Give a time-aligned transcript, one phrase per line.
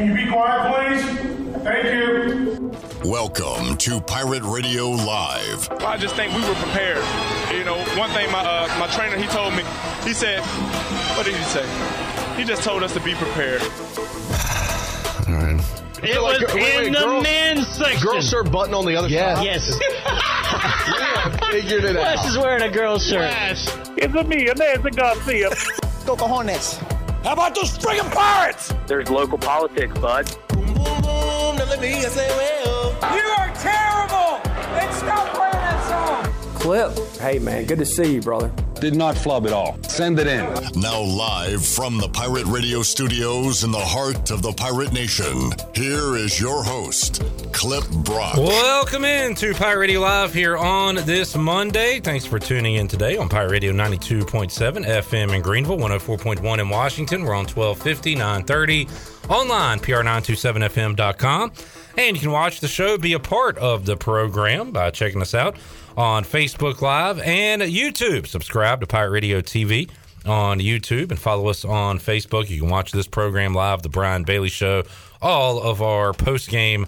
[0.00, 1.62] Can you be quiet, please?
[1.62, 2.72] Thank you.
[3.04, 5.70] Welcome to Pirate Radio Live.
[5.82, 7.04] I just think we were prepared.
[7.54, 9.62] You know, one thing my uh, my trainer he told me,
[10.02, 10.40] he said,
[11.18, 11.66] what did he say?
[12.38, 13.60] He just told us to be prepared.
[15.28, 15.60] All right.
[16.02, 18.00] It was Like, wait, wait, in the girls- men's section.
[18.02, 19.44] Girls shirt button on the other side.
[19.44, 19.66] Yes.
[21.50, 22.26] Figured it Wes out.
[22.26, 23.20] is wearing a girl's shirt.
[23.20, 23.76] Yes.
[23.98, 25.50] It's a me, Nancy Garcia.
[26.06, 26.80] Go Cojones.
[27.22, 28.72] How about those friggin' pirates?
[28.86, 30.30] There's local politics, bud.
[30.56, 30.66] You
[33.36, 34.40] are terrible!
[34.80, 36.54] And stop playing that song!
[36.54, 37.18] Cliff.
[37.20, 38.50] Hey, man, good to see you, brother.
[38.80, 39.78] Did not flub at all.
[39.82, 40.46] Send it in.
[40.80, 46.16] Now, live from the Pirate Radio studios in the heart of the Pirate Nation, here
[46.16, 47.22] is your host,
[47.52, 48.38] Cliff Brock.
[48.38, 52.00] Welcome in to Pirate Radio Live here on this Monday.
[52.00, 54.50] Thanks for tuning in today on Pirate Radio 92.7
[54.86, 57.24] FM in Greenville, 104.1 in Washington.
[57.24, 58.88] We're on 1250, 930,
[59.28, 61.52] online, pr927fm.com.
[61.98, 65.34] And you can watch the show, be a part of the program by checking us
[65.34, 65.56] out
[65.96, 68.26] on Facebook Live and YouTube.
[68.26, 69.90] Subscribe to Pirate Radio TV
[70.26, 72.48] on YouTube and follow us on Facebook.
[72.48, 74.84] You can watch this program live, The Brian Bailey Show,
[75.20, 76.86] all of our post game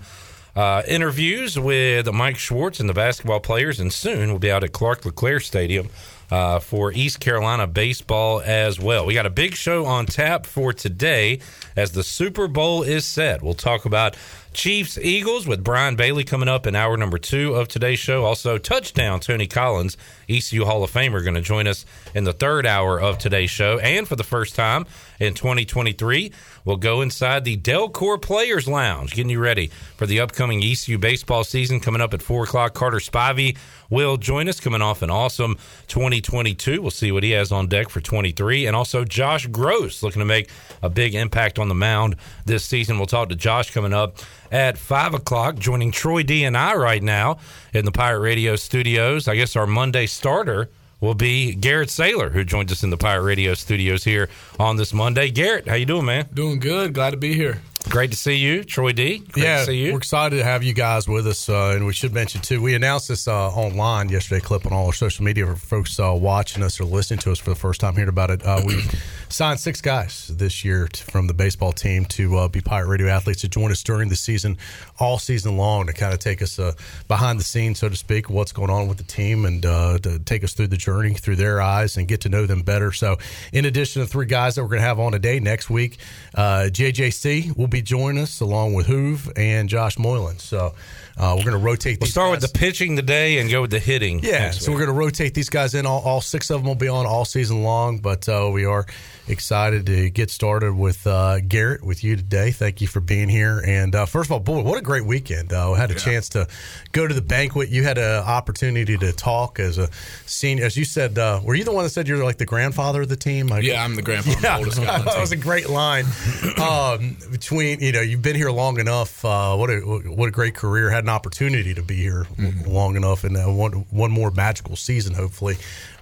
[0.55, 4.72] uh, interviews with Mike Schwartz and the basketball players, and soon we'll be out at
[4.72, 5.89] Clark LeClair Stadium
[6.31, 9.06] uh, for East Carolina baseball as well.
[9.06, 11.41] We got a big show on tap for today
[11.77, 13.42] as the Super Bowl is set.
[13.42, 14.16] We'll talk about
[14.53, 18.25] Chiefs Eagles with Brian Bailey coming up in hour number two of today's show.
[18.25, 19.97] Also, touchdown Tony Collins,
[20.28, 23.78] ECU Hall of Famer, going to join us in the third hour of today's show.
[23.78, 24.86] And for the first time
[25.23, 26.33] in 2023,
[26.65, 31.45] we'll go inside the Delcor Players Lounge, getting you ready for the upcoming ECU baseball
[31.45, 32.75] season coming up at 4 o'clock.
[32.75, 33.56] Carter Spivey
[33.89, 35.56] will join us coming off an awesome
[35.87, 36.83] 2022.
[36.83, 38.67] We'll see what he has on deck for 23.
[38.67, 40.50] And also Josh Grosz looking to make
[40.83, 42.97] a big impact on the mound this season.
[42.97, 44.19] We'll talk to Josh coming up
[44.50, 47.39] at 5 o'clock, joining Troy D and I right now
[47.73, 49.28] in the Pirate Radio studios.
[49.28, 50.69] I guess our Monday starter
[51.03, 54.95] will be Garrett Saylor, who joins us in the Pirate Radio studios here on this
[54.95, 55.31] Monday.
[55.31, 56.29] Garrett, how you doing, man?
[56.33, 56.95] Doing good.
[56.95, 57.61] Glad to be here.
[57.88, 59.19] Great to see you, Troy D.
[59.19, 59.93] Great yeah, to see you.
[59.93, 61.48] we're excited to have you guys with us.
[61.48, 64.41] Uh, and we should mention too, we announced this uh, online yesterday.
[64.41, 67.38] Clip on all our social media for folks uh, watching us or listening to us
[67.38, 68.44] for the first time, hearing about it.
[68.44, 68.82] Uh, we
[69.28, 73.09] signed six guys this year t- from the baseball team to uh, be Pirate Radio
[73.09, 74.56] athletes to join us during the season,
[74.98, 76.72] all season long, to kind of take us uh,
[77.09, 80.19] behind the scenes, so to speak, what's going on with the team, and uh, to
[80.21, 82.92] take us through the journey through their eyes and get to know them better.
[82.92, 83.16] So,
[83.53, 85.98] in addition to three guys that we're going to have on today, next week,
[86.34, 90.38] uh, JJC will be joining us along with Hoove and Josh Moylan.
[90.38, 90.75] So,
[91.16, 91.99] uh, we're going to rotate.
[92.00, 92.43] We'll these start guys.
[92.43, 94.21] with the pitching today and go with the hitting.
[94.22, 95.84] Yeah, so we're going to rotate these guys in.
[95.87, 98.87] All, all six of them will be on all season long, but uh, we are
[99.32, 102.53] excited to get started with uh, Garrett with you today.
[102.53, 103.62] Thank you for being here.
[103.66, 105.53] And uh, first of all, boy, what a great weekend!
[105.53, 106.47] Uh, I had a chance to
[106.93, 107.69] go to the banquet.
[107.71, 109.88] You had an opportunity to talk as a
[110.26, 111.19] senior, as you said.
[111.19, 113.48] Uh, were you the one that said you're like the grandfather of the team?
[113.48, 115.69] Like, Yeah, I'm the grandfather, the Yeah, oldest guy on the it was a great
[115.69, 116.04] line.
[116.62, 119.25] Um, between you know, you've been here long enough.
[119.25, 120.91] Uh, what a what a great career.
[120.91, 122.71] Had an opportunity to be here Mm-hmm.
[122.71, 125.56] long enough, and uh, one one more magical season, hopefully.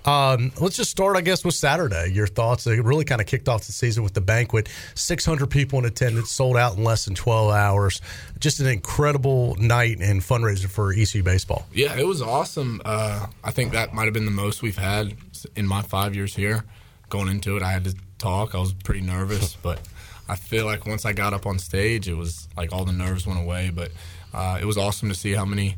[0.05, 2.11] Um, let's just start, I guess, with Saturday.
[2.12, 2.66] Your thoughts?
[2.66, 4.69] It really kind of kicked off the season with the banquet.
[4.94, 8.00] 600 people in attendance, sold out in less than 12 hours.
[8.38, 11.66] Just an incredible night and fundraiser for ECU baseball.
[11.72, 12.81] Yeah, it was awesome.
[12.84, 15.15] Uh, I think that might have been the most we've had
[15.56, 16.65] in my five years here.
[17.09, 18.55] Going into it, I had to talk.
[18.55, 19.81] I was pretty nervous, but
[20.28, 23.27] I feel like once I got up on stage, it was like all the nerves
[23.27, 23.71] went away.
[23.75, 23.91] But
[24.32, 25.77] uh, it was awesome to see how many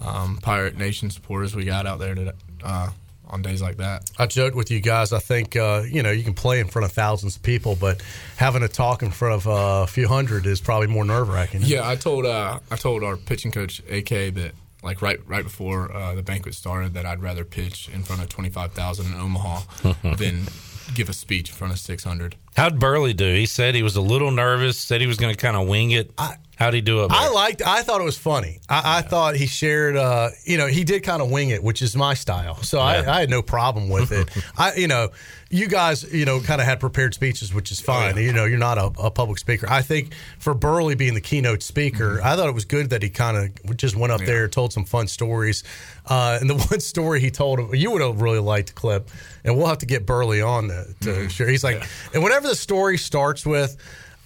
[0.00, 2.90] um, Pirate Nation supporters we got out there to, uh,
[3.30, 4.10] on days like that.
[4.18, 5.12] I joked with you guys.
[5.12, 8.02] I think uh, you know you can play in front of thousands of people, but
[8.36, 11.62] having a talk in front of uh, a few hundred is probably more nerve wracking.
[11.62, 14.52] Yeah, I told uh, I told our pitching coach AK that
[14.82, 18.28] like right right before uh, the banquet started that I'd rather pitch in front of
[18.28, 19.60] twenty five thousand in Omaha
[20.16, 20.46] than
[20.94, 22.36] give a speech in front of six hundred.
[22.56, 23.34] How'd Burley do?
[23.34, 24.78] He said he was a little nervous.
[24.78, 26.12] Said he was going to kind of wing it.
[26.58, 27.12] How'd he do it?
[27.12, 27.62] I liked.
[27.64, 28.58] I thought it was funny.
[28.68, 29.96] I, I thought he shared.
[29.96, 32.56] Uh, you know, he did kind of wing it, which is my style.
[32.64, 32.84] So Yeah.
[32.84, 34.28] I, I had no problem with it.
[34.58, 35.10] I, you know,
[35.50, 38.16] you guys, you know, kind of had prepared speeches, which is fine.
[38.16, 39.68] You know, you're not a, a public speaker.
[39.70, 43.08] I think for Burley being the keynote speaker, I thought it was good that he
[43.08, 45.62] kind of just went up there, told some fun stories.
[46.06, 49.10] Uh, and the one story he told, you would have really liked the clip,
[49.44, 51.48] and we'll have to get Burley on to, to share.
[51.48, 51.82] He's like,
[52.12, 53.76] and whenever the story starts with.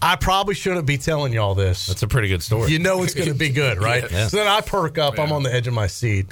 [0.03, 1.87] I probably shouldn't be telling y'all this.
[1.87, 2.73] That's a pretty good story.
[2.73, 4.11] You know it's going to be good, right?
[4.11, 4.27] Yeah.
[4.27, 5.19] So then I perk up.
[5.19, 6.27] I'm on the edge of my seat,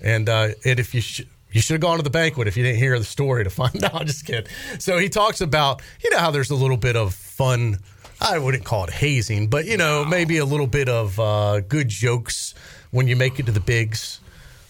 [0.00, 1.22] and uh, and if you sh-
[1.52, 3.82] You should have gone to the banquet if you didn't hear the story to find
[3.92, 4.06] out.
[4.06, 4.50] Just kidding.
[4.78, 7.78] So he talks about, you know, how there's a little bit of fun.
[8.22, 11.88] I wouldn't call it hazing, but you know, maybe a little bit of uh, good
[11.88, 12.54] jokes
[12.90, 14.20] when you make it to the bigs.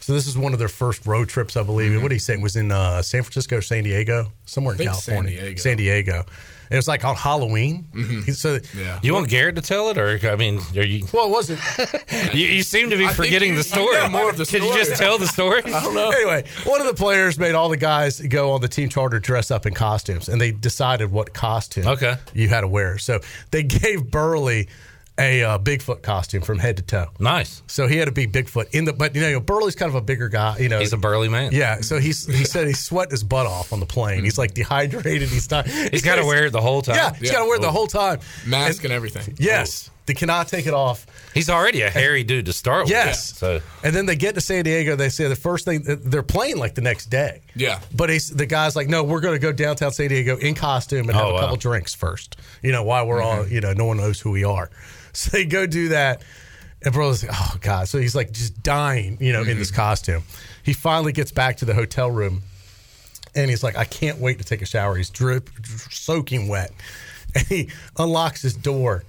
[0.00, 1.94] So this is one of their first road trips, I believe.
[2.00, 2.34] What did he say?
[2.34, 5.60] It was in uh, San Francisco, or San Diego, somewhere in think San California, Diego.
[5.60, 6.24] San Diego.
[6.70, 7.88] It was like on Halloween.
[7.92, 8.22] Mm-hmm.
[8.22, 9.00] He- So Yeah.
[9.02, 11.04] You want Garrett to tell it, or I mean, are you?
[11.12, 11.60] well, it wasn't.
[12.34, 13.96] You, you seem to be I forgetting you- the story.
[13.96, 14.60] know more of the story.
[14.62, 15.62] Could you just tell the story?
[15.66, 16.10] I don't know.
[16.10, 19.50] Anyway, one of the players made all the guys go on the team charter dress
[19.50, 22.14] up in costumes, and they decided what costume Okay.
[22.34, 22.98] you had to wear.
[22.98, 23.20] So
[23.50, 24.68] they gave Burley
[25.20, 27.06] a uh, Bigfoot costume from head to toe.
[27.18, 27.62] Nice.
[27.66, 30.00] So he had to be Bigfoot in the, but you know, Burley's kind of a
[30.00, 30.56] bigger guy.
[30.58, 31.52] You know, He's a burly man.
[31.52, 31.80] yeah.
[31.82, 34.24] So he's he said he sweat his butt off on the plane.
[34.24, 35.28] He's like dehydrated.
[35.28, 35.66] He's not.
[35.66, 36.96] He's got to wear it the whole time.
[36.96, 37.32] Yeah, he's Yeah.
[37.34, 38.20] got to wear it the whole time.
[38.46, 39.36] Mask and everything.
[39.38, 41.06] Yes, they cannot take it off.
[41.34, 42.90] He's already a hairy dude to start with.
[42.90, 43.36] Yes.
[43.36, 44.96] So And then they get to San Diego.
[44.96, 47.42] They say the first thing they're playing like the next day.
[47.54, 47.80] Yeah.
[47.94, 51.08] But he's, the guy's like, no, we're going to go downtown San Diego in costume
[51.08, 51.40] and oh, have Oh, a wow.
[51.40, 52.36] couple drinks first.
[52.62, 54.70] You know, while we're all, you know, no one knows who we are.
[55.12, 56.22] So they go do that.
[56.84, 57.88] And bro's like, oh God.
[57.88, 59.76] So he's like just dying, you know, in this mm-hmm.
[59.76, 60.22] costume.
[60.62, 62.42] He finally gets back to the hotel room
[63.34, 64.96] and he's like, I can't wait to take a shower.
[64.96, 65.50] He's drip,
[65.90, 66.70] soaking wet.
[67.32, 69.04] And he unlocks his door,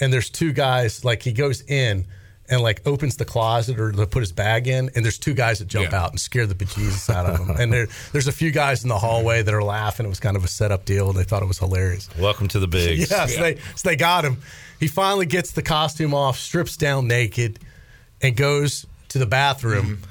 [0.00, 1.04] and there's two guys.
[1.04, 2.06] Like he goes in
[2.50, 5.58] and like opens the closet or to put his bag in, and there's two guys
[5.58, 6.02] that jump Yeah.
[6.02, 7.50] out and scare the bejesus out of him.
[7.58, 10.06] And there, there's a few guys in the hallway that are laughing.
[10.06, 12.08] It was kind of a setup deal, and they thought it was hilarious.
[12.18, 13.10] welcome to the bigs.
[13.10, 14.38] Yeah, so, they, so they got him.
[14.80, 17.58] He finally gets the costume off, strips down naked,
[18.22, 19.96] and goes to the bathroom.
[19.98, 20.04] Mm-hmm.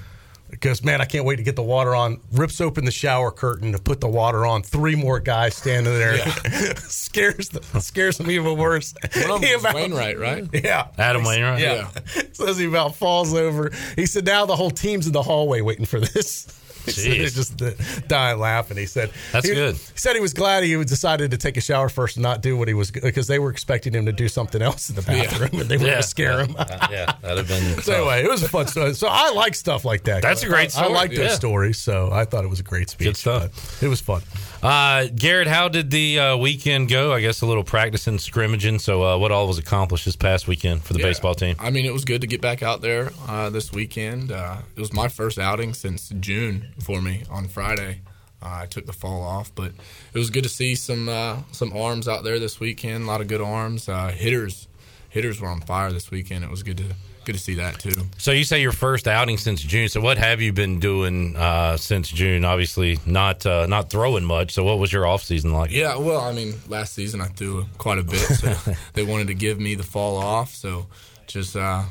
[0.59, 2.19] Goes, man, I can't wait to get the water on.
[2.31, 4.63] Rips open the shower curtain to put the water on.
[4.63, 6.17] Three more guys standing there.
[6.77, 8.93] scares the, scares him even worse.
[9.15, 10.47] One of them about- Wainwright, right?
[10.53, 10.87] Yeah.
[10.97, 11.59] Adam Wainwright?
[11.61, 11.89] Yeah.
[12.33, 13.71] Says he about falls over.
[13.95, 16.47] He said, now the whole team's in the hallway waiting for this.
[16.95, 17.35] Jeez.
[17.35, 18.77] Just dying laughing.
[18.77, 19.75] He said, That's he- good.
[19.75, 22.55] He said he was glad he decided to take a shower first and not do
[22.57, 25.59] what he was because they were expecting him to do something else in the bathroom
[25.61, 26.55] and they were going to scare him.
[26.57, 27.81] Uh, yeah, that'd have been.
[27.83, 28.93] So anyway, it was a fun story.
[28.93, 30.21] So I like stuff like that.
[30.21, 31.27] That's a great I- I story, like those yeah.
[31.35, 33.07] stories, so I thought it was a great speech.
[33.07, 33.83] Good stuff.
[33.83, 34.21] It was fun.
[34.63, 37.13] Uh, Garrett, how did the uh, weekend go?
[37.13, 38.79] I guess a little practicing, scrimmaging.
[38.79, 41.05] So, uh, what all was accomplished this past weekend for the Yeah.
[41.05, 41.55] baseball team?
[41.59, 44.31] I mean, it was good to get back out there uh, this weekend.
[44.31, 48.01] Uh, it was my first outing since June for me on Friday.
[48.41, 49.71] Uh, I took the fall off, but
[50.13, 53.03] it was good to see some uh, some arms out there this weekend.
[53.03, 53.87] A lot of good arms.
[53.87, 54.67] Uh, hitters,
[55.09, 56.43] hitters were on fire this weekend.
[56.43, 56.95] It was good to
[57.27, 58.01] good to see that too.
[58.17, 59.89] So, you say your first outing since June.
[59.89, 62.43] So, what have you been doing uh, since June?
[62.43, 64.53] Obviously, not uh, not throwing much.
[64.53, 65.71] So, what was your off season like?
[65.71, 69.33] Yeah, well, I mean, last season I threw quite a bit, so they wanted to
[69.33, 70.55] give me the fall off.
[70.55, 70.87] So
[71.27, 71.83] just uh,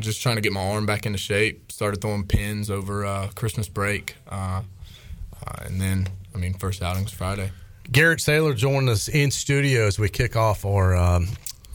[0.00, 1.70] just trying to get my arm back into shape.
[1.70, 4.62] Started throwing pins over uh, Christmas break, uh,
[5.46, 6.82] uh, and then I mean, first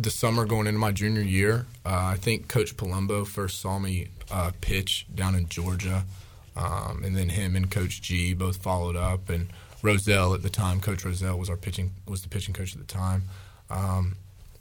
[0.00, 1.66] the summer going into my junior year.
[1.84, 6.04] Uh, I think Coach Palumbo first saw me uh, pitch down in Georgia,
[6.56, 9.28] um, and then him and Coach G both followed up.
[9.28, 9.48] And
[9.82, 12.86] Roszel at the time, Coach Roszel was our pitching was the pitching coach at the
[12.86, 13.24] time.
[13.70, 14.16] Um,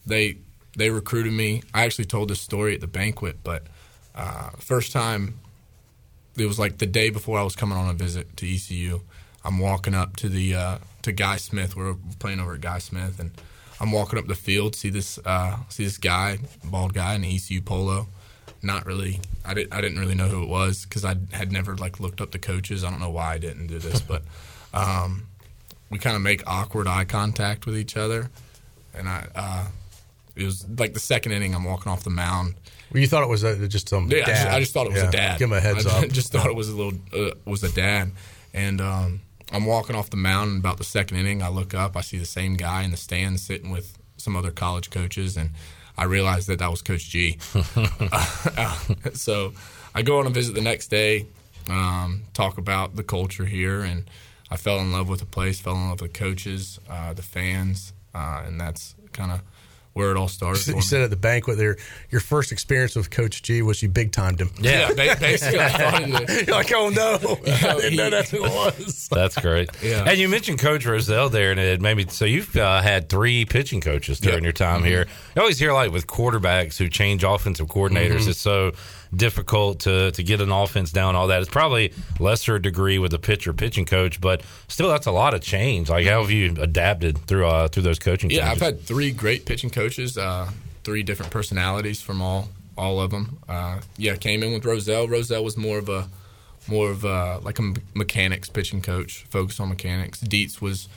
[0.05, 0.37] they
[0.75, 1.63] they recruited me.
[1.73, 3.63] I actually told this story at the banquet, but
[4.15, 5.39] uh, first time
[6.35, 9.01] it was like the day before I was coming on a visit to ECU.
[9.43, 11.75] I'm walking up to the uh, to Guy Smith.
[11.75, 13.31] We're playing over at Guy Smith, and
[13.79, 14.75] I'm walking up the field.
[14.75, 18.07] See this uh, see this guy, bald guy in an ECU polo.
[18.63, 19.19] Not really.
[19.45, 19.73] I didn't.
[19.73, 22.39] I didn't really know who it was because I had never like looked up the
[22.39, 22.83] coaches.
[22.83, 24.23] I don't know why I didn't do this, but
[24.73, 25.27] um,
[25.89, 28.29] we kind of make awkward eye contact with each other,
[28.93, 29.27] and I.
[29.35, 29.67] Uh,
[30.35, 31.55] it was like the second inning.
[31.55, 32.53] I'm walking off the mound.
[32.93, 34.47] Well, you thought it was a, just some Yeah, I just.
[34.47, 35.09] I just thought it was Yeah.
[35.09, 35.39] a dad.
[35.39, 36.09] Give him a heads I up.
[36.09, 38.11] just thought it was a little uh, was a dad,
[38.53, 40.51] and um, I'm walking off the mound.
[40.51, 41.95] And about the second inning, I look up.
[41.95, 45.51] I see the same guy in the stands sitting with some other college coaches, and
[45.97, 47.37] I realized that that was Coach G.
[49.13, 49.53] so
[49.95, 51.27] I go on a visit the next day,
[51.69, 54.09] um, talk about the culture here, and
[54.49, 57.21] I fell in love with the place, fell in love with the coaches, uh, the
[57.21, 59.41] fans, uh, and that's kind of
[59.97, 60.63] where it all started.
[60.63, 60.81] for You me.
[60.81, 61.75] said at the banquet there,
[62.09, 64.51] your first experience with Coach G was you big timed him.
[64.59, 66.47] Yeah, ba- basically, I thought.
[66.47, 69.07] You're like, oh no, I didn't know that's who it was.
[69.11, 69.69] That's great.
[69.83, 70.05] Yeah.
[70.07, 73.81] And you mentioned Coach Roszel there, and it maybe so you've uh, had three pitching
[73.81, 74.43] coaches during Yep.
[74.43, 74.85] your time Mm-hmm.
[74.87, 75.07] here.
[75.35, 78.29] You always hear like with quarterbacks who change offensive coordinators, Mm-hmm.
[78.29, 78.71] it's so
[79.15, 81.15] difficult to to get an offense down.
[81.15, 85.11] All that it's probably lesser degree with a pitcher pitching coach, but still that's a
[85.11, 85.89] lot of change.
[85.89, 88.29] Like how have you adapted through uh, through those coaching?
[88.29, 88.61] Yeah, changes?
[88.61, 90.49] I've had three great pitching coaches, uh,
[90.83, 93.39] three different personalities from all all of them.
[93.47, 95.07] Uh, yeah, came in with Roszel.
[95.07, 96.09] Roszel was more of a
[96.67, 100.19] more of a, like a mechanics pitching coach, focused on mechanics.
[100.19, 100.87] Dietz was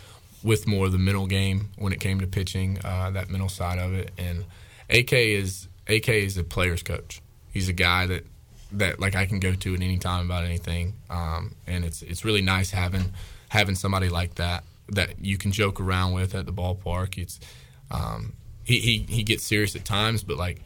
[0.43, 3.79] with more of the middle game when it came to pitching, uh, that middle side
[3.79, 4.11] of it.
[4.19, 4.45] And
[4.89, 7.21] AK is AK is a player's coach.
[7.53, 8.27] He's a guy that
[8.73, 12.25] that like I can go to at any time about anything, um, and it's it's
[12.25, 13.13] really nice having
[13.49, 17.19] having somebody like that that you can joke around with at the ballpark.
[17.19, 17.41] It's
[17.91, 20.63] um, he, he he gets serious at times, but like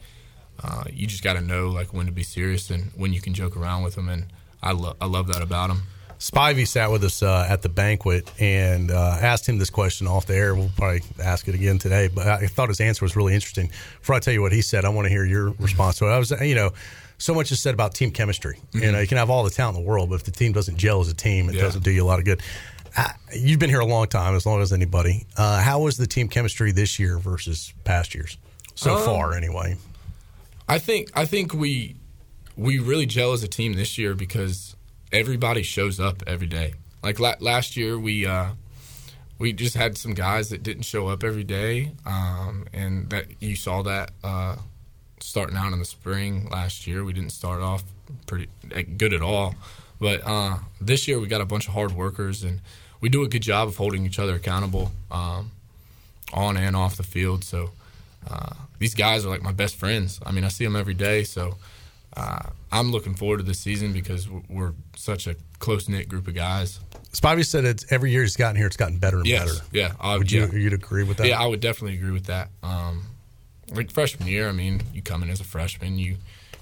[0.63, 3.33] uh, you just got to know like when to be serious and when you can
[3.33, 4.27] joke around with him, and
[4.61, 5.83] I love I love that about him.
[6.19, 10.25] Spivey sat with us uh, at the banquet and uh, asked him this question off
[10.25, 10.55] the air.
[10.55, 13.69] We'll probably ask it again today, but I thought his answer was really interesting.
[13.99, 16.09] Before I tell you what he said, I want to hear your response to it.
[16.11, 16.71] I was, you know,
[17.17, 18.57] so much is said about team chemistry.
[18.73, 20.51] You know, you can have all the talent in the world, but if the team
[20.53, 21.61] doesn't gel as a team, it Yeah.
[21.63, 22.41] doesn't do you a lot of good.
[23.33, 25.25] You've been here a long time, as long as anybody.
[25.35, 28.37] Uh, how was the team chemistry this year versus past years?
[28.75, 29.75] So Um, far, anyway.
[30.67, 31.95] I think I think we
[32.57, 34.75] we really gel as a team this year because
[35.11, 36.73] everybody shows up every day.
[37.03, 38.49] Like la- last year, we uh,
[39.37, 43.55] we just had some guys that didn't show up every day, um, and that you
[43.55, 44.55] saw that uh,
[45.19, 47.03] starting out in the spring last year.
[47.03, 47.83] We didn't start off
[48.27, 48.49] pretty
[48.97, 49.55] good at all,
[49.99, 52.61] but uh, this year we got a bunch of hard workers, and
[53.01, 55.51] we do a good job of holding each other accountable um,
[56.33, 57.43] on and off the field.
[57.43, 57.71] So
[58.29, 60.19] uh, these guys are like my best friends.
[60.25, 61.57] I mean, I see them every day, so
[62.15, 66.27] uh, I'm looking forward to this season because we're- we're such a close knit group
[66.27, 66.79] of guys.
[67.13, 69.65] Spivey said it's every year he's gotten here, it's gotten better and Yes, better.
[69.71, 69.93] yeah.
[69.99, 70.53] I, Would you yeah.
[70.53, 71.27] you'd agree with that?
[71.27, 72.49] Yeah, I would definitely agree with that.
[72.61, 73.03] Um,
[73.73, 76.17] like freshman year, I mean, you come in as a freshman, you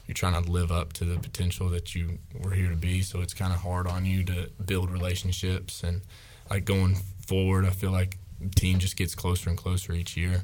[0.07, 3.01] you're trying to live up to the potential that you were here to be.
[3.01, 6.01] So it's kind of hard on you to build relationships and
[6.49, 7.65] like going forward.
[7.65, 10.43] I feel like the team just gets closer and closer each year.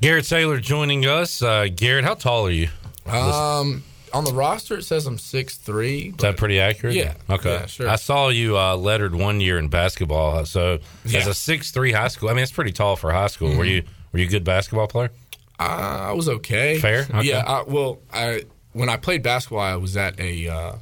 [0.00, 1.42] Garrett Saylor joining us.
[1.42, 2.68] Uh, Garrett, how tall are you?
[3.06, 6.08] Um, on the roster, it says I'm six three.
[6.10, 6.94] Is that pretty accurate?
[6.94, 7.14] Yeah.
[7.28, 7.52] Okay.
[7.52, 7.88] Yeah, sure.
[7.88, 10.44] I saw you uh, lettered one year in basketball.
[10.46, 13.56] So as a six three high school, I mean, it's pretty tall for high school.
[13.56, 13.70] Were Mhm.
[13.70, 13.82] you
[14.12, 15.10] were you a good basketball player?
[15.58, 15.62] Uh,
[16.08, 16.78] I was okay.
[16.78, 17.06] Fair?
[17.08, 17.22] Okay.
[17.28, 17.42] Yeah.
[17.46, 20.72] I, well, I when I played basketball, I was at a uh,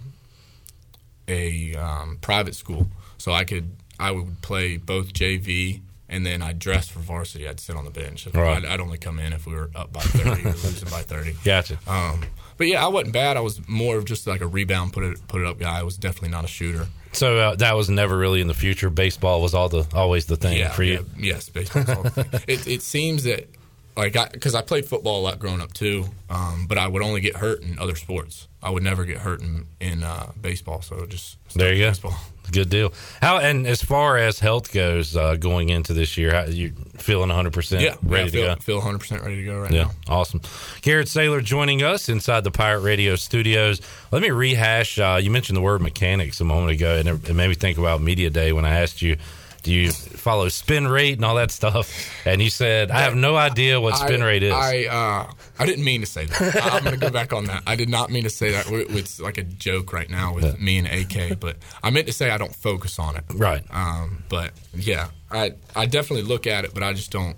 [1.29, 2.89] a um, private school,
[3.19, 7.49] so I could I would play both JV and then I'd dress for varsity.
[7.49, 8.27] I'd sit on the bench.
[8.35, 8.59] Right.
[8.59, 11.35] I'd, I'd only come in if we were up by thirty or losing by thirty.
[11.45, 11.79] Gotcha.
[11.87, 12.23] Um,
[12.57, 13.37] but yeah, I wasn't bad.
[13.37, 15.79] I was more of just like a rebound, put it put it up guy.
[15.79, 16.87] I was definitely not a shooter.
[17.13, 18.91] So uh, that was never really in the future.
[18.91, 21.07] Baseball was all the always the thing yeah, for you.
[21.17, 22.41] yeah, yes, baseball's all the thing.
[22.49, 23.49] It, it seems that
[23.97, 27.03] like I because I played football a lot growing up too, um, but I would
[27.03, 28.49] only get hurt in other sports.
[28.63, 30.83] I would never get hurt in in uh, baseball.
[30.83, 32.11] So just There you go.
[32.53, 32.93] Good deal.
[33.23, 37.29] How and as far as health goes, uh, going into this year, how, you feeling
[37.29, 38.61] 100 percent Yeah, ready yeah, feel, to go?
[38.61, 39.91] Feel 100 percent ready to go right Yeah, now.
[40.09, 40.41] awesome.
[40.83, 43.81] Garrett Saylor joining us inside the Pirate Radio studios.
[44.13, 44.99] Let me rehash.
[44.99, 47.79] Uh, you mentioned the word mechanics a moment ago, and it, it made me think
[47.79, 49.17] about media day when I asked you,
[49.65, 53.37] "Do you follow spin rate and all that stuff?" And you said, "I have no
[53.37, 56.63] idea what spin I, rate is." I uh, I didn't mean to say that.
[56.73, 57.63] I'm going to go back on that.
[57.67, 58.67] I did not mean to say that.
[58.69, 62.31] It's like a joke right now with me and AK, but I meant to say
[62.31, 63.25] I don't focus on it.
[63.35, 63.65] Right.
[63.71, 67.37] Um, but yeah, I I definitely look at it, but I just don't.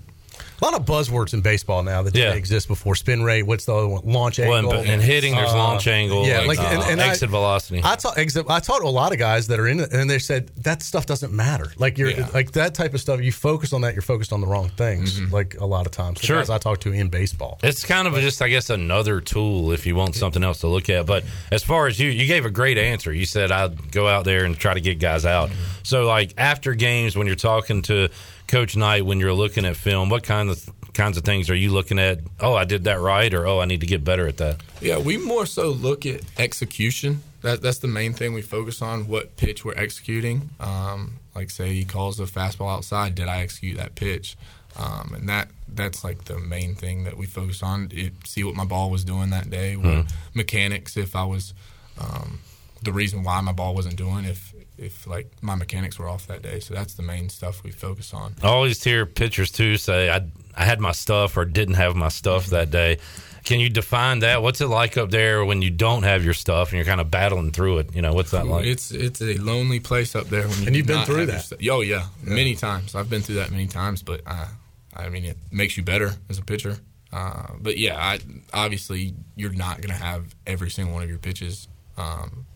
[0.60, 2.94] A lot of buzzwords in baseball now that didn't exist before.
[2.94, 3.42] Spin rate.
[3.42, 4.02] What's the other one?
[4.04, 4.72] Launch Well, angle.
[4.72, 7.28] and, and hitting, there's Uh, launch angle, Yeah, like, like and, uh, and I- exit
[7.30, 7.80] velocity.
[7.84, 10.08] I talk, exit, I talked to a lot of guys that are in it, and
[10.08, 11.72] they said that stuff doesn't matter.
[11.76, 12.28] Like you're Yeah.
[12.32, 13.20] like that type of stuff.
[13.20, 15.20] You focus on that, you're focused on the wrong things.
[15.30, 16.38] Like a lot of times, Sure.
[16.38, 17.58] guys I talk to in baseball.
[17.62, 20.88] It's kind of just, I guess, another tool if you want something else to look
[20.88, 21.04] at.
[21.06, 23.12] But as far as you, you gave a great answer.
[23.12, 25.50] You said I'd go out there and try to get guys out.
[25.82, 28.08] So, like after games, when you're talking to
[28.47, 31.73] Coach Knight, when you're looking at film, what kind of kinds of things are you
[31.73, 32.21] looking at?
[32.41, 34.61] Oh, I did that right, or oh, I need to get better at that.
[34.81, 37.23] Yeah, we more so look at execution.
[37.43, 39.07] That, that's the main thing we focus on.
[39.07, 40.50] What pitch we're executing.
[40.59, 43.15] Um, like say he calls a fastball outside.
[43.15, 44.37] Did I execute that pitch?
[44.79, 47.88] Um, and that that's like the main thing that we focus on.
[47.93, 49.76] It, see what my ball was doing that day.
[49.76, 50.97] What Mechanics.
[50.97, 51.55] If I was
[51.99, 52.41] um,
[52.83, 54.25] the reason why my ball wasn't doing.
[54.25, 56.61] If if like my mechanics were off that day.
[56.61, 58.35] So that's the main stuff we focus on.
[58.42, 62.09] I always hear pitchers too say, "I I had my stuff or didn't have my
[62.09, 62.99] stuff that day.
[63.45, 64.42] Can you define that?
[64.42, 67.12] What's it like up there when you don't have your stuff and you're kind of
[67.12, 67.95] battling through it?
[67.95, 68.66] You know, what's that like?
[68.66, 70.49] It's it's a lonely place up there.
[70.49, 71.59] When you And you've been through have that.
[71.71, 72.95] Oh yeah, many times.
[72.95, 74.49] I've been through that many times, but uh,
[74.97, 76.78] I mean, it makes you better as a pitcher.
[77.12, 78.18] Uh, but yeah, I,
[78.52, 81.68] obviously you're not going to have every single one of your pitches.
[81.97, 82.47] Um,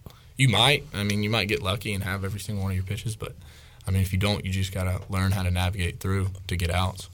[0.41, 0.87] you might.
[0.95, 3.35] I mean, you might get lucky and have every single one of your pitches, but
[3.87, 6.57] I mean, if you don't, you just got to learn how to navigate through to
[6.57, 7.11] get outs.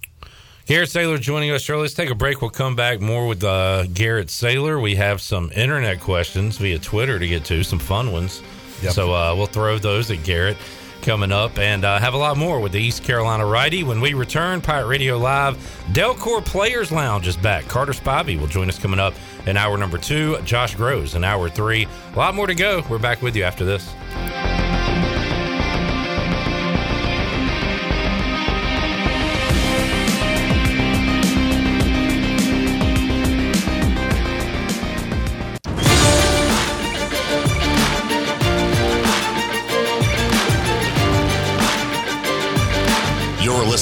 [0.67, 1.63] Garrett Saylor joining us.
[1.63, 2.41] Shirley, let's take a break.
[2.41, 4.81] We'll come back more with uh, Garrett Saylor.
[4.81, 8.43] We have some internet questions via Twitter to get to, some fun ones.
[8.83, 8.93] Yep.
[8.93, 10.57] So uh, we'll throw those at Garrett
[11.07, 13.85] coming up and uh, have a lot more with the East Carolina righty.
[13.85, 15.57] When we return, Pirate Radio Live,
[15.93, 17.69] Delcor Players Lounge is back.
[17.69, 19.15] Carter Spivey will join us coming up
[19.47, 20.37] in hour number two.
[20.41, 21.87] Josh Grosz in hour three.
[22.13, 22.83] A lot more to go.
[22.91, 24.66] We're back with you after this.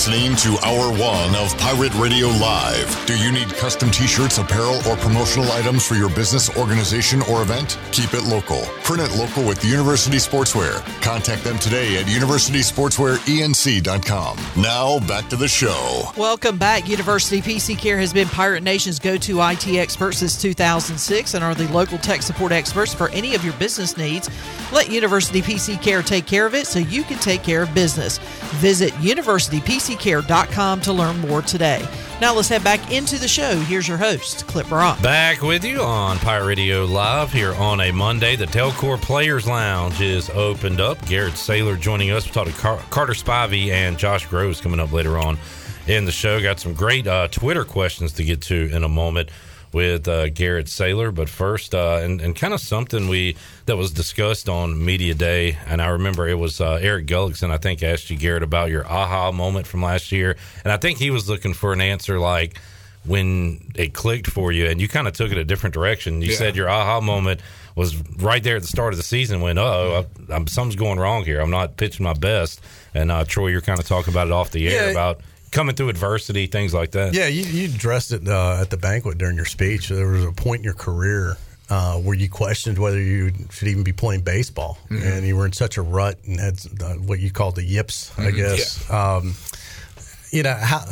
[0.06, 3.06] Listening to Hour One of Pirate Radio Live.
[3.06, 7.40] Do you need custom t shirts, apparel, or promotional items for your business, organization, or
[7.40, 7.78] event?
[7.90, 8.60] Keep it local.
[8.82, 10.84] Print it local with University Sportswear.
[11.00, 14.62] Contact them today at universitysportswearenc.com.
[14.62, 16.10] Now, back to the show.
[16.18, 16.86] Welcome back.
[16.86, 21.54] University PC Care has been Pirate Nation's go to IT expert since 2006 and are
[21.54, 24.28] the local tech support experts for any of your business needs.
[24.70, 28.18] Let University PC Care take care of it so you can take care of business.
[28.58, 28.92] Visit
[29.94, 31.86] universitypccare.com to learn more today.
[32.20, 33.56] Now let's head back into the show.
[33.56, 35.02] Here's your host, Clip Rock.
[35.02, 38.36] Back with you on Pirate Radio Live here on a Monday.
[38.36, 41.04] The Telcor Players Lounge is opened up.
[41.06, 42.24] Garrett Saylor joining us.
[42.26, 45.38] We'll talk to Car- Carter Spivey and Josh Grosz coming up later on
[45.86, 46.40] in the show.
[46.40, 49.30] Got some great uh, Twitter questions to get to in a moment
[49.74, 51.14] with uh, Garrett Saylor.
[51.14, 55.58] But first, uh, and, and kind of something we that was discussed on Media Day,
[55.66, 58.86] and I remember it was uh, Eric Gullickson, I think, asked you, Garrett, about your
[58.86, 60.36] aha moment from last year.
[60.64, 62.58] And I think he was looking for an answer like,
[63.06, 66.22] when it clicked for you and you kind of took it a different direction.
[66.22, 66.36] You Yeah.
[66.38, 67.40] said your aha moment
[67.76, 70.06] was right there at the start of the season when, oh,
[70.46, 71.40] something's going wrong here.
[71.40, 72.62] I'm not pitching my best.
[72.94, 74.90] And uh, Troy, you're kind of talking about it off the air Yeah.
[74.92, 75.20] about
[75.54, 77.14] coming through adversity, things like that.
[77.14, 79.88] Yeah, you, you addressed it uh, at the banquet during your speech.
[79.88, 81.36] There was a point in your career
[81.70, 85.02] uh, where you questioned whether you should even be playing baseball, Mhm.
[85.18, 88.10] and you were in such a rut and had uh, what you called the yips,
[88.18, 88.36] I Mhm.
[88.36, 88.90] guess.
[88.90, 89.34] Um,
[90.30, 90.84] you know, how,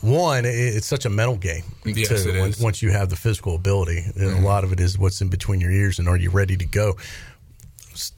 [0.00, 1.64] one, it's such a mental game.
[1.84, 2.58] Yes, too, it.
[2.60, 4.38] Once you have the physical ability, and Mhm.
[4.42, 6.64] a lot of it is what's in between your ears, and are you ready to
[6.64, 6.96] go?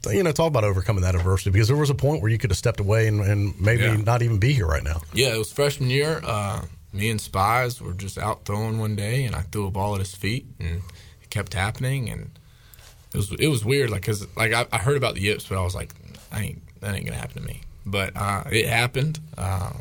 [0.09, 2.49] You know, talk about overcoming that adversity because there was a point where you could
[2.51, 3.95] have stepped away and, and maybe Yeah.
[3.97, 5.01] not even be here right now.
[5.13, 6.21] Yeah, it was freshman year.
[6.23, 6.61] Uh,
[6.93, 9.99] me and Spies were just out throwing one day, and I threw a ball at
[9.99, 10.81] his feet, and
[11.21, 12.31] it kept happening, and
[13.13, 13.89] it was it was weird.
[13.89, 15.93] Like, cause like I, I heard about the yips, but I was like,
[16.31, 17.61] I ain't that ain't gonna happen to me.
[17.85, 19.19] But uh, it happened.
[19.37, 19.73] Uh,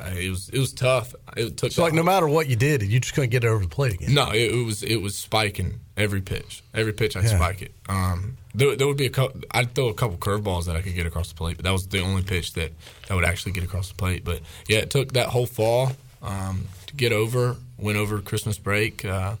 [0.00, 1.14] it was it was tough.
[1.36, 3.62] It took So, like, no matter what you did, you just couldn't get it over
[3.64, 4.14] the plate again.
[4.14, 6.62] no, it, it was it was spiking every pitch.
[6.74, 7.36] Every pitch I'd Yeah.
[7.36, 7.72] spike it.
[7.88, 9.40] Um, there, there would be a couple.
[9.50, 11.86] I'd throw a couple curveballs that I could get across the plate, but that was
[11.88, 12.72] the only pitch that
[13.08, 14.24] that would actually get across the plate.
[14.24, 17.56] But yeah, it took that whole fall um, to get over.
[17.78, 19.04] Went over Christmas break.
[19.04, 19.36] Uh,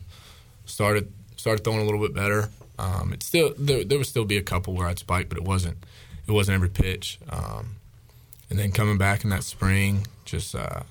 [0.66, 2.50] started started throwing a little bit better.
[2.78, 5.44] Um, it still there, there would still be a couple where I'd spike, but it
[5.44, 5.78] wasn't
[6.26, 7.18] it wasn't every pitch.
[7.30, 7.76] Um,
[8.50, 10.82] and then coming back in that spring, just uh,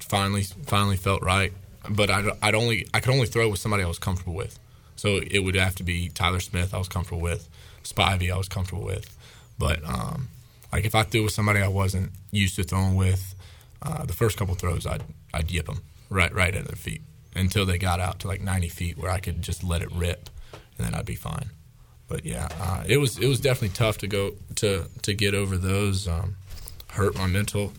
[0.00, 1.52] finally finally felt right.
[1.88, 4.58] But I'd, I'd only I could only throw with somebody I was comfortable with.
[4.96, 7.48] So it would have to be Tyler Smith I was comfortable with,
[7.84, 9.16] Spivey I was comfortable with.
[9.58, 10.28] But um,
[10.72, 13.34] like if I threw with somebody I wasn't used to throwing with,
[13.80, 17.02] uh, the first couple throws I'd I'd yip them right right at their feet
[17.34, 20.28] until they got out to like 90 feet where I could just let it rip,
[20.76, 21.50] and then I'd be fine.
[22.08, 25.56] But yeah, uh, it was it was definitely tough to go to to get over
[25.56, 26.08] those.
[26.08, 26.36] Um,
[26.92, 27.72] hurt my mental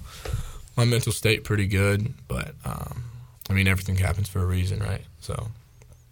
[0.79, 3.03] my mental state pretty good, but um,
[3.49, 5.01] I mean everything happens for a reason, right?
[5.19, 5.49] So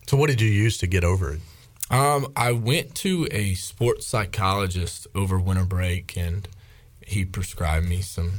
[0.07, 1.39] So, what did you use to get over it?
[1.89, 6.47] um, I went to a sports psychologist over winter break, and
[7.05, 8.31] he prescribed me some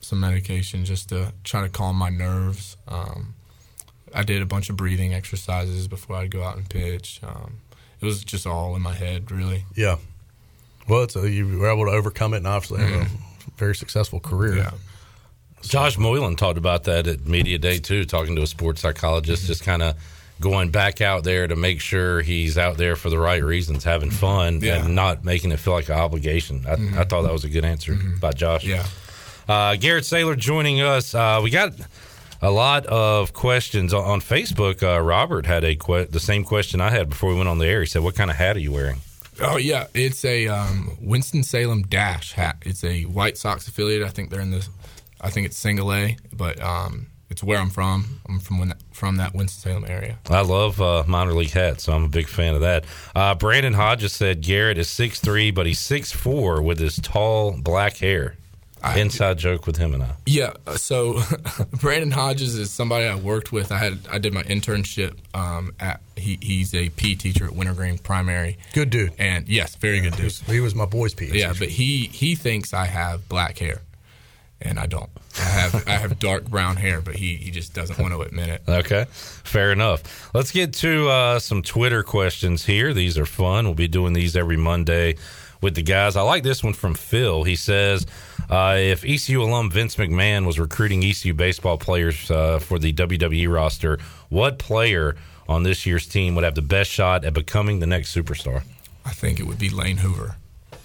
[0.00, 2.76] some medication just to try to calm my nerves.
[2.86, 3.34] Um,
[4.14, 7.20] I did a bunch of breathing exercises before I'd go out and pitch.
[7.22, 7.54] Um,
[8.00, 9.64] it was just all in my head, really.
[9.74, 9.96] Yeah.
[10.86, 13.10] Well, it's a, you were able to overcome it and obviously have a
[13.56, 14.56] very successful career.
[14.58, 14.70] Yeah.
[15.68, 19.62] Josh Moylan talked about that at Media Day too, talking to a sports psychologist, just
[19.64, 19.96] kind of
[20.40, 24.10] going back out there to make sure he's out there for the right reasons, having
[24.10, 24.84] fun Yeah.
[24.84, 26.64] and not making it feel like an obligation.
[26.66, 28.64] I, I thought that was a good answer by Josh.
[28.64, 28.84] Yeah.
[29.48, 31.14] Uh, Garrett Saylor joining us.
[31.14, 31.72] Uh, we got
[32.42, 34.82] A lot of questions on, on Facebook.
[34.82, 37.66] Uh, Robert had a que- the same question I had before we went on the
[37.66, 37.80] air.
[37.80, 39.00] He said, "What kind of hat are you wearing?"
[39.40, 42.56] Oh yeah, it's a um, Winston Salem Dash hat.
[42.66, 44.02] It's a White Sox affiliate.
[44.02, 44.66] I think they're in the,
[45.24, 48.20] I think it's single A, but um, it's where I'm from.
[48.28, 50.18] I'm from when, from that Winston Salem area.
[50.28, 52.84] I love uh, minor league hats, so I'm a big fan of that.
[53.16, 57.56] Uh, Brandon Hodges said Garrett is six three, but he's six four with his tall
[57.60, 58.36] black hair.
[58.96, 60.10] Inside joke with him and I.
[60.26, 61.18] Yeah, uh, so
[61.80, 63.72] Brandon Hodges is somebody I worked with.
[63.72, 67.96] I had I did my internship um, at he, he's a P teacher at Wintergreen
[67.96, 68.58] Primary.
[68.74, 69.14] Good dude.
[69.18, 70.32] And yes, very good dude.
[70.32, 71.30] He was my boy's P.
[71.32, 73.80] Yeah, but he he thinks I have black hair,
[74.64, 75.10] and I don't.
[75.38, 78.48] I have I have dark brown hair, but he he just doesn't want to admit
[78.48, 78.62] it.
[78.68, 80.30] Okay, fair enough.
[80.34, 82.92] Let's get to uh, some Twitter questions here.
[82.94, 83.64] These are fun.
[83.66, 85.16] We'll be doing these every Monday
[85.60, 86.16] with the guys.
[86.16, 87.44] I like this one from Phil.
[87.44, 88.06] He says,
[88.50, 93.52] uh, if ECU alum Vince McMahon was recruiting ECU baseball players uh, for the WWE
[93.52, 93.98] roster,
[94.28, 95.16] what player
[95.48, 98.62] on this year's team would have the best shot at becoming the next superstar?
[99.04, 100.36] I think it would be Lane Hoover.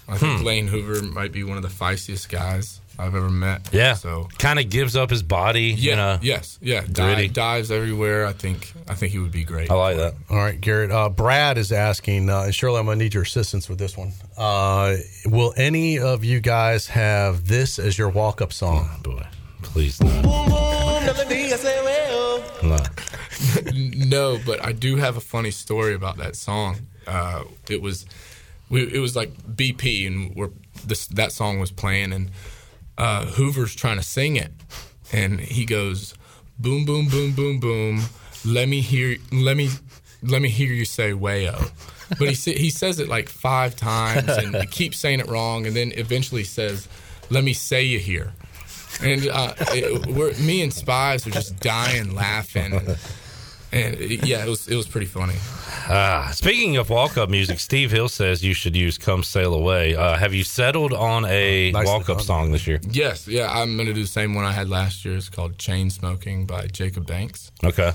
[0.08, 0.44] I think Hmm.
[0.46, 3.68] Lane Hoover might be one of the feistiest guys I've ever met.
[3.72, 3.94] Yeah.
[3.94, 5.74] So kind of gives up his body.
[5.76, 7.28] yeah, in a yes, yeah, gritty.
[7.28, 8.26] dive, dives everywhere.
[8.26, 9.70] I think I think he would be great.
[9.70, 10.14] I like that.
[10.28, 10.90] All right, Garrett.
[10.90, 13.96] Uh, Brad is asking, uh, and Shirley, I'm going to need your assistance with this
[13.96, 14.12] one.
[14.36, 18.88] Uh, will any of you guys have this as your walk up song?
[18.90, 19.26] Oh, boy,
[19.62, 20.24] please not.
[22.62, 22.78] No.
[23.74, 26.76] no, but I do have a funny story about that song.
[27.06, 28.06] Uh, it was,
[28.68, 30.50] we, it was like BP, and we're
[30.86, 32.30] this that song was playing, and
[33.00, 34.52] uh, Hoover's trying to sing it,
[35.10, 36.14] and he goes,
[36.58, 38.02] "Boom, boom, boom, boom, boom.
[38.44, 39.70] Let me hear, let me,
[40.22, 41.70] let me hear you say wayo."
[42.18, 45.74] But he he says it like five times, and he keeps saying it wrong, and
[45.74, 46.88] then eventually says,
[47.30, 48.34] "Let me say you here."
[49.02, 52.74] And uh, it, me and Spies are just dying laughing.
[52.74, 52.98] And,
[53.72, 55.34] and it- yeah, it was it was pretty funny.
[55.92, 59.94] Ah, speaking of walk up music, Steve Hill says you should use "Come Sail Away."
[59.96, 62.80] Uh, have you settled on a Nicely walk up song this year?
[62.90, 65.16] Yes, yeah, I'm gonna do the same one I had last year.
[65.16, 67.50] It's called "Chain Smoking" by Jacob Banks.
[67.64, 67.92] Okay.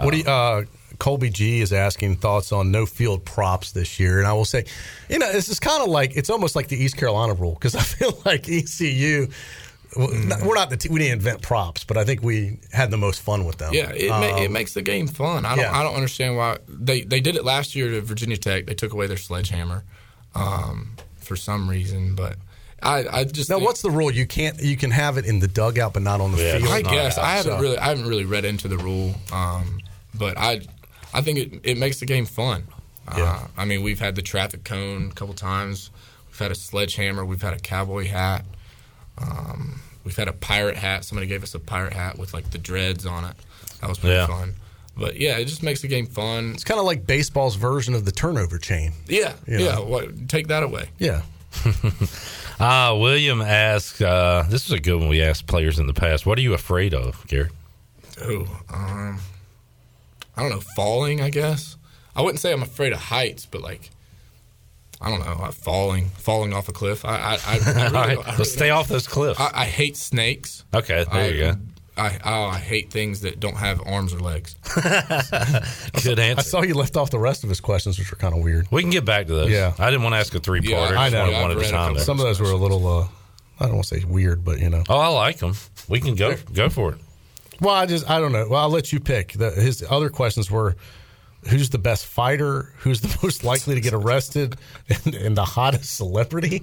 [0.00, 0.64] What do you, uh,
[0.98, 4.64] Colby G is asking thoughts on no field props this year, and I will say,
[5.08, 7.74] you know, this is kind of like it's almost like the East Carolina rule because
[7.76, 9.28] I feel like ECU.
[9.96, 12.90] Well, not- We're not the te- we didn't invent props, but I think we had
[12.90, 13.72] the most fun with them.
[13.74, 15.44] Yeah, it, ma- it Um, makes the game fun.
[15.46, 15.78] I don't yeah.
[15.78, 18.66] I don't understand why they they did it last year to Virginia Tech.
[18.66, 19.84] They took away their sledgehammer
[20.34, 22.36] um, for some reason, but
[22.82, 24.10] I I just Now, what's the rule?
[24.10, 26.68] You can't you can have it in the dugout, but not on the field.
[26.68, 29.80] I guess I haven't So- really I haven't really read into the rule, um,
[30.14, 30.62] but I
[31.12, 32.64] I think it, it makes the game fun.
[33.06, 35.90] Uh, I mean, we've had the traffic cone a couple times.
[36.28, 37.22] We've had a sledgehammer.
[37.24, 38.44] We've had a cowboy hat.
[39.18, 41.04] Um, we've had a pirate hat.
[41.04, 43.34] Somebody gave us a pirate hat with like the dreads on it.
[43.80, 44.26] That was pretty Yeah.
[44.26, 44.54] fun.
[44.96, 46.52] But yeah, it just makes the game fun.
[46.54, 48.92] It's kind of like baseball's version of the turnover chain.
[49.08, 49.80] Yeah, You yeah.
[49.80, 50.88] What, take that away.
[50.98, 51.22] Yeah.
[52.60, 56.26] Uh, William asked, uh, this is a good one we asked players in the past.
[56.26, 57.48] What are you afraid of, Gary?
[58.22, 59.18] Oh, um,
[60.36, 60.60] I don't know.
[60.76, 61.76] Falling, I guess.
[62.14, 63.90] I wouldn't say I'm afraid of heights, but like,
[65.04, 67.04] I don't know, uh, falling, falling off a cliff.
[67.04, 69.38] I, I, I, really, right, I really stay off those cliffs.
[69.38, 70.64] I, I hate snakes.
[70.74, 71.58] Okay, there you go.
[71.96, 74.56] I, oh, I hate things that don't have arms or legs.
[76.02, 76.38] Good answer.
[76.38, 78.66] I saw you left off the rest of his questions, which are kind of weird.
[78.72, 79.50] We can get back to those.
[79.50, 79.74] Yeah.
[79.78, 80.92] I didn't want to ask a three parter.
[80.92, 81.30] Yeah, I know.
[81.30, 81.98] One at a time.
[81.98, 82.86] Some of those were a little.
[82.86, 83.06] Uh,
[83.60, 84.82] I don't want to say weird, but you know.
[84.88, 85.54] Oh, I like them.
[85.88, 86.98] We can go go for it.
[87.60, 88.48] Well, I just I don't know.
[88.48, 89.32] Well, I'll let you pick.
[89.34, 90.74] The, his other questions were,
[91.48, 92.72] who's the best fighter?
[92.78, 94.56] Who's the most likely to get arrested?
[95.04, 96.62] And, and the hottest celebrity?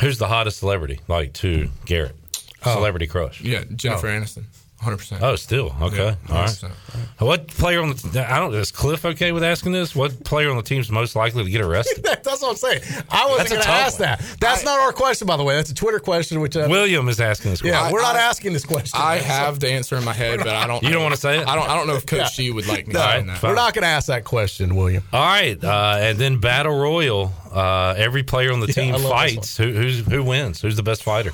[0.00, 1.00] Who's the hottest celebrity?
[1.08, 2.16] Like to Garrett,
[2.64, 2.74] Oh.
[2.74, 3.40] celebrity crush.
[3.40, 4.10] Yeah, Jennifer Oh.
[4.20, 4.44] Aniston,
[4.86, 4.96] 100.
[4.98, 6.16] percent Oh, still okay.
[6.28, 6.64] Yeah, All right.
[7.18, 8.26] What player on the?
[8.30, 8.54] I don't.
[8.54, 9.94] Is Cliff okay with asking this?
[9.94, 12.02] What player on the team's most likely to get arrested?
[12.04, 12.82] That's what I'm saying.
[13.10, 14.08] I wasn't going to ask one.
[14.08, 14.24] that.
[14.40, 15.56] That's not our question, by the way.
[15.56, 16.40] That's a Twitter question.
[16.40, 17.60] Which uh, William is asking this.
[17.60, 17.74] question.
[17.74, 17.94] Yeah, question.
[17.94, 19.00] we're not asking this question.
[19.00, 20.82] I have the answer in my head, but I don't.
[20.86, 21.48] You don't wanna say it?
[21.48, 21.68] I don't.
[21.68, 22.44] I don't know if Coach Yeah.
[22.46, 23.42] G would like me No, saying that.
[23.42, 25.02] we're not going to ask that question, William.
[25.12, 27.32] All right, uh, and then battle royal.
[27.50, 29.56] Uh, every player on the Yeah, team I love this fights.
[29.56, 30.60] Who, who's who wins?
[30.60, 31.32] Who's the best fighter?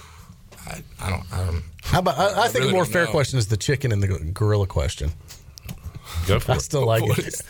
[0.66, 1.24] I, I don't.
[1.32, 1.62] I don't.
[1.82, 2.18] How about?
[2.18, 3.10] I, I think really a more fair know.
[3.10, 5.10] question is the chicken and the gorilla question.
[6.26, 6.60] Go for I it.
[6.62, 7.26] still like What it.
[7.28, 7.42] is-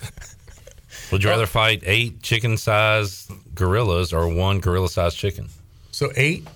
[1.10, 5.48] Would you rather fight eight chicken-sized gorillas or one gorilla-sized chicken?
[5.90, 6.46] So eight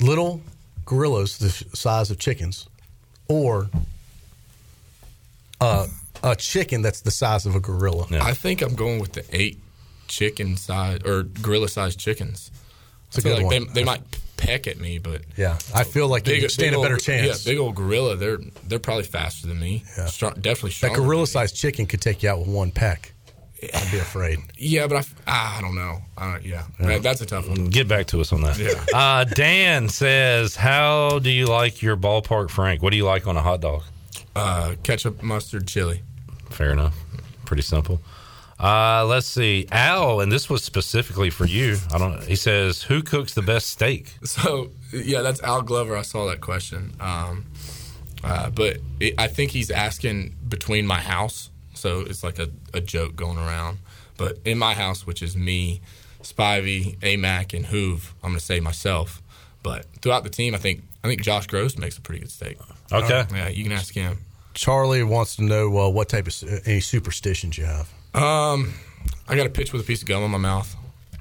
[0.00, 0.40] little
[0.86, 2.66] gorillas the size of chickens,
[3.28, 3.68] or
[5.60, 5.86] uh,
[6.22, 8.06] a chicken that's the size of a gorilla.
[8.12, 9.58] I think I'm going with the eight
[10.08, 12.50] chicken size or gorilla sized chickens.
[13.08, 13.66] It's a I feel good like one.
[13.68, 14.00] They, they might
[14.36, 17.44] peck at me, but Yeah, I feel like you stand a old- better chance.
[17.46, 18.16] Yeah, big old gorilla.
[18.16, 19.84] They're they're probably faster than me.
[19.96, 20.06] Yeah.
[20.06, 21.00] Strong, definitely that stronger.
[21.00, 23.12] gorilla sized chicken could take you out with one peck.
[23.62, 24.40] I'd be afraid.
[24.58, 26.02] Yeah, but I, f- I don't know.
[26.18, 26.64] I don't, yeah,
[26.98, 27.66] that's a tough one.
[27.66, 28.58] Get back to us on that.
[28.58, 28.84] Yeah.
[28.94, 32.82] Uh, Dan says, "How do you like your ballpark Frank?
[32.82, 33.82] What do you like on a hot dog?"
[34.36, 36.02] Uh, ketchup, mustard, chili.
[36.50, 36.94] Fair enough.
[37.46, 38.00] Pretty simple.
[38.64, 41.76] Uh, let's see, Al, and this was specifically for you.
[41.92, 42.22] I don't.
[42.22, 45.94] He says, "Who cooks the best steak?" So yeah, that's Al Glover.
[45.94, 47.44] I saw that question, um,
[48.22, 51.50] uh, but it, I think he's asking between my house.
[51.74, 53.78] So it's like a, a joke going around.
[54.16, 55.82] But in my house, which is me,
[56.22, 59.20] Spivey, Amac, and Hoove, I'm going to say myself.
[59.62, 62.56] But throughout the team, I think I think Josh Grosz makes a pretty good steak.
[62.90, 63.26] Okay.
[63.30, 64.20] yeah, you can ask him.
[64.54, 67.92] Charlie wants to know uh, what type of uh, any superstitions you have.
[68.14, 68.74] Um,
[69.28, 70.74] I got a pitch with a piece of gum in my mouth.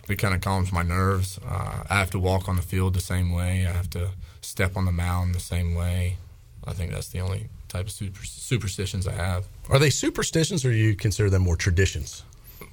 [0.10, 1.40] It kind of calms my nerves.
[1.48, 3.66] Uh, I have to walk on the field the same way.
[3.66, 4.10] I have to
[4.42, 6.18] step on the mound the same way.
[6.66, 9.46] I think that's the only type of super, superstitions I have.
[9.70, 12.24] Are they superstitions, or do you consider them more traditions?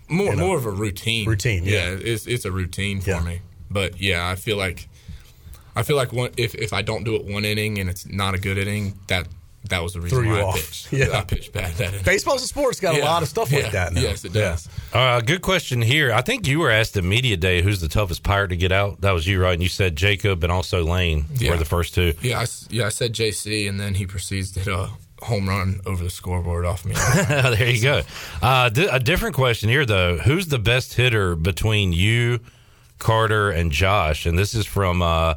[0.08, 1.26] More, You know, more of a routine.
[1.28, 1.90] routine, yeah.
[1.98, 3.20] it's it's a routine for Yeah.
[3.20, 3.40] me.
[3.70, 4.88] But yeah, I feel like
[5.76, 8.34] I feel like one, if if I don't do it one inning and it's not
[8.34, 9.28] a good inning, that
[9.68, 10.54] that was the reason Threw you why I off.
[10.56, 10.92] pitched.
[10.92, 11.18] Yeah.
[11.18, 12.04] I pitched bad that inning.
[12.04, 12.72] Baseball's a sport.
[12.72, 13.70] It's got a lot of stuff like Yeah.
[13.70, 14.00] that now.
[14.00, 14.68] Yes, it does.
[14.92, 16.12] Uh, good question here.
[16.12, 19.00] I think you were asked at media day who's the toughest pirate to get out.
[19.02, 19.52] That was you, right?
[19.52, 21.50] And you said Jacob and also Lane Yeah.
[21.50, 22.14] were the first two.
[22.22, 24.88] Yeah, I, yeah, I said JC, and then he proceeds to hit a
[25.22, 26.94] home run over the scoreboard off me.
[27.28, 28.00] there you go.
[28.40, 30.16] Uh, di- a different question here, though.
[30.16, 32.40] Who's the best hitter between you,
[32.98, 34.24] Carter, and Josh?
[34.24, 35.34] And this is from uh,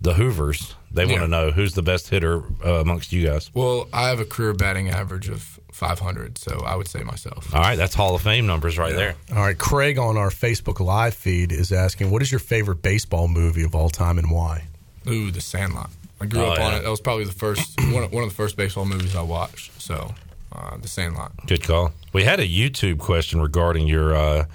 [0.00, 0.74] the Hoovers.
[0.90, 1.20] They want Yeah.
[1.22, 3.50] to know who's the best hitter uh, amongst you guys.
[3.54, 7.54] well, I have a career batting average of 500, so I would say myself.
[7.54, 9.14] All right, that's Hall of Fame numbers right there.
[9.30, 13.28] All right, Craig on our Facebook Live feed is asking, "What is your favorite baseball
[13.28, 14.64] movie of all time and why?"
[15.08, 15.90] Ooh, The Sandlot.
[16.18, 16.82] I grew Oh, up on it.
[16.82, 19.78] That was probably the first one of, one of the first baseball movies I watched.
[19.82, 20.14] So,
[20.50, 21.32] uh, The Sandlot.
[21.46, 21.92] Good call.
[22.14, 24.16] We had a YouTube question regarding your.
[24.16, 24.46] Uh,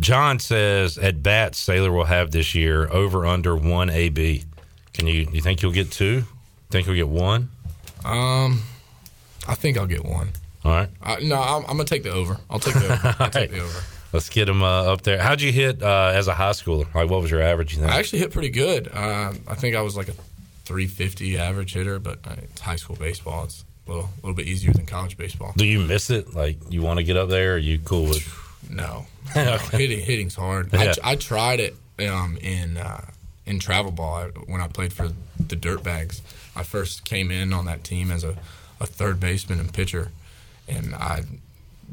[0.00, 4.44] John says at bats Saylor will have this year over under one AB.
[4.92, 5.28] Can you?
[5.32, 6.24] You think you'll get two?
[6.70, 7.50] Think you'll get one?
[8.04, 8.62] Um,
[9.46, 10.30] I think I'll get one.
[10.64, 10.88] All right.
[11.02, 12.38] Uh, no, I'm, I'm gonna take the over.
[12.48, 13.16] I'll take the over.
[13.20, 13.80] I'll take the over.
[14.12, 15.18] Let's get him uh, up there.
[15.18, 16.92] How'd you hit uh, as a high schooler?
[16.94, 17.72] Like, what was your average?
[17.72, 17.92] You think?
[17.92, 18.88] I actually hit pretty good.
[18.92, 20.12] Uh, I think I was like a
[20.64, 23.44] 350 average hitter, but uh, it's high school baseball.
[23.44, 25.54] It's a little, a little bit easier than college baseball.
[25.56, 26.34] Do you miss it?
[26.34, 27.52] Like, you want to get up there?
[27.52, 28.38] Or are you cool with?
[28.68, 30.72] No, no hitting hitting's hard.
[30.72, 30.92] Yeah.
[31.02, 31.74] I, I tried it
[32.06, 33.06] um, in uh,
[33.46, 36.20] in travel ball I, when I played for the Dirtbags.
[36.54, 38.36] I first came in on that team as a,
[38.80, 40.10] a third baseman and pitcher,
[40.68, 41.24] and I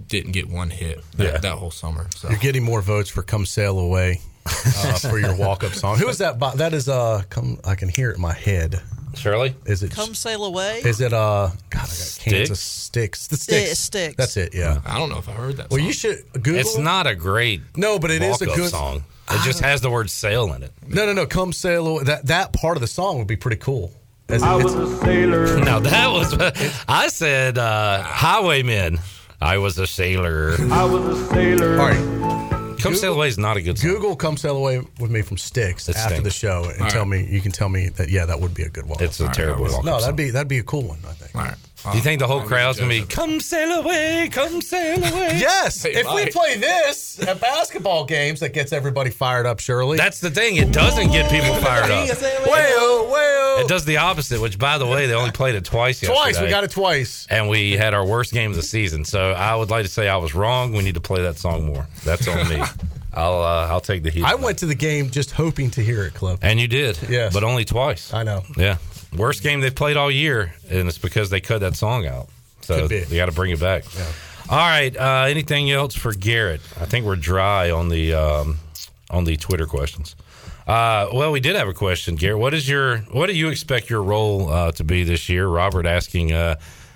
[0.08, 1.38] didn't get one hit that, Yeah.
[1.40, 2.08] that whole summer.
[2.16, 5.98] So You're getting more votes for "Come Sail Away" uh, for your walk-up song.
[5.98, 6.40] Who is that?
[6.40, 6.56] by?
[6.56, 7.60] That is uh, come.
[7.66, 8.82] I can hear it in my head.
[9.16, 9.92] Shirley, is it?
[9.92, 10.82] Come sail away.
[10.86, 11.50] Is it uh?
[11.72, 13.28] God, I got Kansas Styx.
[13.28, 13.80] The Sti- Styx.
[13.80, 14.16] Styx.
[14.16, 14.54] That's it.
[14.54, 14.82] Yeah.
[14.86, 15.72] I don't know if I heard that.
[15.72, 15.88] Well, song.
[15.88, 16.58] you should Google.
[16.58, 19.04] It's not a great No, but it is a good song.
[19.32, 20.72] It just has the word "sail" in it.
[20.88, 21.26] No, no, no.
[21.26, 22.04] Come sail away.
[22.06, 23.92] That that part of the song would be pretty cool.
[24.28, 25.58] As I was a sailor.
[25.64, 26.34] Now that was
[26.88, 29.00] I said uh, highwaymen.
[29.42, 30.56] I was a sailor.
[30.72, 31.80] I was a sailor.
[31.80, 32.78] All right.
[32.80, 33.92] Come sail away is not a good song.
[33.92, 36.24] Google "Come Sail Away" with me from Styx It after stinks.
[36.24, 38.64] the show, and All tell me you can tell me that yeah, that would be
[38.64, 39.04] a good one.
[39.04, 41.00] It's a terrible walk-up No, that'd be that'd be a cool one.
[41.08, 41.36] I think.
[41.36, 41.56] All right.
[41.92, 45.30] Do you think the whole crowd's gonna be "Come sail away, come sail away"?
[45.40, 45.84] Yes.
[45.84, 46.34] They if we might.
[46.34, 49.60] play this at basketball games, that gets everybody fired up.
[49.60, 49.98] Surely.
[49.98, 50.58] That's the thing.
[50.58, 52.08] It doesn't get people fired up.
[52.48, 53.60] Well, well.
[53.62, 54.40] It does the opposite.
[54.42, 56.00] Which, by the way, they only played it twice.
[56.02, 56.28] Twice.
[56.28, 56.46] yesterday.
[56.46, 57.28] We got it twice.
[57.30, 59.06] and we had our worst game of the season.
[59.06, 60.74] So I would like to say I was wrong.
[60.74, 61.88] We need to play that song more.
[62.04, 62.62] That's on me.
[63.14, 64.24] I'll uh, I'll take the heat.
[64.24, 66.40] I went to the game just hoping to hear it, Cliff.
[66.44, 67.34] and you did, Yes.
[67.34, 68.14] but only twice.
[68.14, 68.44] I know.
[68.56, 68.78] Yeah,
[69.16, 72.30] worst game they've played all year, and it's because they cut that song out.
[72.62, 73.84] So Could they got to bring it back.
[74.50, 74.96] All right.
[74.96, 76.62] Uh, anything else for Garrett?
[76.80, 78.60] I think we're dry on the um,
[79.10, 80.16] on the Twitter questions.
[80.68, 82.40] Uh, well, we did have a question, Garrett.
[82.40, 85.48] What is your what do you expect your role uh, to be this year?
[85.48, 86.56] Robert asking, uh,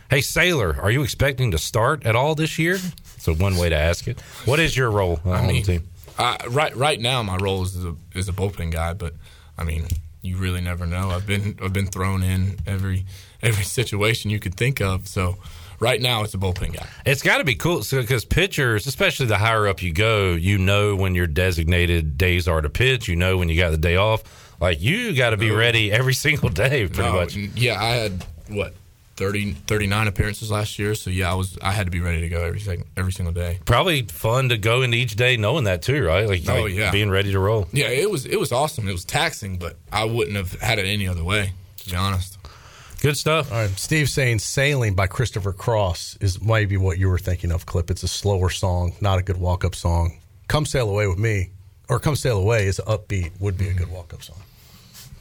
[0.10, 2.78] "Hey Saylor, are you expecting to start at all this year?"
[3.17, 4.19] So one way to ask it.
[4.45, 5.88] What is your role uh, on the team?
[6.17, 9.13] Uh, right, right now, my role is a, is a bullpen guy, but
[9.58, 9.88] I mean,
[10.24, 11.10] you really never know.
[11.12, 13.06] I've been I've been thrown in every
[13.42, 15.08] every situation you could think of.
[15.08, 15.38] So
[15.80, 16.88] right now, it's a bullpen guy.
[17.06, 20.96] It's got to be cool because pitchers, especially the higher up you go, you know
[20.96, 23.08] when your designated days are to pitch.
[23.08, 24.24] You know when you got the day off.
[24.62, 27.36] Like you got to be uh, ready every single day, pretty No, much.
[27.36, 28.74] Yeah, I had what
[29.15, 30.95] 30, 39 appearances last year.
[30.95, 33.34] So yeah, I was I had to be ready to go every second, every single
[33.34, 33.60] day.
[33.65, 36.28] Probably fun to go into each day knowing that too, right?
[36.28, 36.91] Like, Oh, like yeah.
[36.91, 37.67] being ready to roll.
[37.71, 38.88] Yeah, it was it was awesome.
[38.88, 41.52] It was taxing, but I wouldn't have had it any other way.
[41.80, 42.38] To be honest.
[43.02, 43.52] Good stuff.
[43.52, 47.65] All right, Steve saying "Sailing" by Christopher Cross is maybe what you were thinking of.
[47.65, 47.91] Cliff.
[47.91, 50.19] It's a slower song, not a good walk-up song.
[50.47, 51.49] "Come Sail Away with Me"
[51.89, 54.38] or "Come Sail Away" is upbeat, would be a good walk-up song.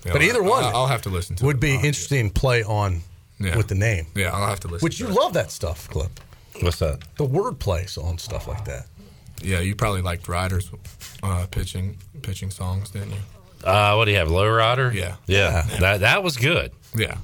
[0.07, 1.61] Yeah, but either one, I'll have to listen to Would it.
[1.61, 3.03] be I'll interesting play on
[3.43, 3.57] Yeah.
[3.57, 4.07] with the name.
[4.15, 4.85] Yeah, I'll have to listen.
[4.85, 5.15] Which to you it.
[5.15, 6.11] love that stuff, Cliff.
[6.61, 7.01] What's that?
[7.17, 8.87] The wordplay on stuff like that.
[9.43, 10.71] Yeah, you probably liked Riders
[11.23, 13.19] uh, pitching pitching songs, didn't you?
[13.65, 14.31] Uh, what do you have?
[14.31, 14.93] Low rider?
[14.95, 15.17] Yeah.
[15.27, 15.67] yeah.
[15.69, 15.77] Yeah.
[15.79, 16.73] That that was good.
[16.95, 17.17] Yeah.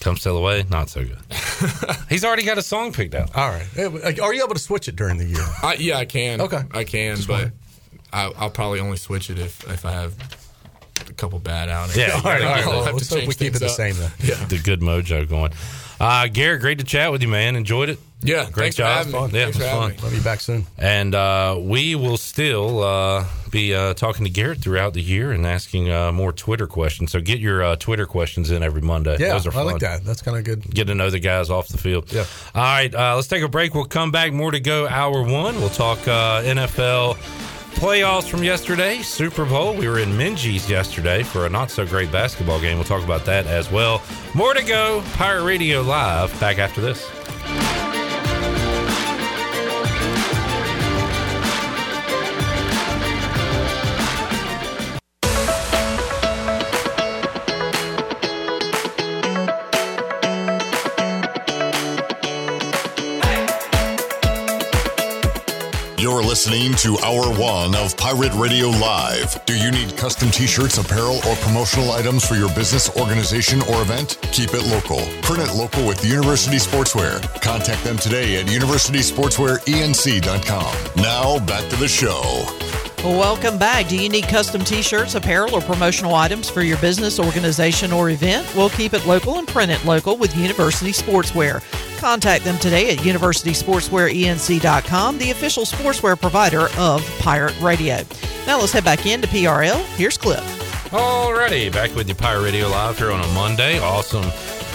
[0.00, 1.18] Come sail away, not so good.
[2.08, 3.36] He's already got a song picked out.
[3.36, 4.18] All right.
[4.18, 5.44] Are you able to switch it during the year?
[5.62, 6.40] I, yeah, I can.
[6.40, 6.62] Okay.
[6.72, 7.50] I can, Just but.
[8.12, 10.14] I, I'll probably only switch it if if I have
[11.10, 11.96] a couple bad outings.
[11.96, 12.64] Yeah, All right, all right.
[12.64, 13.72] I'll Well, have to let's hope we keep it the up.
[13.72, 14.10] same then.
[14.20, 14.44] Yeah.
[14.46, 15.52] The good mojo going.
[15.98, 17.56] Uh, Garrett, great to chat with you, man.
[17.56, 17.98] Enjoyed it.
[18.22, 18.96] Yeah, great thanks for job.
[19.06, 19.18] having me.
[19.18, 19.30] Fun.
[19.30, 20.04] Yeah, Thanks it was for having fun.
[20.04, 20.66] Love you back soon.
[20.78, 25.46] And uh, we will still uh, be uh, talking to Garrett throughout the year and
[25.46, 27.12] asking uh, more Twitter questions.
[27.12, 29.16] So get your uh, Twitter questions in every Monday.
[29.18, 29.62] Yeah, Those are fun.
[29.68, 30.04] I like that.
[30.04, 30.62] That's kind of good.
[30.70, 32.10] Get to know the guys off the field.
[32.12, 32.24] Yeah.
[32.54, 33.74] All right, uh, let's take a break.
[33.74, 34.32] We'll come back.
[34.32, 34.86] More to go.
[34.88, 35.56] Hour one.
[35.56, 37.16] We'll talk uh, NFL
[37.70, 39.74] playoffs from yesterday, Super Bowl.
[39.74, 42.76] We were in Minges yesterday for a not so great basketball game.
[42.76, 44.02] We'll talk about that as well.
[44.34, 45.02] More to go.
[45.14, 46.38] Pirate Radio Live.
[46.40, 47.89] Back after this.
[66.00, 69.44] You're listening to Hour One of Pirate Radio Live.
[69.44, 73.82] Do you need custom t shirts, apparel, or promotional items for your business, organization, or
[73.82, 74.16] event?
[74.32, 75.00] Keep it local.
[75.20, 77.20] Print it local with University Sportswear.
[77.42, 81.02] Contact them today at universitysportswearenc.com.
[81.02, 82.46] Now, back to the show.
[83.04, 83.88] Welcome back.
[83.88, 88.08] Do you need custom t shirts, apparel, or promotional items for your business, organization, or
[88.08, 88.50] event?
[88.56, 91.62] We'll keep it local and print it local with University Sportswear.
[92.00, 97.98] Contact them today at universitysportswearenc.com, the official sportswear provider of Pirate Radio.
[98.46, 99.84] Now let's head back into PRL.
[99.96, 100.40] Here's Cliff.
[100.90, 103.78] Alrighty, back with you, Pirate Radio Live here on a Monday.
[103.80, 104.24] Awesome.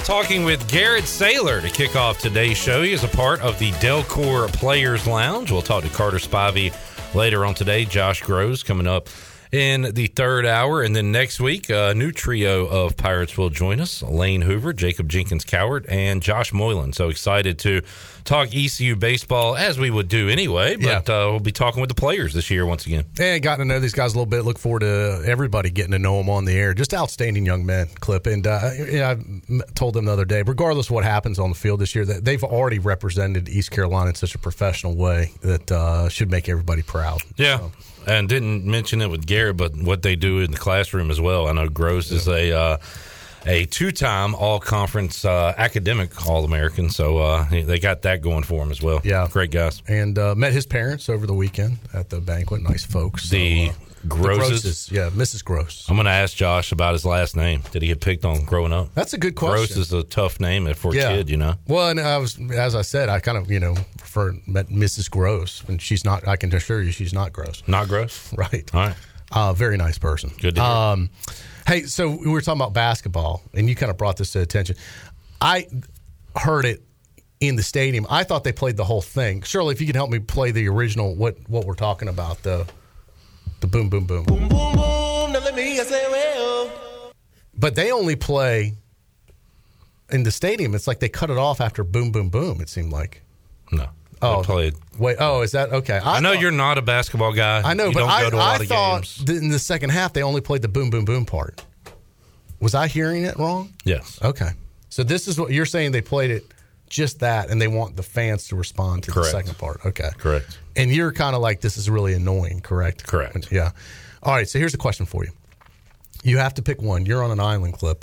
[0.06, 2.84] Talking with Garrett Saylor to kick off today's show.
[2.84, 5.52] He is a part of the Delcor Players Lounge.
[5.52, 6.72] We'll talk to Carter Spivey
[7.16, 7.86] later on today.
[7.86, 9.10] Josh Grosz coming up
[9.52, 10.82] in the third hour.
[10.82, 15.10] And then next week, a new trio of Pirates will join us Lane Hoover, Jacob
[15.10, 16.94] Jenkins Cowart, and Josh Moylan.
[16.94, 17.82] So excited to
[18.26, 20.76] talk ECU baseball as we would do anyway.
[20.76, 23.06] But uh, we'll be talking with the players this year once again.
[23.20, 24.44] And gotten to know these guys a little bit.
[24.44, 26.74] Look forward to everybody getting to know them on the air.
[26.74, 28.26] Just outstanding young men, Cliff.
[28.26, 31.56] And uh, yeah, I told them the other day, regardless of what happens on the
[31.56, 35.72] field this year, that they've already represented East Carolina in such a professional way that
[35.72, 37.22] uh, should make everybody proud.
[37.38, 37.70] Yeah.
[38.08, 41.48] And didn't mention it with Garrett, but what they do in the classroom as well.
[41.48, 42.78] I know Grosz is a uh,
[43.46, 48.44] a two time all conference uh, academic All American, so uh, they got that going
[48.44, 49.02] for him as well.
[49.04, 49.28] Yeah.
[49.32, 49.82] great guys.
[49.88, 52.62] And uh, met his parents over the weekend at the banquet.
[52.62, 53.30] Nice folks.
[53.30, 53.74] So, The uh,
[54.08, 54.62] Grosses?
[54.64, 54.92] Grosses.
[54.92, 55.44] Yeah, Mrs.
[55.44, 55.86] Gross.
[55.90, 57.62] I'm going to ask Josh about his last name.
[57.72, 58.94] Did he get picked on growing up?
[58.94, 59.56] That's a good question.
[59.76, 61.16] Gross is a tough name for a Yeah.
[61.16, 61.56] kid, you know.
[61.68, 65.10] Well, and I was, as I said, I kind of, you know, prefer met Mrs.
[65.10, 66.28] Gross, and she's not.
[66.28, 67.64] I can assure you, she's not gross.
[67.68, 68.34] Not gross.
[68.38, 68.70] Right.
[68.74, 68.96] All right.
[69.32, 70.32] Uh, very nice person.
[70.40, 70.70] Good to hear.
[70.70, 71.10] Um,
[71.68, 74.76] hey, so we were talking about basketball, and you kind of brought this to attention.
[75.42, 75.68] I
[76.36, 76.84] heard it
[77.40, 78.06] in the stadium.
[78.10, 79.42] I thought they played the whole thing.
[79.42, 82.66] Shirley, if you can help me play the original, what what we're talking about the
[83.66, 84.24] the boom boom boom.
[84.26, 85.32] Boom, boom, boom.
[85.32, 86.72] Now let me say, well.
[87.58, 88.74] But they only play
[90.12, 90.76] in the stadium.
[90.76, 92.62] It's like they cut it off after boom boom boom.
[92.62, 93.22] It seemed like.
[93.72, 93.88] No.
[94.22, 94.74] Oh, They played.
[94.98, 95.18] wait.
[95.20, 96.00] Oh, is that okay?
[96.04, 97.62] I, know thought- you're not a basketball guy.
[97.64, 99.30] I know, you but don't I, go to a lot I of thought games.
[99.44, 101.64] in the second half they only played the boom boom boom part.
[102.62, 103.74] Was I hearing it wrong?
[103.84, 104.20] Yes.
[104.24, 104.50] Okay.
[104.90, 105.92] So this is what you're saying.
[105.92, 106.46] They played it
[106.90, 109.32] just that, and they want the fans to respond to Correct.
[109.34, 109.86] the second part.
[109.86, 110.10] Okay.
[110.18, 110.58] Correct.
[110.76, 113.08] And you're kind of like, this is really annoying, correct?
[113.08, 113.52] Correct.
[113.52, 113.72] Yeah.
[114.24, 114.48] All right.
[114.48, 115.32] So here's a question for you.
[116.24, 117.06] You have to pick one.
[117.06, 117.98] You're on an island Cliff,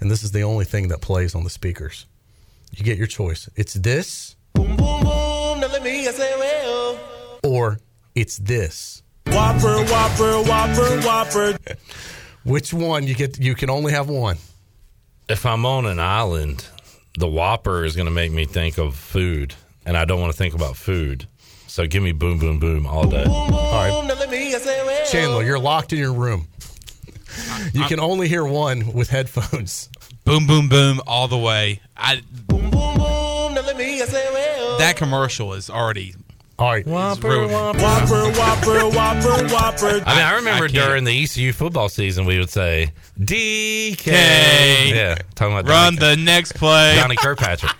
[0.00, 2.06] and this is the only thing that plays on the speakers.
[2.76, 3.48] You get your choice.
[3.56, 5.60] It's this, Boom, boom, boom.
[5.60, 6.98] Now let me say, well.
[7.44, 7.78] or
[8.14, 9.02] it's this.
[9.26, 11.58] Whopper, whopper, whopper, whopper.
[12.44, 13.38] Which one you get?
[13.38, 14.36] You can only have one.
[15.28, 16.66] if I'm on an island,
[17.18, 19.54] the Whopper is going to make me think of food,
[19.86, 21.26] and I don't want to think about food.
[21.72, 23.24] So give me boom, boom, boom all day.
[23.24, 23.90] All right.
[23.90, 25.06] Boom, now let me hear say, well.
[25.06, 26.46] Chandler, you're locked in your room.
[27.72, 29.88] You can only hear one with headphones.
[30.26, 31.80] Boom, boom, boom, all the way.
[31.96, 33.54] I Boom, boom, boom.
[33.54, 34.76] Now let me say well.
[34.80, 36.14] that commercial is already
[36.58, 36.86] All right.
[36.86, 37.50] is ruining.
[37.52, 40.02] Whopper, Whopper, Whopper, Whopper.
[40.06, 43.96] I mean, I remember I during the ECU football season, we would say DK.
[43.96, 44.92] K.
[44.94, 46.96] Yeah, talking about Run Donnie, the next play.
[46.96, 47.72] Donnie Kirkpatrick.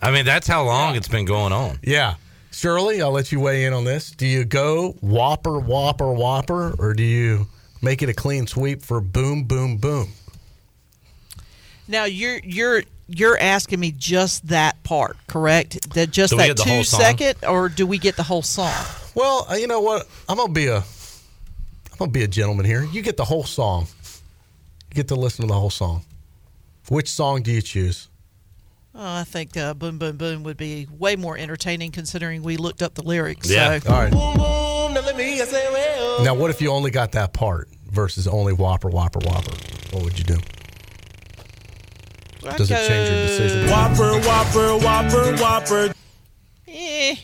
[0.00, 1.78] I mean, that's how long it's been going on.
[1.82, 2.14] Yeah.
[2.56, 4.10] Shirley, I'll let you weigh in on this.
[4.12, 7.48] Do you go Whopper, Whopper, Whopper, or do you
[7.82, 10.08] make it a clean sweep for boom, boom, boom?
[11.86, 15.92] Now you're you're you're asking me just that part, correct?
[15.92, 17.00] That just Do that get the whole two song?
[17.00, 18.72] second, or do we get the whole song?
[19.14, 20.08] Well, uh, you know what?
[20.26, 22.84] I'm gonna be a I'm gonna be a gentleman here.
[22.84, 23.86] You get the whole song.
[24.88, 26.06] You get to listen to the whole song.
[26.88, 28.08] Which song do you choose?
[28.98, 32.80] Oh, I think uh, "Boom Boom Boom" would be way more entertaining considering we looked
[32.82, 33.50] up the lyrics.
[33.50, 33.78] Yeah.
[33.78, 33.92] So.
[33.92, 34.10] All right.
[34.10, 34.94] Boom, boom.
[34.94, 36.24] Now let me say well.
[36.24, 39.54] Now, what if you only got that part versus only Whopper, Whopper, Whopper?
[39.92, 40.38] What would you do?
[42.56, 43.68] Does it change your decision?
[43.70, 45.94] Whopper, Whopper, Whopper, Whopper.
[46.66, 47.16] Eh,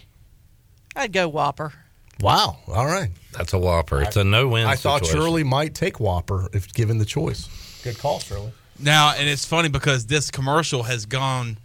[0.95, 1.73] I'd go Whopper.
[2.21, 2.59] Wow.
[2.69, 3.11] All right.
[3.33, 4.03] That's a whopper.
[4.03, 4.67] It's a no-win.
[4.67, 5.07] I thought.
[5.07, 7.49] Shirley might take Whopper if given the choice.
[7.83, 8.53] Good call, Shirley.
[8.79, 11.59] Now, and it's funny because this commercial has gone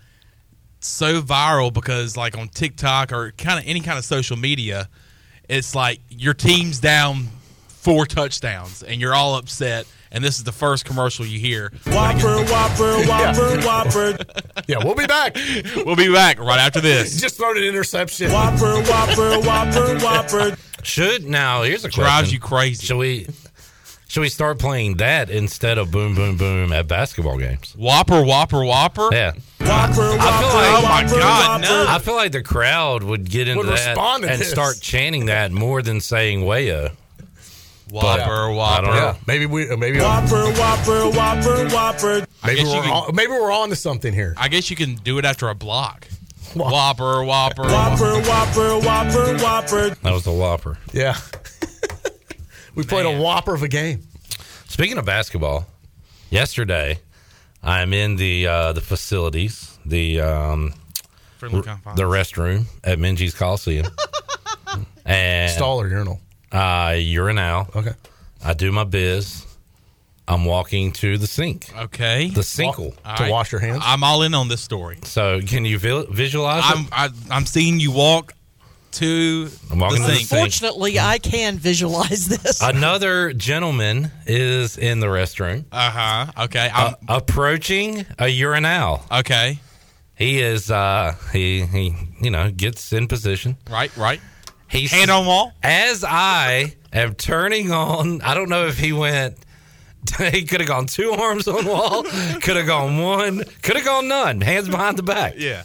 [0.79, 4.89] so viral because, like, on TikTok or kind of any kind of social media,
[5.49, 7.27] it's like your team's down
[7.67, 11.71] four touchdowns and you're all upset, and this is the first commercial you hear.
[11.87, 14.17] Whopper, Whopper, Whopper, Whopper.
[14.67, 15.37] Yeah, we'll be back.
[15.85, 17.21] We'll be back right after this.
[17.21, 18.31] Just thrown an interception.
[18.31, 20.57] Whopper, Whopper, Whopper, Whopper.
[20.83, 22.03] Should now here's a question.
[22.03, 22.85] Drives you crazy.
[22.85, 23.27] Should we
[24.07, 27.73] should we start playing that instead of boom boom boom at basketball games?
[27.77, 29.09] Whopper, Whopper, Whopper.
[29.11, 29.33] Yeah.
[29.59, 31.73] Whopper, I feel Whopper, like Oh my Whopper, God, Whopper.
[31.73, 31.85] no.
[31.89, 34.49] I feel like the crowd would get into Would that and this.
[34.49, 36.91] start chanting that more than saying wayo.
[37.89, 38.81] Whopper, I Whopper.
[38.85, 39.01] don't know.
[39.01, 42.25] Yeah, maybe we, uh, maybe, Whopper, Whopper, Whopper, Whopper.
[42.45, 44.33] maybe we're, can- on, maybe we're on to something here.
[44.37, 46.07] I guess you can do it after a block.
[46.53, 47.63] Whopper, Whopper.
[47.63, 49.89] Whopper, Whopper, Whopper, Whopper.
[50.01, 50.77] That was the whopper.
[50.91, 51.17] Yeah,
[52.77, 53.19] we played Man.
[53.19, 54.03] a whopper of a game.
[54.67, 55.65] Speaking of basketball,
[56.29, 56.99] yesterday
[57.63, 60.73] I'm in the uh, the facilities, the um,
[61.37, 61.97] Friendly confines.
[61.97, 63.87] the restroom at Minges Coliseum,
[65.05, 66.19] and Stall or urinal?
[66.51, 67.67] uh, urinal.
[67.75, 67.93] Okay.
[68.43, 69.43] I do my biz.
[70.29, 72.27] I'm walking to the sink, Okay.
[72.29, 72.93] the sinkle.
[73.05, 73.31] All to right.
[73.31, 73.81] wash your hands.
[73.85, 74.97] I'm all in on this story.
[75.03, 76.77] So can you vi- visualize it?
[76.77, 78.33] I'm I, I'm seeing you walk
[78.93, 80.53] to I'm walking the to the sink.
[80.53, 80.97] sink.
[80.99, 82.61] I can visualize this.
[82.61, 86.43] Another gentleman is in the restroom, Uh huh.
[86.45, 86.69] Okay.
[86.73, 89.03] uh, I'm, approaching a urinal.
[89.11, 89.59] okay.
[90.15, 93.55] He is uh he he you know gets in position.
[93.69, 93.95] Right.
[93.95, 94.19] Right.
[94.67, 95.53] He's Hand on wall.
[95.63, 98.21] as I am turning on.
[98.21, 99.37] I don't know if he went.
[100.31, 102.03] He could have gone two arms on wall.
[102.03, 103.43] Could have gone one.
[103.61, 104.39] Could have gone none.
[104.41, 105.33] Hands behind the back.
[105.37, 105.63] Yeah.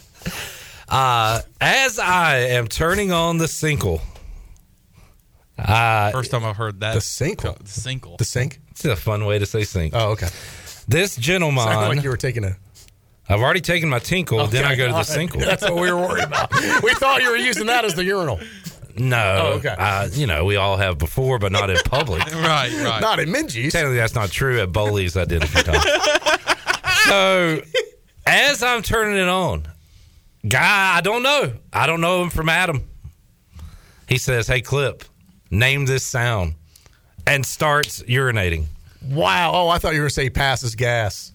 [0.93, 3.99] Uh, as I am turning on the sinkle,
[5.57, 6.93] uh, First time I've heard that.
[6.93, 7.57] the sinkle.
[7.57, 8.17] The sinkle.
[8.17, 8.59] The sink.
[8.71, 9.93] it's a fun way to say sink.
[9.95, 10.27] Oh, okay.
[10.87, 12.55] This gentleman, Sounded like you were taking a.
[13.27, 14.45] I've already taken my tinkle.
[14.47, 15.39] then I go to the sinkle.
[15.39, 16.51] That's what we were worried about.
[16.83, 18.39] we thought you were using that as the urinal.
[18.95, 19.75] No, Oh, okay.
[19.75, 22.23] uh, you know we all have before, but not in public.
[22.35, 22.71] right.
[22.83, 23.01] Right.
[23.01, 23.71] Not in Minges.
[23.71, 24.61] Technically, that's not true.
[24.61, 25.83] At Bowley's, I did a few times.
[27.07, 27.61] so,
[28.27, 29.63] as I'm turning it on,
[30.47, 31.53] guy, I don't know.
[31.71, 32.87] I don't know him from Adam.
[34.07, 35.09] He says, "Hey, Cliff,
[35.49, 36.55] name this sound,"
[37.25, 38.65] and starts urinating.
[39.09, 39.51] Wow.
[39.53, 41.32] Oh, I thought you were going to say passes gas.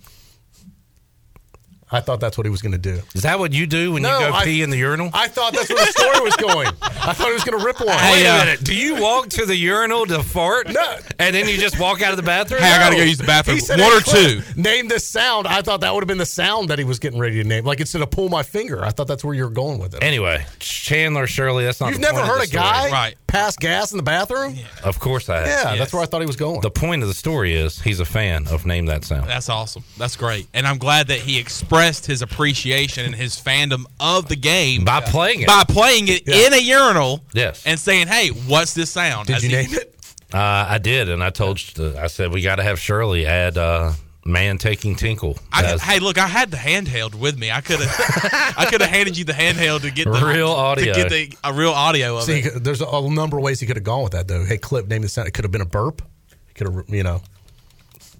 [1.90, 3.00] I thought that's what he was going to do.
[3.14, 5.10] Is that what you do when No, you go I- pee in the urinal?
[5.14, 6.68] I thought that's where the story was going.
[6.82, 7.88] I thought he was going to rip one.
[7.88, 8.62] Wait uh, a minute.
[8.64, 10.68] Do you walk to the urinal to fart?
[10.72, 10.96] No.
[11.18, 12.60] And then you just walk out of the bathroom?
[12.60, 13.58] Hey, I gotta go use the bathroom.
[13.60, 15.46] Said, One "Hey, or Cliff, two." Name this sound.
[15.46, 17.64] I thought that would have been the sound that he was getting ready to name.
[17.64, 20.02] Like instead of pull my finger, I thought that's where you were going with it.
[20.02, 22.90] Anyway, Chandler Shirley, that's not You've the never point of heard the a guy.
[22.90, 23.16] Right.
[23.28, 24.54] Pass gas in the bathroom?
[24.56, 25.46] Yeah, Of course I have.
[25.46, 25.78] Yes.
[25.78, 26.60] that's where I thought he was going.
[26.62, 29.28] The point of the story is he's a fan of Name That Sound.
[29.28, 29.84] That's awesome.
[29.96, 30.48] That's great.
[30.54, 35.00] And I'm glad that he expressed his appreciation and his fandom of the game By
[35.02, 35.46] playing it.
[35.46, 37.62] by playing it in a urinal Yes.
[37.66, 39.94] and saying, "Hey, what's this sound?" Did As you he- name it?
[40.34, 41.58] Uh, I did, and I told,
[41.98, 43.92] I said we got to have Shirley add uh,
[44.28, 47.50] "Man Taking Tinkle." I, hey, look, I had the handheld with me.
[47.50, 50.92] I could have, I could have handed you the handheld to get the Real audio.
[50.92, 52.62] to get the a real audio of See, it.
[52.62, 54.44] there's a number of ways he could have gone with that, though.
[54.44, 55.26] Hey, Cliff, name the sound.
[55.28, 56.02] It could have been a burp.
[56.50, 57.22] It could have, you know.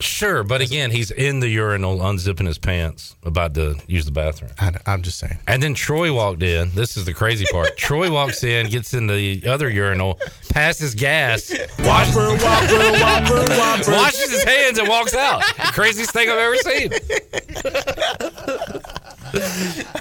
[0.01, 4.53] Sure, but again, he's in the urinal, unzipping his pants, about to use the bathroom.
[4.59, 5.39] I, I'm just saying.
[5.47, 6.71] And then Troy walked in.
[6.71, 7.77] This is the crazy part.
[7.77, 10.21] Troy walks in, gets in the other urinal,
[10.51, 13.91] passes gas, washes, Whopper, Whopper, Whopper, Whopper.
[13.93, 15.43] washes his hands, and walks out.
[15.57, 16.93] The craziest thing I've ever seen.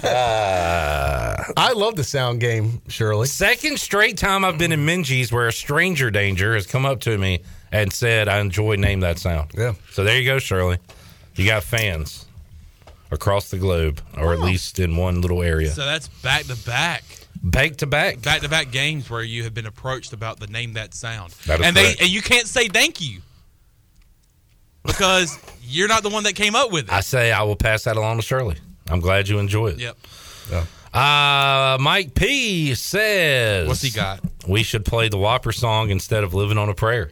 [0.02, 3.26] Uh, I love the sound game, Shirley.
[3.26, 7.18] Second straight time I've been in Minges where a stranger danger has come up to
[7.18, 7.40] me
[7.72, 9.50] and said, I enjoy Name That Sound.
[9.56, 9.74] Yeah.
[9.92, 10.78] So there you go, Shirley.
[11.36, 12.26] You got fans
[13.10, 15.70] across the globe, or at least in one little area.
[15.70, 17.04] So that's back to back.
[17.42, 18.20] Back to back.
[18.22, 21.32] Back to back games where you have been approached about the name that sound.
[21.46, 22.00] That is and they correct.
[22.02, 23.20] and you can't say thank you.
[24.84, 26.92] Because you're not the one that came up with it.
[26.92, 28.56] I say I will pass that along to Shirley.
[28.88, 29.78] I'm glad you enjoy it.
[29.78, 29.96] Yep.
[30.92, 34.20] Uh, Mike P says, What's he got?
[34.48, 37.10] We should play the Whopper song instead of Living on a Prayer.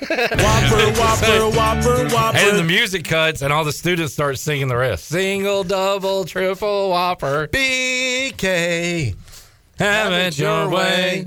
[0.00, 0.10] Whopper,
[1.00, 2.36] whopper, whopper, whopper.
[2.36, 5.06] And then the music cuts, and all the students start singing the rest.
[5.06, 7.48] Single, double, triple, Whopper.
[7.48, 9.14] BK.
[9.78, 11.26] Have it your way.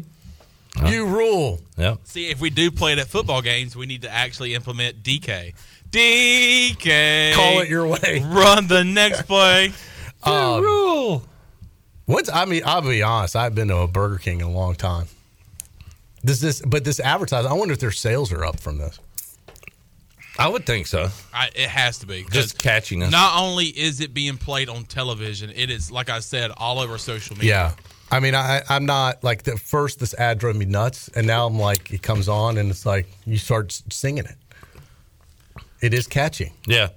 [0.86, 1.60] You rule.
[1.78, 2.00] Yep.
[2.04, 5.54] See, if we do play it at football games, we need to actually implement DK.
[5.90, 7.34] DK.
[7.34, 8.24] Call it your way.
[8.26, 9.72] Run the next play.
[10.24, 11.24] Um, rule.
[12.06, 13.36] What's I mean, I'll be honest.
[13.36, 15.06] I've been to a Burger King in a long time.
[16.28, 19.00] Does this, but this advertising, I wonder if their sales are up from this.
[20.38, 21.10] I would think so.
[21.34, 23.10] I, it has to be Just catchiness.
[23.10, 26.98] Not only is it being played on television, it is, like I said, all over
[26.98, 27.50] social media.
[27.50, 27.72] Yeah.
[28.12, 30.00] I mean, I, I'm not like the first.
[30.00, 33.08] This ad drove me nuts, and now I'm like, it comes on, and it's like
[33.26, 34.36] you start singing it.
[35.82, 36.54] It is catchy.
[36.68, 36.90] Yeah.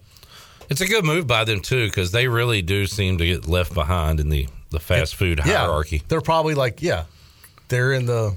[0.68, 3.74] It's a good move by them, too, because they really do seem to get left
[3.74, 6.03] behind in the, the fast food Yeah, hierarchy.
[6.09, 7.05] they're probably like, yeah,
[7.68, 8.37] they're in the.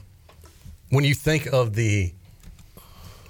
[0.94, 2.12] When you think of the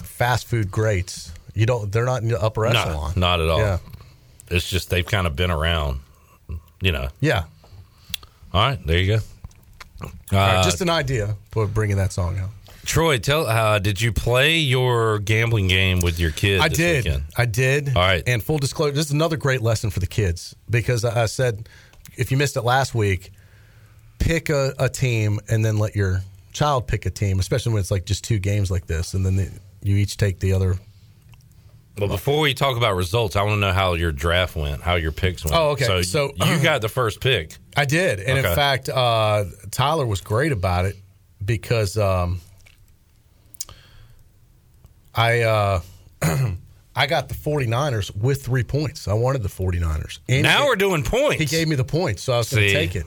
[0.04, 1.92] fast food greats, you don't.
[1.92, 3.14] They're not in the upper No, echelon.
[3.16, 3.60] not at all.
[3.60, 3.78] Yeah.
[4.50, 6.02] It's just they've kind of been around,
[6.82, 7.08] you know.
[7.22, 7.44] Yeah.
[8.54, 9.24] All right, there you go.
[10.04, 12.50] All right, Uh, just an idea for bringing that song out.
[12.86, 16.62] Troy, tell uh, did you play your gambling game with your kids?
[16.62, 17.06] I did.
[17.06, 17.24] weekend?
[17.38, 17.96] I did.
[17.96, 18.22] All right.
[18.28, 21.70] And full disclosure, this is another great lesson for the kids because I I said
[22.18, 23.32] if you missed it last week,
[24.20, 26.22] pick a, a team and then let your
[26.54, 29.36] child pick a team, especially when it's like just two games like this, and then
[29.36, 29.50] the,
[29.82, 30.78] you each take the other.
[32.00, 34.96] Well, before we talk about results, I want to know how your draft went, how
[34.96, 35.56] your picks went.
[35.56, 35.86] Oh, okay.
[35.86, 37.58] So, So- you got the first pick.
[37.78, 38.50] I did, and Okay.
[38.50, 40.96] in fact, uh, Tyler was great about it
[41.44, 42.40] because um,
[45.16, 45.82] I uh,
[46.96, 49.08] I got the 49ers with three points.
[49.08, 50.20] I wanted the 49ers.
[50.30, 51.40] And now he- we're doing points.
[51.40, 53.06] He gave me the points, so I was going to take it.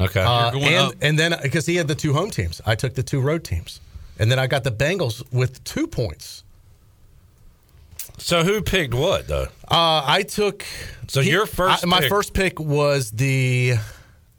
[0.00, 0.20] Okay.
[0.22, 0.94] Uh, going and, up.
[1.02, 3.80] and then because he had the two home teams, I took the two road teams,
[4.18, 6.42] and then I got the Bengals with two points.
[8.18, 9.48] so who picked what though?
[9.68, 10.64] Uh, I took.
[11.08, 13.74] So your first I- my first pick was the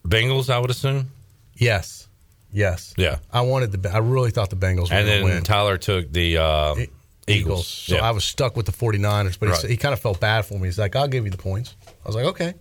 [0.07, 1.09] Bengals, I would assume.
[1.55, 2.07] yes,
[2.51, 2.93] yes.
[2.97, 3.17] Yeah.
[3.31, 3.93] I wanted the.
[3.93, 5.43] I really thought the Bengals were And going then to win.
[5.43, 6.87] Tyler took the uh, E-
[7.27, 7.67] Eagles.
[7.67, 8.07] So Yeah.
[8.07, 9.61] I was stuck with the 49ers, but he, Right.
[9.61, 10.67] said- he kind of felt bad for me.
[10.67, 12.53] He's like, "I'll give you the points." I was like, "Okay."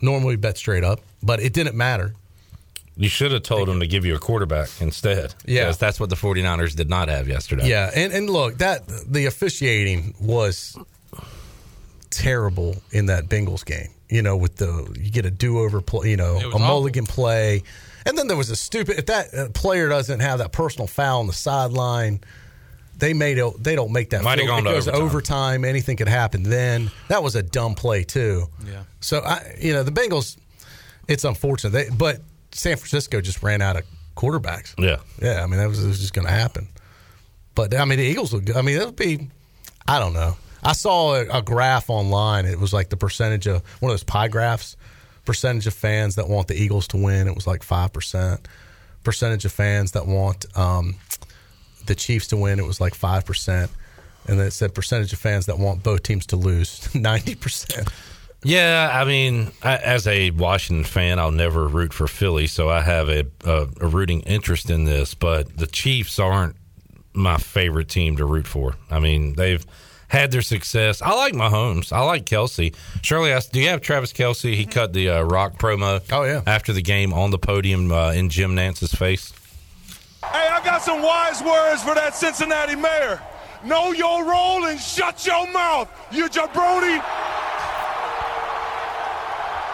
[0.00, 2.14] Normally we bet straight up, but it didn't matter.
[2.96, 5.34] You should have told him to give you a quarterback instead.
[5.46, 5.62] Yeah.
[5.64, 7.66] Because that's what the 49ers did not have yesterday.
[7.68, 10.76] Yeah, and and look, that the officiating was
[12.10, 13.88] terrible in that Bengals game.
[14.08, 16.58] You know, with the you get a do over play, you know, a awful.
[16.58, 17.62] mulligan play,
[18.04, 21.20] and then there was a stupid if that uh, player doesn't have that personal foul
[21.20, 22.20] on the sideline.
[22.98, 23.64] They made it.
[23.64, 24.22] They don't make that.
[24.22, 24.64] Might have field.
[24.64, 25.02] gone it to goes overtime.
[25.02, 25.64] overtime.
[25.64, 26.42] Anything could happen.
[26.42, 28.48] Then that was a dumb play too.
[28.66, 28.82] Yeah.
[29.00, 30.36] So I, you know, the Bengals.
[31.08, 32.20] It's unfortunate, they, but
[32.52, 33.84] San Francisco just ran out of
[34.16, 34.74] quarterbacks.
[34.78, 34.98] Yeah.
[35.20, 36.68] Yeah, I mean that was, it was just going to happen.
[37.54, 38.56] But I mean the Eagles look good.
[38.56, 39.28] I mean that would be.
[39.86, 40.36] I don't know.
[40.62, 42.46] I saw a, a graph online.
[42.46, 44.76] It was like the percentage of one of those pie graphs.
[45.24, 47.28] Percentage of fans that want the Eagles to win.
[47.28, 48.46] It was like five percent.
[49.04, 50.96] Percentage of fans that want um,
[51.86, 52.58] the Chiefs to win.
[52.58, 53.70] It was like five percent.
[54.26, 56.92] And then it said percentage of fans that want both teams to lose.
[56.94, 57.88] Ninety percent.
[58.44, 62.80] Yeah, I mean, I, as a Washington fan, I'll never root for Philly, so I
[62.80, 65.14] have a, a, a rooting interest in this.
[65.14, 66.56] But the Chiefs aren't
[67.12, 68.74] my favorite team to root for.
[68.90, 69.64] I mean, they've
[70.08, 71.00] had their success.
[71.00, 71.92] I like Mahomes.
[71.92, 72.74] I like Kelce.
[73.02, 74.54] Shirley, I, do you have Travis Kelce?
[74.54, 76.02] He cut the uh, Rock promo.
[76.12, 76.42] Oh yeah.
[76.46, 79.32] After the game on the podium uh, in Jim Nantz's face.
[80.24, 83.20] Hey, I got some wise words for that Cincinnati mayor.
[83.64, 87.02] Know your role and shut your mouth, you jabroni.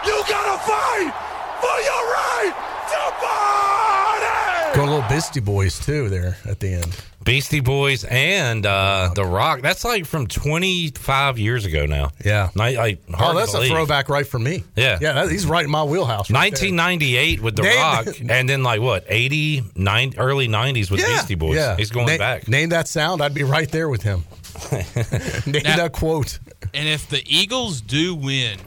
[0.05, 1.13] You gotta fight
[1.61, 2.53] for your right
[2.89, 4.75] to party!
[4.75, 7.03] Going a little Beastie Boys too there at the end.
[7.25, 9.61] Beastie Boys and uh, The Rock.
[9.61, 12.11] That's like from 25 years ago now.
[12.23, 12.49] Yeah.
[12.55, 14.63] Like, like, Oh, hard to that's a throwback right for me.
[14.75, 14.97] Yeah.
[15.01, 16.31] Yeah, that, he's right in my wheelhouse.
[16.31, 16.69] right there.
[16.71, 21.07] 1998 with The Name- Rock, and then like what 80, 90, early 90s with Yeah.
[21.07, 21.57] Beastie Boys.
[21.57, 21.75] Yeah.
[21.75, 22.47] He's going Na- back.
[22.47, 24.23] Name that sound, I'd be right there with him.
[24.71, 26.39] name Now- that quote.
[26.73, 28.57] And if the Eagles do win,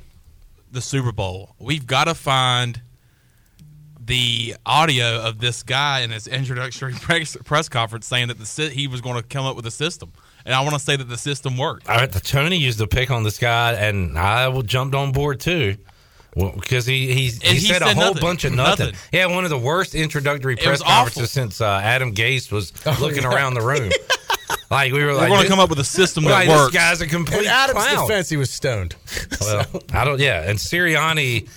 [0.73, 1.55] the Super Bowl.
[1.59, 2.81] We've got to find
[4.05, 8.89] the audio of this guy in his introductory press, press conference saying that the he
[8.89, 10.12] was going to come up with a system,
[10.45, 11.89] and I want to say that the system worked.
[11.89, 15.77] I, Tony used to pick on this guy, and I jumped on board too.
[16.35, 18.20] Because he he, he, he said, a whole nothing.
[18.23, 18.87] bunch of nothing.
[18.87, 19.01] Nothing.
[19.11, 20.95] He had one of the worst introductory press was awful.
[20.95, 23.91] conferences since uh, Adam Gase was looking around the room.
[24.70, 26.72] like we were We're like, going to come up with a system that like, works.
[26.72, 28.09] This guy's a complete In Adam's clown.
[28.09, 28.96] defense, he was stoned.
[29.40, 30.20] Well, I don't.
[30.20, 31.48] Yeah, and Sirianni,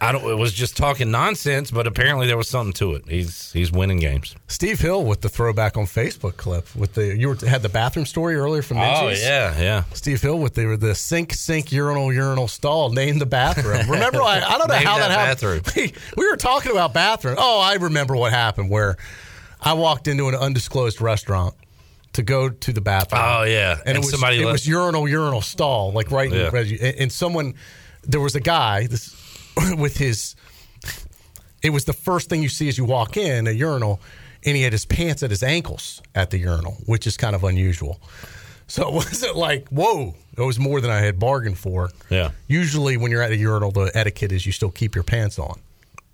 [0.00, 0.24] I don't.
[0.30, 3.04] It was just talking nonsense, but apparently there was something to it.
[3.08, 4.34] He's he's winning games.
[4.46, 8.04] Steve Hill with the throwback on Facebook clip with the you were, had the bathroom
[8.06, 9.22] story earlier from Oh Minges.
[9.22, 9.84] yeah, yeah.
[9.94, 12.90] Steve Hill with the the sink sink urinal urinal stall.
[12.90, 13.88] Name the bathroom.
[13.90, 15.66] Remember, I, I don't know Name how that that, happened.
[15.76, 17.36] We, we were talking about bathroom.
[17.38, 18.96] Oh, I remember what happened where
[19.62, 21.54] I walked into an undisclosed restaurant
[22.14, 23.22] to go to the bathroom.
[23.24, 26.46] Oh yeah, and, it was somebody it left- was urinal urinal stall like right Yeah.
[26.48, 27.54] in the and, and someone
[28.02, 29.14] there was a guy this
[29.76, 30.34] with his
[31.62, 34.00] it was the first thing you see as you walk in a urinal
[34.44, 37.44] and he had his pants at his ankles at the urinal which is kind of
[37.44, 38.00] unusual
[38.66, 42.30] so it wasn't like whoa it was more than i had bargained for Yeah.
[42.48, 45.60] usually when you're at a urinal the etiquette is you still keep your pants on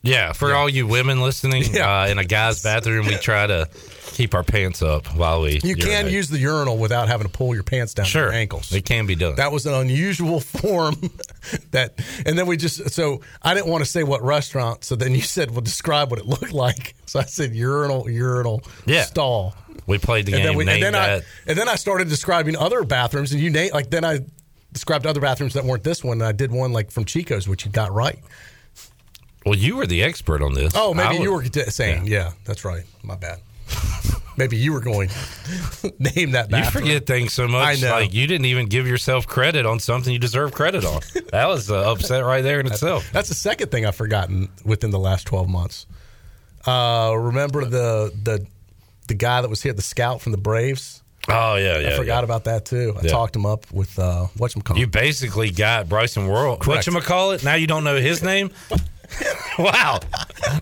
[0.07, 2.03] Yeah, for all you women listening, Yeah.
[2.03, 3.69] uh, in a guy's bathroom, we try to
[4.13, 5.61] keep our pants up while we.
[5.63, 8.41] you can use the urinal without having to pull your pants down sure to your
[8.41, 9.35] ankles It can be done.
[9.37, 10.95] That was an unusual form
[11.73, 11.95] that
[12.25, 15.21] and then we just so I didn't want to say what restaurant, so then you
[15.21, 16.95] said well describe what it looked like.
[17.09, 19.03] So I said urinal, urinal Yeah.
[19.05, 19.55] stall.
[19.87, 20.47] we played the And game.
[20.47, 21.23] then we, and then that.
[21.23, 24.21] I and then I started describing other bathrooms and you name like then I
[24.73, 27.65] described other bathrooms that weren't this one and I did one like from Chico's which
[27.67, 28.19] you got right.
[29.47, 30.73] Well, you were the expert on this.
[30.75, 32.33] Oh, maybe you were saying, yeah.
[32.45, 32.83] that's right.
[33.05, 33.39] My bad.
[34.37, 35.09] maybe you were going
[35.99, 37.65] name that You forget things so much.
[37.65, 37.93] I know.
[37.93, 41.01] Like you didn't even give yourself credit on something you deserve credit on.
[41.31, 43.09] that was uh, upset right there in itself.
[43.13, 45.87] That's the second thing I've forgotten within the last twelve months.
[46.67, 48.47] Uh, remember the the
[49.09, 51.03] the guy that was here, the scout from the Braves.
[51.29, 51.89] Oh yeah, yeah.
[51.89, 52.25] I forgot yeah.
[52.25, 52.95] about that too.
[52.97, 53.11] I Yeah.
[53.11, 54.79] talked him up with uh, whatchamacallit.
[54.79, 56.57] You basically got Bryson Worrell.
[56.57, 56.87] Correct.
[56.87, 57.43] What you call it?
[57.43, 58.51] Now you don't know his name.
[59.59, 60.01] wow.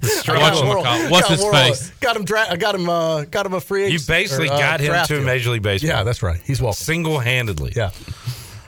[0.03, 0.63] Struggle.
[0.63, 1.11] Whatchamacallit.
[1.11, 1.91] What's his face?
[2.01, 2.25] Got him.
[2.25, 2.89] Dra- I got him.
[2.89, 3.83] Uh, got him a free.
[3.89, 5.25] You agent- basically or, uh, got him to deal.
[5.25, 5.89] Major League Baseball.
[5.89, 6.41] Yeah, that's right.
[6.45, 6.77] He's welcome.
[6.77, 7.73] Single handedly.
[7.77, 7.91] Yeah.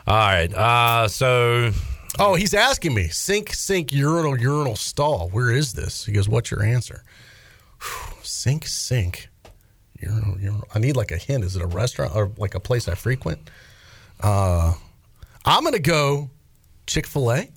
[0.06, 0.52] All right.
[0.52, 1.72] Uh, so
[2.18, 5.28] Oh, he's asking me sink, sink, urinal, urinal stall.
[5.30, 6.06] Where is this?
[6.06, 7.02] He goes, "What's your answer?"
[7.82, 9.28] Whew, sink, sink,
[10.00, 10.66] urinal, urinal.
[10.74, 11.44] I need like a hint.
[11.44, 13.50] Is it a restaurant or like a place I frequent?
[14.20, 14.72] Uh,
[15.44, 16.30] I'm gonna go
[16.86, 17.48] Chick Fil A.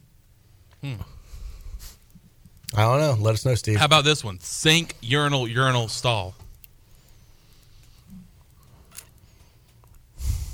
[2.75, 3.17] I don't know.
[3.23, 3.77] Let us know, Steve.
[3.77, 4.39] How about this one?
[4.41, 6.35] Sink, urinal, urinal, stall.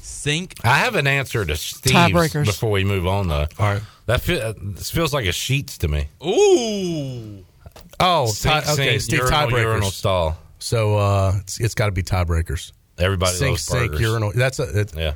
[0.02, 0.56] Sink.
[0.64, 2.46] I have an answer to Steve's Tiebreakers.
[2.46, 3.46] before we move on, though.
[3.60, 3.82] All right.
[4.08, 6.08] That fe- uh, this feels like a Sheetz to me.
[6.26, 7.44] Ooh.
[8.00, 9.20] Oh, Sink, tie- okay, sink, Steve.
[9.20, 9.62] urinal, Tiebreakers.
[9.62, 10.38] urinal stall.
[10.60, 12.72] So uh, it's, it's got to be tiebreakers.
[12.98, 14.02] Everybody Sink, loves sink, burgers.
[14.02, 14.32] urinal.
[14.34, 14.80] That's a.
[14.80, 15.14] It, Yeah.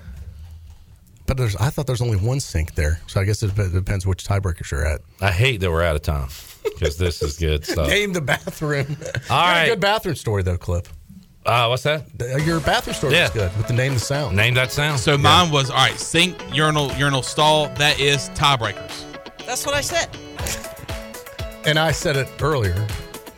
[1.26, 1.56] but there's.
[1.56, 3.00] I thought there's only one sink there.
[3.08, 5.02] So I guess it dep- depends which tiebreakers you're at.
[5.22, 6.28] I hate that we're out of time
[6.74, 7.88] because this is good stuff.
[7.88, 8.86] Name the bathroom.
[9.30, 9.64] All You right.
[9.64, 10.92] a good bathroom story though, Cliff.
[11.46, 12.04] Uh, what's that?
[12.22, 13.24] Uh, Your bathroom story Yeah.
[13.24, 14.36] was good with the name the sound.
[14.36, 15.00] Name that sound.
[15.00, 15.98] So mine was all right.
[16.00, 17.70] Sink, urinal, urinal, stall.
[17.76, 19.06] That is tiebreakers.
[19.46, 20.10] That's what I said.
[21.66, 22.88] And I said it earlier.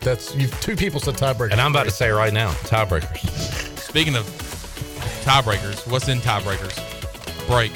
[0.00, 0.48] That's you.
[0.48, 1.52] Two people said tiebreakers.
[1.52, 3.78] and I'm about to say right now, tiebreakers.
[3.78, 4.24] Speaking of
[5.24, 6.76] tiebreakers, what's in tiebreakers?
[7.46, 7.72] Break.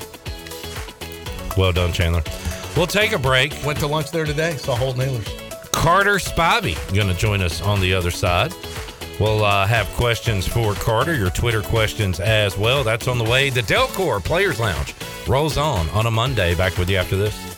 [1.57, 2.23] Well done, Chandler.
[2.77, 3.55] We'll take a break.
[3.65, 4.57] Went to lunch there today.
[4.57, 5.27] Saw Holt Nailers.
[5.77, 8.53] Carter Spivey going to join us on the other side.
[9.21, 12.83] We'll uh, have questions for Carter, your Twitter questions as well.
[12.83, 13.51] That's on the way.
[13.51, 14.95] The Delcor Players Lounge
[15.29, 16.55] rolls on on a Monday.
[16.55, 17.56] Back with you after this.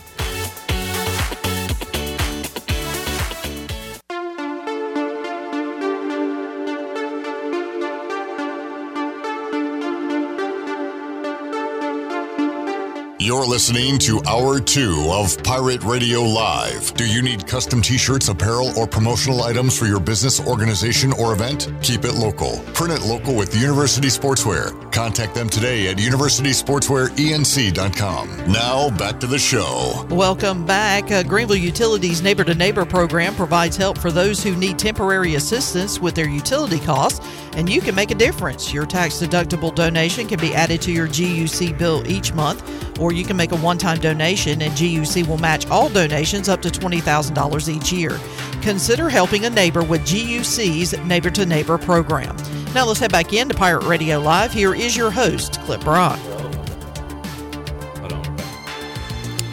[13.21, 16.93] You're listening to Hour 2 of Pirate Radio Live.
[16.93, 21.33] Do you need custom t shirts, apparel, or promotional items for your business, organization, or
[21.33, 21.69] event?
[21.81, 22.59] Keep it local.
[22.73, 24.89] Print it local with University Sportswear.
[24.93, 28.53] Contact them today at universitysportswearenc.com.
[28.53, 30.07] Now, back to the show.
[30.09, 31.11] Welcome back.
[31.11, 35.99] Uh, Greenville Utilities Neighbor to Neighbor program provides help for those who need temporary assistance
[35.99, 37.19] with their utility costs,
[37.57, 38.73] and you can make a difference.
[38.73, 42.63] Your tax deductible donation can be added to your GUC bill each month,
[42.99, 46.61] or you can make a one time donation, and GUC will match all donations up
[46.61, 48.19] to $20,000 each year.
[48.61, 52.35] Consider helping a neighbor with GUC's Neighbor to Neighbor program.
[52.73, 54.51] Now let's head back into Pirate Radio Live.
[54.53, 56.19] Here is your host, Cliff Brock.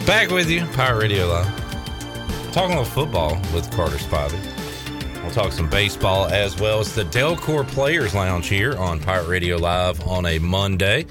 [0.05, 2.53] Back with you, Pirate Radio Live.
[2.53, 5.21] talking a little football with Carter Spivey.
[5.21, 6.79] We'll talk some baseball as well.
[6.79, 11.05] It's the Delcor Players Lounge here on Pirate Radio Live on a Monday.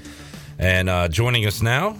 [0.57, 1.95] And uh, joining us now,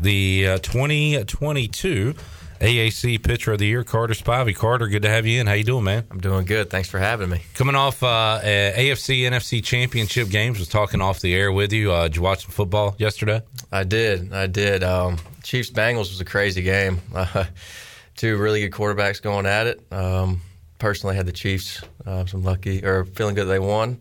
[0.00, 2.14] the uh, 2022
[2.60, 4.54] AAC Pitcher of the Year, Carter Spivey.
[4.54, 5.46] Carter, good to have you in.
[5.46, 6.04] How you doing, man?
[6.10, 6.70] I'm doing good.
[6.70, 7.42] Thanks for having me.
[7.54, 11.92] Coming off uh, AFC, NFC championship games, was talking off the air with you.
[11.92, 13.42] Uh, did you watch some football yesterday?
[13.70, 14.32] I did.
[14.32, 14.82] I did.
[14.82, 17.00] Um, Chiefs Bengals was a crazy game.
[17.14, 17.44] Uh,
[18.16, 19.80] two really good quarterbacks going at it.
[19.92, 20.40] Um,
[20.78, 21.82] personally, had the Chiefs.
[22.04, 24.00] Uh, some lucky or feeling good they won.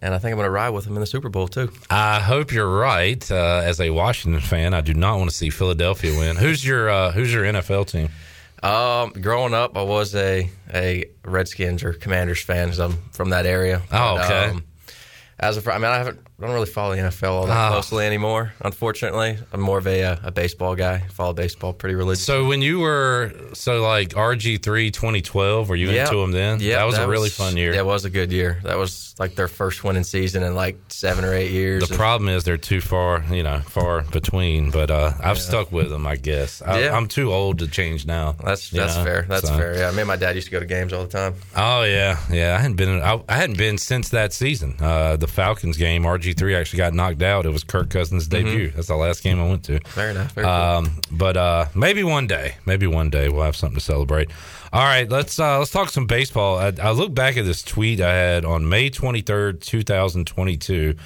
[0.00, 1.70] And I think I'm going to ride with them in the Super Bowl too.
[1.90, 3.28] I hope you're right.
[3.30, 6.36] Uh, as a Washington fan, I do not want to see Philadelphia win.
[6.36, 8.08] Who's your uh, Who's your NFL team?
[8.62, 13.46] Um, growing up, I was a a Redskins or Commanders fan because I'm from that
[13.46, 13.82] area.
[13.92, 14.44] Oh, But, okay.
[14.50, 14.64] um,
[15.40, 17.72] as of, I mean, I haven't, I don't really follow the NFL all that Oh.
[17.72, 18.52] closely anymore.
[18.60, 20.98] Unfortunately, I'm more of a uh, a baseball guy.
[21.12, 22.32] Follow baseball pretty religiously.
[22.32, 26.04] So when you were so like RG three 2012, were you Yeah.
[26.04, 26.60] into them then?
[26.60, 27.72] Yeah, that was a really fun year.
[27.72, 28.60] That was a good year.
[28.62, 31.88] That was like their first winning season in like seven or eight years.
[31.88, 34.70] The problem is they're too far, you know, far between.
[34.70, 36.62] But uh, I've stuck with them, I guess.
[36.62, 36.96] I, Yeah.
[36.96, 38.36] I'm too old to change now.
[38.44, 39.26] That's that's know, fair.
[39.28, 39.56] That's so.
[39.56, 39.76] fair.
[39.76, 41.34] Yeah, me and my dad used to go to games all the time.
[41.56, 42.54] Oh yeah, yeah.
[42.56, 43.00] I hadn't been.
[43.02, 44.76] I, I hadn't been since that season.
[44.80, 46.04] Uh, the Falcons game.
[46.04, 47.46] RG three actually got knocked out.
[47.46, 48.70] It was Kirk Cousins' debut.
[48.70, 49.72] That's the last game I went to.
[49.72, 49.88] Mm-hmm.
[49.88, 50.32] Fair enough.
[50.32, 50.54] Very cool.
[50.54, 54.30] Um, but uh, maybe one day, maybe one day we'll have something to celebrate.
[54.72, 56.58] All right, let's uh, let's talk some baseball.
[56.58, 60.26] I, I look back at this tweet I had on May twenty third, two thousand
[60.26, 60.96] twenty two.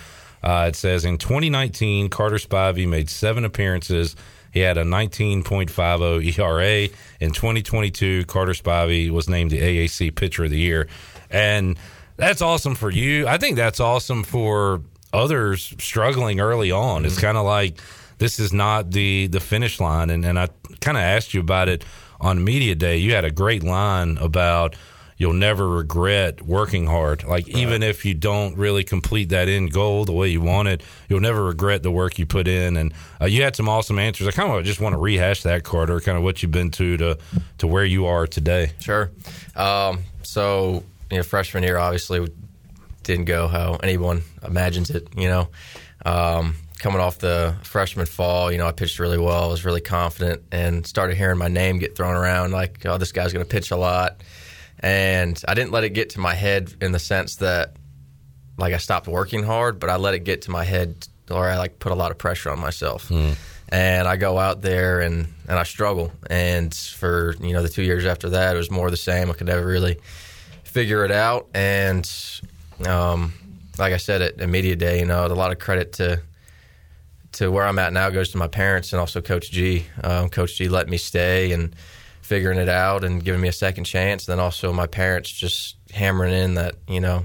[0.43, 4.17] Uh, it says in 2019, Carter Spivey made seven appearances.
[4.53, 6.89] He had a 19.50 ERA.
[7.21, 10.89] In 2022, Carter Spivey was named the AAC Pitcher of the Year,
[11.31, 11.79] and
[12.17, 13.27] that's awesome for you.
[13.27, 14.83] I think that's awesome for
[15.13, 17.05] others struggling early on.
[17.05, 17.81] It's kind of like
[18.19, 20.49] this is not the the finish line, and and I
[20.81, 21.85] kind of asked you about it
[22.21, 22.97] on media day.
[22.97, 24.77] You had a great line about
[25.23, 27.23] you'll never regret working hard.
[27.23, 30.83] Like even if you don't really complete that end goal the way you want it,
[31.09, 32.77] you'll never regret the work you put in.
[32.77, 34.27] And uh, you had some awesome answers.
[34.27, 36.01] I kind of just want to rehash that, Carter.
[36.01, 37.19] Kind of what you've been to to
[37.59, 38.73] to where you are today.
[38.81, 39.13] Sure.
[39.55, 42.27] Um, so, you know, freshman year obviously
[43.03, 45.49] didn't go how anyone imagines it, you know.
[46.05, 49.45] Um, coming off the freshman fall, you know, I pitched really well.
[49.45, 53.13] I was really confident and started hearing my name get thrown around like, oh, this
[53.13, 54.21] guy's going to pitch a lot.
[54.81, 57.77] And I didn't let it get to my head in the sense that,
[58.59, 61.57] like, I stopped working hard, but I let it get to my head or I,
[61.57, 63.09] like, put a lot of pressure on myself
[63.73, 66.13] and I go out there and, and I struggle.
[66.29, 69.31] And for you know the two years after that, it was more the same.
[69.31, 69.99] I could never really
[70.63, 71.49] figure it out.
[71.55, 72.05] And
[72.87, 73.33] um,
[73.79, 76.21] like I said at, at media day, you know, a lot of credit to
[77.33, 79.87] to where I'm at now goes to my parents and also Coach G.
[80.05, 81.75] Um, Coach G let me stay and
[82.21, 84.29] figuring it out and giving me a second chance.
[84.29, 87.25] And then also my parents just hammering in that you know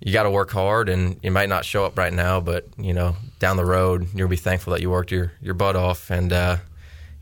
[0.00, 2.92] you got to work hard and you might not show up right now, but you
[2.92, 6.32] know down the road you'll be thankful that you worked your your butt off and.
[6.32, 6.56] Uh,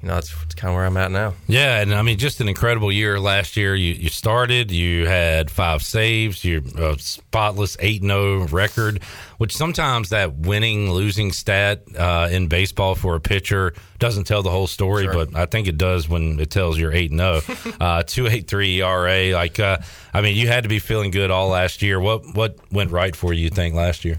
[0.02, 1.34] you know, that's, that's kind of where I'm at now.
[1.46, 3.74] Yeah, and I mean, just an incredible year last year.
[3.76, 9.00] You you started, you had five saves, you uh, spotless eight zero record.
[9.38, 14.50] Which sometimes that winning losing stat uh, in baseball for a pitcher doesn't tell the
[14.50, 15.12] whole story, Sure.
[15.26, 17.40] but I think it does when it tells you're eight zero.
[17.80, 19.32] Uh, Two eight three ERA.
[19.32, 19.78] Like, uh,
[20.14, 21.98] I mean, you had to be feeling good all last year.
[22.00, 23.44] What what went right for you?
[23.44, 24.18] You think last year?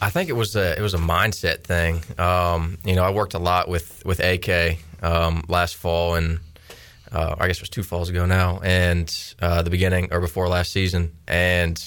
[0.00, 2.02] I think it was a it was a mindset thing.
[2.18, 6.40] Um, you know, I worked a lot with with AK um, last fall, and
[7.12, 10.48] uh, I guess it was two falls ago now, and uh, the beginning or before
[10.48, 11.82] last season, and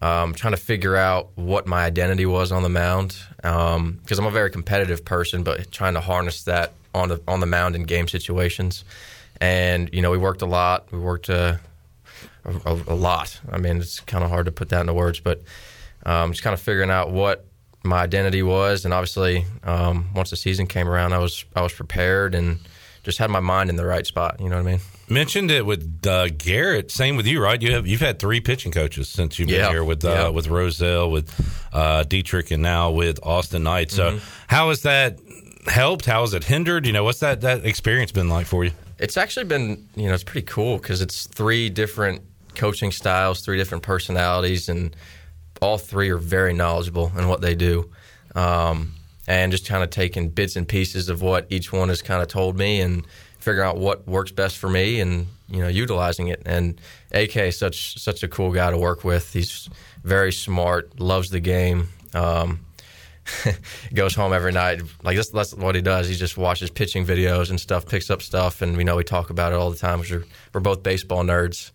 [0.00, 4.30] um, trying to figure out what my identity was on the mound because I'm a
[4.30, 8.08] very competitive person, but trying to harness that on the on the mound in game
[8.08, 8.84] situations.
[9.40, 10.90] And you know, we worked a lot.
[10.92, 11.56] We worked uh,
[12.44, 13.40] a, a, a lot.
[13.50, 15.42] I mean, it's kind of hard to put that into words, but
[16.06, 17.46] um, just kind of figuring out what
[17.84, 18.84] my identity was.
[18.84, 22.58] And obviously, um, once the season came around, I was I was prepared and
[23.02, 24.40] just had my mind in the right spot.
[24.40, 24.80] You know what I mean?
[25.08, 26.90] Mentioned it with uh, Garrett.
[26.90, 27.60] Same with you, right?
[27.60, 29.68] You have you've had three pitching coaches since you've been Yeah.
[29.70, 30.28] here with uh, Yeah.
[30.28, 31.30] with Roszel, with
[31.72, 33.90] uh, Dietrich, and now with Austin Knight.
[33.90, 34.20] So, Mhm.
[34.46, 35.18] how has that
[35.66, 36.06] helped?
[36.06, 36.86] How has it hindered?
[36.86, 38.72] You know, what's that that experience been like for you?
[38.98, 42.22] It's actually been, you know, it's pretty cool because it's three different
[42.54, 44.94] coaching styles, three different personalities, and
[45.64, 47.90] all three are very knowledgeable in what they do.
[48.34, 48.92] Um,
[49.26, 52.28] and just kind of taking bits and pieces of what each one has kind of
[52.28, 53.06] told me and
[53.38, 56.42] figuring out what works best for me and, you know, utilizing it.
[56.44, 56.78] And
[57.12, 59.32] AK is such, such a cool guy to work with.
[59.32, 59.70] He's
[60.02, 61.88] very smart, loves the game.
[62.12, 62.60] Um,
[63.94, 64.82] goes home every night.
[65.02, 66.08] Like this, that's what he does.
[66.08, 69.30] He just watches pitching videos and stuff, picks up stuff, and we know we talk
[69.30, 70.00] about it all the time.
[70.00, 71.70] Because we're, we're both baseball nerds.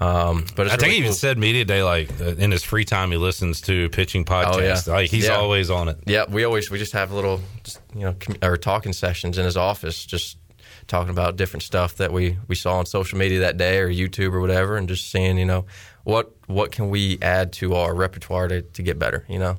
[0.00, 1.16] Um, but it's I think really he even cool.
[1.16, 4.86] said media day like uh, in his free time he listens to pitching podcasts.
[4.88, 4.96] Oh, yeah.
[4.98, 5.36] Like he's Yeah.
[5.36, 5.98] always on it.
[6.06, 9.44] Yeah, we always we just have little, just, you know, commu- or talking sessions in
[9.44, 10.38] his office, just
[10.86, 14.32] talking about different stuff that we we saw on social media that day or YouTube
[14.34, 15.66] or whatever, and just seeing, you know,
[16.04, 19.24] what what can we add to our repertoire to, to get better.
[19.28, 19.56] You know,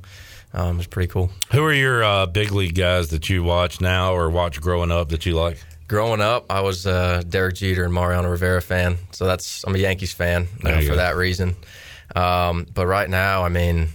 [0.53, 1.31] um, it's pretty cool.
[1.51, 5.09] Who are your uh, big league guys that you watch now or watch growing up
[5.09, 5.61] that you like?
[5.89, 9.77] Growing up, I was a Derek Jeter and Mariano Rivera fan, so that's I'm a
[9.79, 10.95] Yankees fan you know, for go.
[10.97, 11.55] that reason.
[12.15, 13.89] Um, but right now, I mean,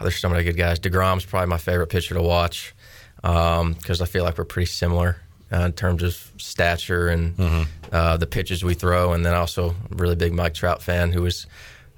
[0.00, 0.78] there's so many good guys.
[0.78, 2.72] Degrom's probably my favorite pitcher to watch
[3.16, 5.16] because I feel like we're pretty similar
[5.52, 7.62] uh, in terms of stature and Mm-hmm.
[7.92, 9.12] uh, the pitches we throw.
[9.12, 11.46] And then also, a really big Mike Trout fan who was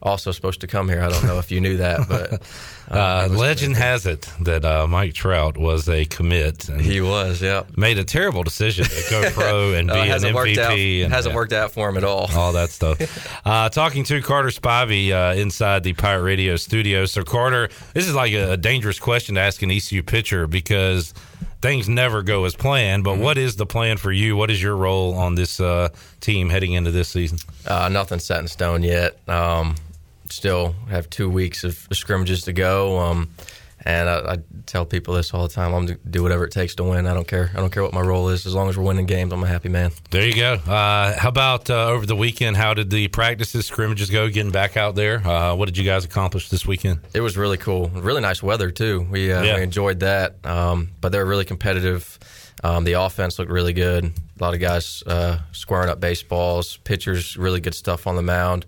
[0.06, 1.02] also supposed to come here.
[1.02, 2.42] I don't know if you knew that, but
[2.88, 6.68] Uh, legend has it that uh, Mike Trout was a commit.
[6.68, 7.64] And he was, yeah.
[7.76, 10.34] Made a terrible decision to go pro and Uh, be an hasn't MVP.
[10.36, 10.78] worked out.
[10.78, 12.30] and, hasn't worked out for him at all.
[12.36, 12.96] all that stuff.
[13.44, 17.06] uh, talking to Carter Spivey uh, inside the Pirate Radio studio.
[17.06, 21.12] So, Carter, this is like a, a dangerous question to ask an ECU pitcher because
[21.60, 23.04] things never go as planned.
[23.04, 23.18] Mm-hmm.
[23.18, 24.36] But what is the plan for you?
[24.36, 25.88] What is your role on this uh,
[26.20, 27.38] team heading into this season?
[27.66, 29.18] Uh, nothing's set in stone yet.
[29.28, 29.74] Um,
[30.30, 32.98] still have two weeks of scrimmages to go.
[32.98, 33.30] Um,
[33.84, 36.74] and I, I tell people this all the time: I'm gonna do whatever it takes
[36.76, 37.06] to win.
[37.06, 37.52] I don't care.
[37.54, 38.44] I don't care what my role is.
[38.44, 39.92] As long as we're winning games, I'm a happy man.
[40.10, 40.54] There you go.
[40.54, 42.56] Uh, how about uh, over the weekend?
[42.56, 44.28] How did the practices, scrimmages go?
[44.28, 45.24] Getting back out there.
[45.24, 46.98] Uh, what did you guys accomplish this weekend?
[47.14, 47.88] It was really cool.
[47.90, 49.06] Really nice weather too.
[49.08, 49.56] We, uh, Yeah.
[49.56, 50.44] we enjoyed that.
[50.44, 52.18] Um, but they're really competitive.
[52.64, 54.04] Um, the offense looked really good.
[54.06, 56.78] A lot of guys uh, squaring up baseballs.
[56.78, 58.66] Pitchers, really good stuff on the mound.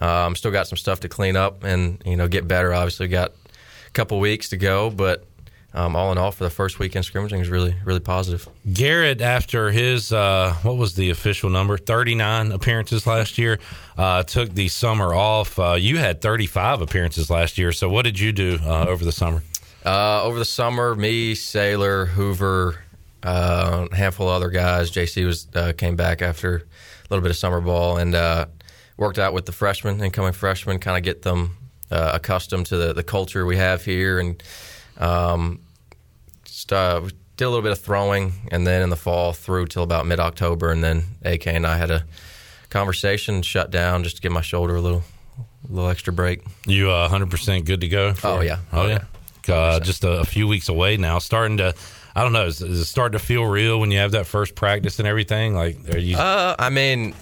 [0.00, 2.72] Um, still got some stuff to clean up and you know get better.
[2.72, 5.24] Obviously, got a couple weeks to go, but
[5.72, 8.48] um, all in all, for the first weekend scrimmaging is really really positive.
[8.72, 13.58] Garrett, after his uh, what was the official number, thirty nine appearances last year,
[13.96, 15.58] uh, took the summer off.
[15.58, 17.72] Uh, you had thirty five appearances last year.
[17.72, 19.42] So what did you do uh, over the summer?
[19.84, 22.82] Uh, over the summer, me, Saylor, Hoover,
[23.22, 24.90] uh, a handful of other guys.
[24.90, 26.62] JC was uh, came back after a
[27.10, 28.46] little bit of summer ball and uh,
[29.00, 31.56] worked out with the freshmen, incoming freshmen, kind of get them
[31.90, 34.40] uh, accustomed to the, the culture we have here, and
[34.98, 35.58] um,
[36.44, 37.00] just uh,
[37.36, 40.20] did a little bit of throwing, and then in the fall through till about mid
[40.20, 42.04] October, and then AK and I had a
[42.68, 45.02] conversation, shut down just to give my shoulder a little,
[45.68, 46.42] a little extra break.
[46.66, 48.14] You uh, hundred percent good to go?
[48.14, 48.58] for- Oh, yeah.
[48.72, 49.04] oh Oh, yeah.
[49.48, 51.18] Uh, just a, a few weeks away now.
[51.18, 51.74] Starting to,
[52.14, 54.54] I don't know, is, is it starting to feel real when you have that first
[54.54, 55.54] practice and everything?
[55.54, 56.16] Like, are you?
[56.16, 57.14] Uh, I mean,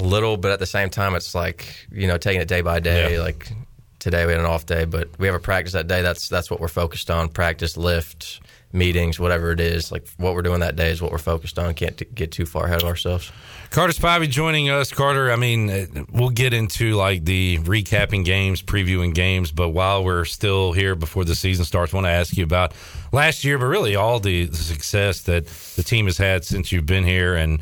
[0.00, 2.80] a little, but at the same time, it's like you know taking it day by
[2.80, 3.14] day.
[3.14, 3.22] Yeah.
[3.22, 3.50] Like
[3.98, 6.02] today we had an off day, but we have a practice that day.
[6.02, 8.40] That's that's what we're focused on: practice, lift,
[8.74, 9.90] meetings, whatever it is.
[9.90, 11.72] Like what we're doing that day is what we're focused on.
[11.74, 13.32] Can't t- get too far ahead of ourselves.
[13.70, 14.92] Carter Spivey joining us.
[14.92, 20.04] Carter, I mean, uh, we'll get into like the recapping games, previewing games, but while
[20.04, 22.72] we're still here before the season starts, I want to ask you about
[23.12, 26.86] last year, but really all the, the success that the team has had since you've
[26.86, 27.34] been here.
[27.34, 27.60] And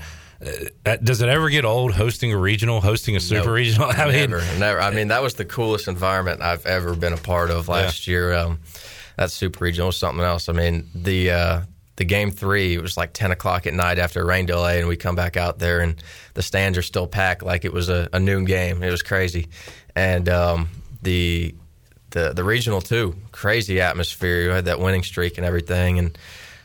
[1.03, 3.55] does it ever get old hosting a regional, hosting a super Nope.
[3.55, 3.89] regional?
[3.97, 4.81] I mean, never, never.
[4.81, 8.33] I mean, that was the coolest environment I've ever been a part of last year.
[8.35, 8.61] Um,
[9.17, 10.49] that super regional was something else.
[10.49, 11.61] I mean, the uh,
[11.97, 14.89] the game three it was like ten o'clock at night after a rain delay, and
[14.89, 16.03] we come back out there, and
[16.35, 18.83] the stands are still packed like it was a, a noon game.
[18.83, 19.49] It was crazy,
[19.95, 20.69] and um,
[21.03, 21.55] the
[22.11, 24.43] the the regional too, crazy atmosphere.
[24.43, 26.19] You had that winning streak and everything, and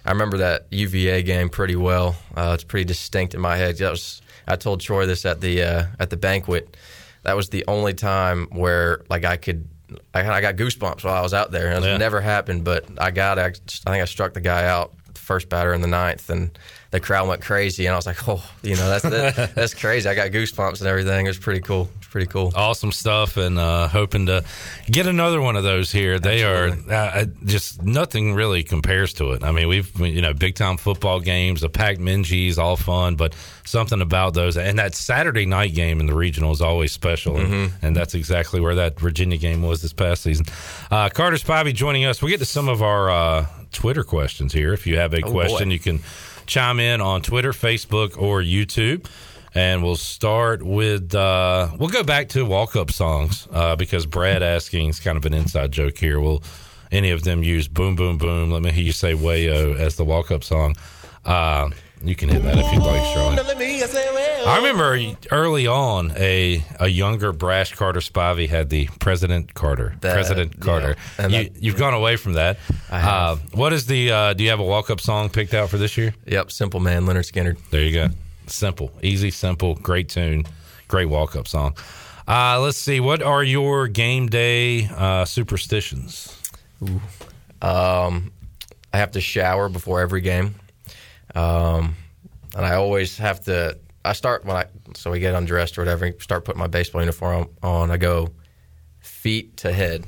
[0.07, 2.15] I remember that UVA game pretty well.
[2.35, 3.77] Uh, it's pretty distinct in my head.
[3.77, 6.75] That was I told Troy this at the uh, at the banquet.
[7.23, 9.67] That was the only time where like I could.
[10.13, 11.67] I, I got goosebumps while I was out there.
[11.71, 11.97] and It Yeah.
[11.97, 13.37] never happened, but I got.
[13.39, 16.57] I, I think I struck the guy out, the first batter in the ninth, and
[16.91, 17.85] the crowd went crazy.
[17.85, 20.87] And I was like, "Oh, you know, that's that, that's crazy." I got goosebumps and
[20.87, 21.25] everything.
[21.25, 21.89] It was pretty cool.
[22.17, 22.51] Pretty cool.
[22.55, 24.43] awesome stuff and uh, hoping to
[24.89, 26.17] get another one of those here.
[26.19, 29.43] They are uh, just nothing really compares to it.
[29.43, 33.35] I mean, we've you know big time football games, the packed Minges, all fun, but
[33.65, 37.47] something about those and that Saturday night game in the regional is always special, and,
[37.47, 37.85] Mm-hmm.
[37.85, 40.45] and that's exactly where that Virginia game was this past season.
[40.91, 42.21] Uh, Carter Spivey joining us.
[42.21, 44.73] We'll get to some of our uh, Twitter questions here.
[44.73, 45.73] If you have a Oh, question, boy.
[45.73, 45.99] you can
[46.45, 49.05] chime in on Twitter, Facebook, or YouTube.
[49.55, 54.43] And we'll start with uh, we'll go back to walk up songs uh, because Brad
[54.43, 56.19] asking is kind of an inside joke here.
[56.19, 56.43] Will
[56.91, 58.51] any of them use "Boom Boom Boom"?
[58.51, 60.75] Let me hear you say "Wayo" as the walk up song.
[61.25, 61.69] Uh,
[62.03, 63.37] You can hit that if you'd like, Charlie.
[64.45, 69.95] I remember early on, a a younger Brash Carter Spivey had the President Carter.
[70.01, 70.95] That- President Carter.
[71.17, 71.25] yeah.
[71.25, 72.59] And you, you've gone away from that.
[72.91, 73.39] I have.
[73.39, 74.11] Uh, what is the?
[74.11, 76.13] Uh, do you have a walk up song picked out for this year?
[76.27, 77.57] Yep, Simple Man, Lynyrd Skynyrd.
[77.71, 78.09] There you go.
[78.47, 80.45] Simple, easy, simple, great tune,
[80.87, 81.75] great walk up song.
[82.27, 82.99] Uh, let's see.
[82.99, 86.33] What are your game day uh, superstitions?
[86.83, 87.01] Ooh.
[87.61, 88.31] Um,
[88.93, 90.55] I have to shower before every game,
[91.35, 91.95] um,
[92.55, 93.77] and I always have to.
[94.05, 96.11] I start when I so we get undressed or whatever.
[96.19, 97.91] Start putting my baseball uniform on.
[97.91, 98.29] I go
[98.99, 100.05] feet to head.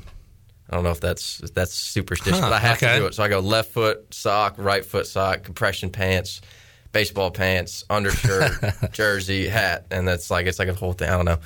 [0.70, 2.94] I don't know if that's if that's superstition, Huh, but I have okay.
[2.94, 3.16] to do it.
[3.16, 6.42] So I go left foot sock, right foot sock, compression pants,
[6.92, 8.52] baseball pants, undershirt,
[8.92, 11.10] jersey, hat, and that's like it's like a whole thing.
[11.10, 11.40] I don't know,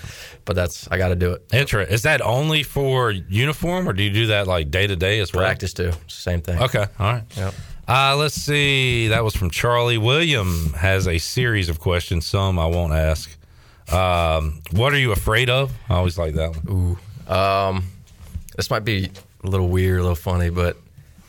[0.45, 1.45] but that's I got to do it.
[1.53, 5.19] Intra, is that only for uniform, or do you do that like day to day
[5.19, 5.43] as well?
[5.43, 6.61] Practice too, same thing.
[6.61, 7.23] Okay, all right.
[7.35, 7.53] Yep.
[7.87, 9.09] Uh, let's see.
[9.09, 9.97] That was from Charlie.
[9.97, 12.25] William has a series of questions.
[12.25, 13.37] Some I won't ask.
[13.91, 15.73] Um, what are you afraid of?
[15.89, 16.97] I always like that one.
[17.27, 17.33] Ooh.
[17.33, 17.83] Um,
[18.55, 19.11] this might be
[19.43, 20.77] a little weird, a little funny, but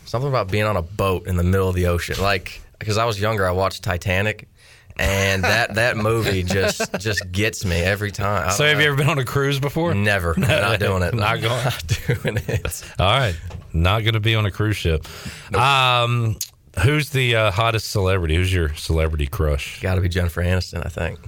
[0.04, 2.20] something about being on a boat in the middle of the ocean.
[2.22, 4.48] Like, because I was younger, I watched Titanic,
[4.96, 8.50] and that that movie just just gets me every time.
[8.50, 9.94] So, have you ever been on a cruise before?
[9.94, 10.34] Never.
[10.36, 11.14] Not doing it.
[11.14, 11.64] Not going.
[11.64, 12.84] Not doing it.
[12.98, 13.36] All right,
[13.72, 15.06] not going to be on a cruise ship.
[15.56, 16.36] Um,
[16.82, 18.36] who's the uh, hottest celebrity?
[18.36, 19.80] Who's your celebrity crush?
[19.80, 21.18] Got to be Jennifer Aniston, I think.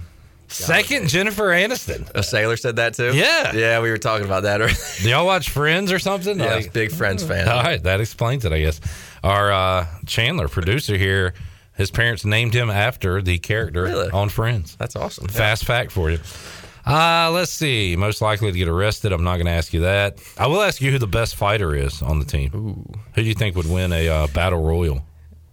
[0.48, 2.08] Second, Jennifer Aniston.
[2.10, 3.12] A Saylor said that too.
[3.14, 3.54] Yeah.
[3.54, 4.60] yeah, we were talking about that.
[4.60, 4.74] earlier.
[5.02, 6.38] Do y'all watch Friends or something?
[6.38, 7.48] yeah, Like- big Friends fan.
[7.48, 8.80] All right, that explains it, I guess.
[9.24, 11.34] Our uh, Chandler, producer here,
[11.74, 14.10] his parents named him after the character Really?
[14.10, 14.76] on Friends.
[14.76, 15.26] That's awesome.
[15.28, 16.18] Fast fact for you.
[16.86, 17.96] Uh, let's see.
[17.96, 19.12] Most likely to get arrested.
[19.12, 20.20] I'm not going to ask you that.
[20.38, 22.50] I will ask you who the best fighter is on the team.
[22.50, 22.84] Who
[23.16, 25.04] do you think would win a uh, battle royal?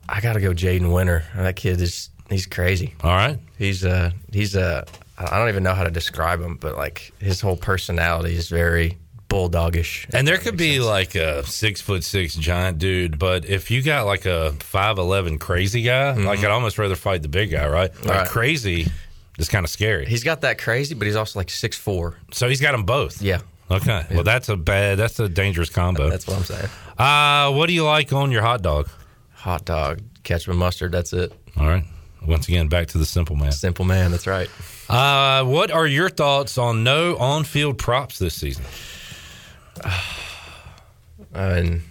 [0.07, 1.23] I got to go Jaden Winter.
[1.35, 2.93] That kid is he's crazy.
[3.03, 3.39] All right.
[3.57, 4.83] He's uh he's uh
[5.17, 8.97] I don't even know how to describe him, but like his whole personality is very
[9.29, 10.07] bulldogish.
[10.13, 14.05] And there could be like a six foot six giant dude, but if you got
[14.05, 17.91] like a five eleven crazy guy, like I'd almost rather fight the big guy, right?
[17.91, 18.09] Like Mm-hmm.
[18.09, 18.27] Right.
[18.27, 18.87] crazy
[19.39, 20.05] is kind of scary.
[20.05, 22.17] He's got that crazy, but he's also like six four.
[22.31, 23.21] So he's got them both.
[23.21, 23.39] Yeah.
[23.71, 24.05] Okay.
[24.11, 24.99] Well, that's a bad.
[24.99, 26.09] That's a dangerous combo.
[26.09, 26.69] That's what I'm saying.
[26.97, 28.87] Uh, what do you like on your hot dog?
[29.33, 30.91] Hot dog, ketchup and mustard.
[30.91, 31.33] That's it.
[31.57, 31.83] All right.
[32.25, 33.51] Once again, back to the simple man.
[33.51, 34.11] Simple man.
[34.11, 34.49] That's right.
[34.89, 38.63] Uh, what are your thoughts on no on-field props this season?
[41.35, 41.81] I mean,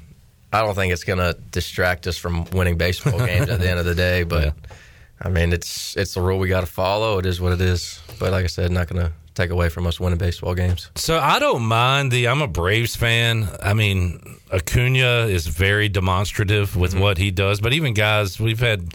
[0.52, 3.78] I don't think it's going to distract us from winning baseball games at the end
[3.78, 4.22] of the day.
[4.22, 4.54] But
[5.20, 7.18] I mean, it's it's the rule we got to follow.
[7.18, 8.00] It is what it is.
[8.18, 10.90] But like I said, not going to take away from us winning baseball games.
[10.94, 12.28] So I don't mind the.
[12.28, 13.48] I'm a Braves fan.
[13.62, 17.60] I mean, Acuna is very demonstrative with what he does.
[17.60, 18.92] But even guys, we've had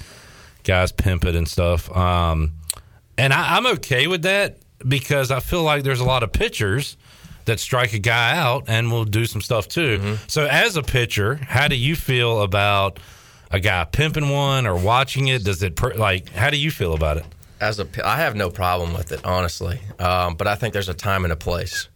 [0.68, 1.90] guys pimp it and stuff.
[1.96, 2.54] Um,
[3.18, 4.58] and I, I'm okay with that
[4.88, 6.98] because I feel like there's a lot of pitchers
[7.46, 10.18] that strike a guy out and will do some stuff too.
[10.28, 13.00] So as a pitcher, how do you feel about
[13.50, 15.44] a guy pimping one or watching it?
[15.44, 16.30] Does it per, like?
[16.30, 17.26] How do you feel about it?
[17.60, 19.80] As a, I have no problem with it, honestly.
[19.98, 21.88] Um, but I think there's a time and a place.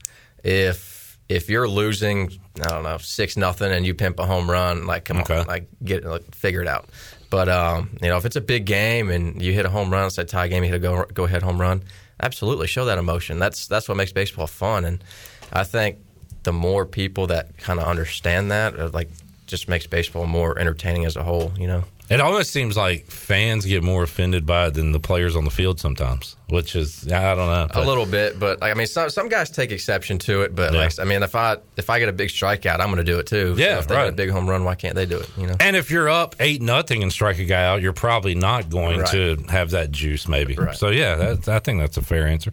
[0.43, 4.87] If if you're losing, I don't know, six nothing, and you pimp a home run,
[4.87, 6.89] like come on, like get like, figure it out.
[7.31, 10.05] But um, you know, if it's a big game and you hit a home run,
[10.05, 11.81] it's a tie game, you hit a go go ahead home run.
[12.21, 13.39] Absolutely, show that emotion.
[13.39, 14.85] That's that's what makes baseball fun.
[14.85, 15.03] And
[15.51, 15.97] I think
[16.43, 19.09] the more people that kind of understand that, uh, like,
[19.47, 21.53] just makes baseball more entertaining as a whole.
[21.57, 21.83] You know.
[22.11, 25.49] It almost seems like fans get more offended by it than the players on the
[25.49, 27.67] field sometimes, which is I don't know.
[27.73, 30.53] A little bit, but like, I mean, some some guys take exception to it.
[30.53, 30.79] But Yeah.
[30.81, 33.17] like, I mean, if I if I get a big strikeout, I'm going to do
[33.19, 33.55] it too.
[33.57, 34.03] Yeah, so if they right.
[34.05, 35.29] get a big home run, why can't they do it?
[35.37, 35.55] You know.
[35.61, 38.99] And if you're up eight nothing and strike a guy out, you're probably not going
[38.99, 39.11] Right.
[39.11, 40.55] to have that juice, maybe.
[40.55, 40.75] Right.
[40.75, 42.51] So yeah, that, I think that's a fair answer.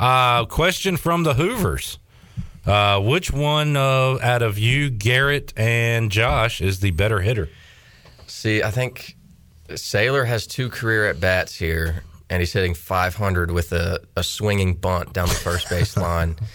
[0.00, 1.98] Uh, question from the Hoovers:
[2.66, 7.48] uh, Which one uh, out of you, Garrett and Josh, is the better hitter?
[8.46, 9.16] See, I think
[9.70, 14.74] Saylor has two career at bats here, and he's hitting 500 with a, a swinging
[14.74, 16.36] bunt down the first base line.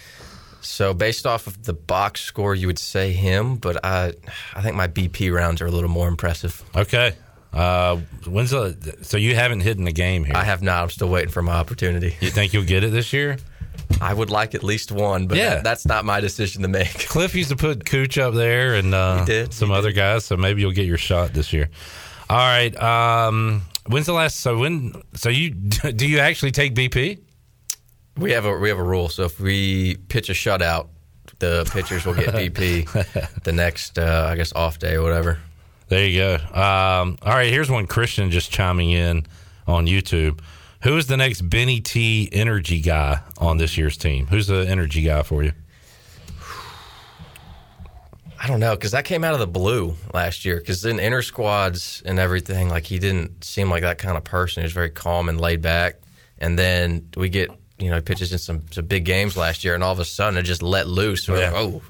[0.63, 4.13] So based off of the box score, you would say him, but I
[4.53, 6.63] I think my BP rounds are a little more impressive.
[6.75, 7.13] Okay.
[7.51, 8.97] Uh, when's the?
[9.01, 10.35] So you haven't hit in a game here.
[10.35, 10.83] I have not.
[10.83, 12.15] I'm still waiting for my opportunity.
[12.19, 13.37] You think you'll get it this year?
[13.99, 15.55] I would like at least one, but Yeah.
[15.55, 16.93] that- that's not my decision to make.
[17.09, 20.61] Cliff used to put Cooch up there and uh, did, some other guys, so maybe
[20.61, 21.69] you'll get your shot this year.
[22.29, 22.75] All right.
[22.81, 24.39] Um, when's the last?
[24.39, 24.93] So when?
[25.15, 25.49] So you
[25.95, 27.19] do you actually take BP?
[28.17, 29.09] We have a we have a rule.
[29.09, 30.87] So if we pitch a shutout,
[31.39, 35.39] the pitchers will get BP the next, uh, I guess, off day or whatever.
[35.89, 36.35] There you go.
[36.57, 37.49] Um, all right.
[37.51, 39.25] Here's one Christian just chiming in.
[39.67, 40.39] on YouTube.
[40.83, 44.27] Who is the next Benny T energy guy on this year's team?
[44.27, 45.53] Who's the energy guy for you?
[48.43, 50.57] I don't know because that came out of the blue last year.
[50.57, 54.61] Because in inner squads and everything, like he didn't seem like that kind of person.
[54.61, 55.97] He was very calm and laid back.
[56.39, 59.83] And then we get you know pitches in some, some big games last year, and
[59.83, 61.29] all of a sudden it just let loose.
[61.29, 61.51] We're Yeah.
[61.51, 61.81] like, oh,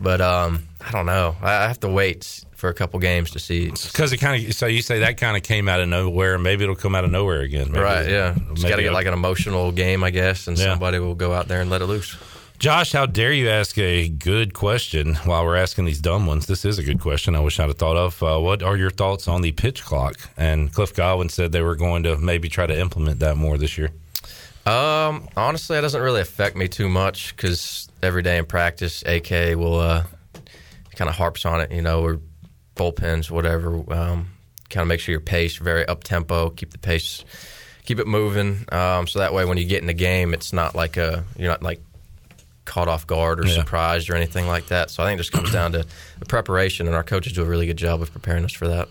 [0.00, 1.36] but um, I don't know.
[1.42, 3.66] I I have to wait for a couple games to see.
[3.70, 6.64] Because it kind of so you say that kind of came out of nowhere, maybe
[6.64, 7.68] it'll come out of nowhere again.
[7.70, 8.08] Maybe- right?
[8.08, 10.64] Yeah, just got to get like an emotional game, I guess, and Yeah.
[10.66, 12.16] somebody will go out there and let it loose.
[12.58, 16.46] Josh, how dare you ask a good question while we're asking these dumb ones?
[16.46, 17.36] This is a good question.
[17.36, 18.20] I wish I'd have thought of.
[18.20, 20.16] Uh, what are your thoughts on the pitch clock?
[20.36, 23.78] And Cliff Godwin said they were going to maybe try to implement that more this
[23.78, 23.90] year.
[24.66, 29.54] Um, honestly, it doesn't really affect me too much because every day in practice, AK
[29.56, 30.02] will uh,
[30.96, 32.20] kind of harps on it, you know, or
[32.78, 33.74] bullpens, whatever.
[33.92, 34.30] Um,
[34.70, 37.24] kind of make sure your pace very up tempo, keep the pace,
[37.84, 38.64] keep it moving.
[38.72, 41.50] Um, so that way, when you get in the game, it's not like a you're
[41.50, 41.80] not like
[42.64, 43.54] caught off guard or Yeah.
[43.54, 44.90] surprised or anything like that.
[44.90, 45.84] So I think it just comes down to
[46.18, 48.88] the preparation, and our coaches do a really good job of preparing us for that.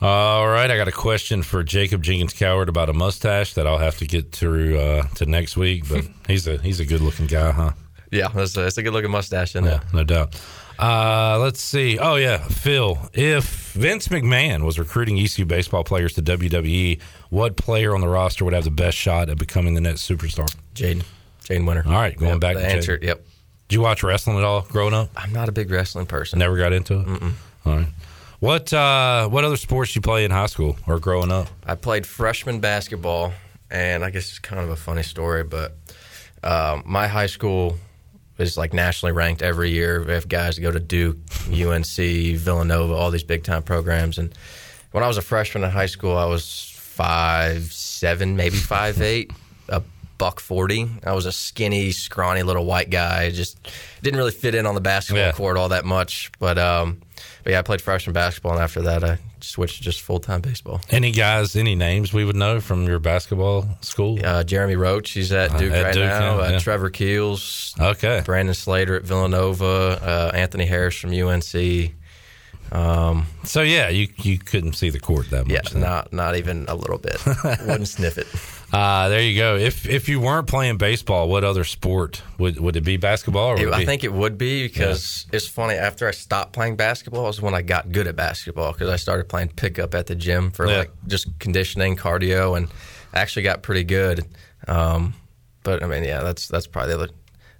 [0.00, 3.78] All right, I got a question for Jacob Jenkins Cowart about a mustache that I'll
[3.78, 5.88] have to get through uh, to next week.
[5.88, 7.70] But he's a he's a good looking guy, huh?
[8.10, 9.80] Yeah, that's a, that's a good looking mustache in Yeah, there.
[9.92, 10.34] no doubt.
[10.78, 11.98] Uh, let's see.
[11.98, 12.98] Oh yeah, Phil.
[13.12, 17.00] If Vince McMahon was recruiting ECU baseball players to WWE,
[17.30, 20.46] what player on the roster would have the best shot at becoming the next superstar?
[20.74, 21.04] Jaden,
[21.44, 21.84] Jaden Winter.
[21.86, 22.98] All right, going Yep, back the to answer.
[22.98, 23.04] Jaden.
[23.04, 23.26] Yep.
[23.68, 25.08] Did you watch wrestling at all growing up?
[25.16, 26.38] I'm not a big wrestling person.
[26.38, 27.06] Never got into it.
[27.06, 27.32] Mm-mm.
[27.64, 27.86] All right.
[28.40, 31.48] What uh, what other sports you play in high school or growing up?
[31.66, 33.32] I played freshman basketball,
[33.70, 35.76] and I guess it's kind of a funny story, but
[36.42, 37.78] um, my high school
[38.38, 40.02] is like nationally ranked every year.
[40.02, 41.16] We have guys that go to Duke,
[41.50, 41.86] UNC,
[42.36, 44.18] Villanova, all these big time programs.
[44.18, 44.32] And
[44.92, 49.30] when I was a freshman in high school, I was five seven, maybe five eight,
[49.68, 49.82] a
[50.18, 50.88] buck forty.
[51.04, 53.30] I was a skinny, scrawny little white guy.
[53.30, 53.58] Just
[54.02, 55.32] didn't really fit in on the basketball Yeah.
[55.32, 56.30] court all that much.
[56.38, 57.00] But um,
[57.44, 60.40] but yeah, I played freshman basketball, and after that, I switched to just full time
[60.40, 60.80] baseball.
[60.90, 64.18] Any guys, any names we would know from your basketball school?
[64.24, 66.40] Uh, Jeremy Roach, he's at Uh, Duke at right Duke, now.
[66.40, 66.58] uh, yeah.
[66.58, 68.22] Trevor Keels, Okay.
[68.24, 70.00] Brandon Slater at Villanova,
[70.32, 71.92] uh, Anthony Harris from UNC.
[72.72, 75.52] Um, So yeah, you you couldn't see the court that much.
[75.52, 75.82] yeah, then.
[75.82, 77.18] not not even a little bit.
[77.66, 78.26] Wouldn't sniff it.
[78.74, 79.54] Uh, there you go.
[79.56, 82.96] If if you weren't playing baseball, what other sport would would it be?
[82.96, 85.74] Basketball or would It- it I think it would be because it's funny.
[85.74, 89.28] After I stopped playing basketball, is when I got good at basketball because I started
[89.28, 90.78] playing pickup at the gym for Yeah.
[90.78, 92.66] like just conditioning, cardio, and
[93.12, 94.24] I actually got pretty good.
[94.66, 95.14] Um,
[95.62, 97.12] but I mean, yeah, that's that's probably the other.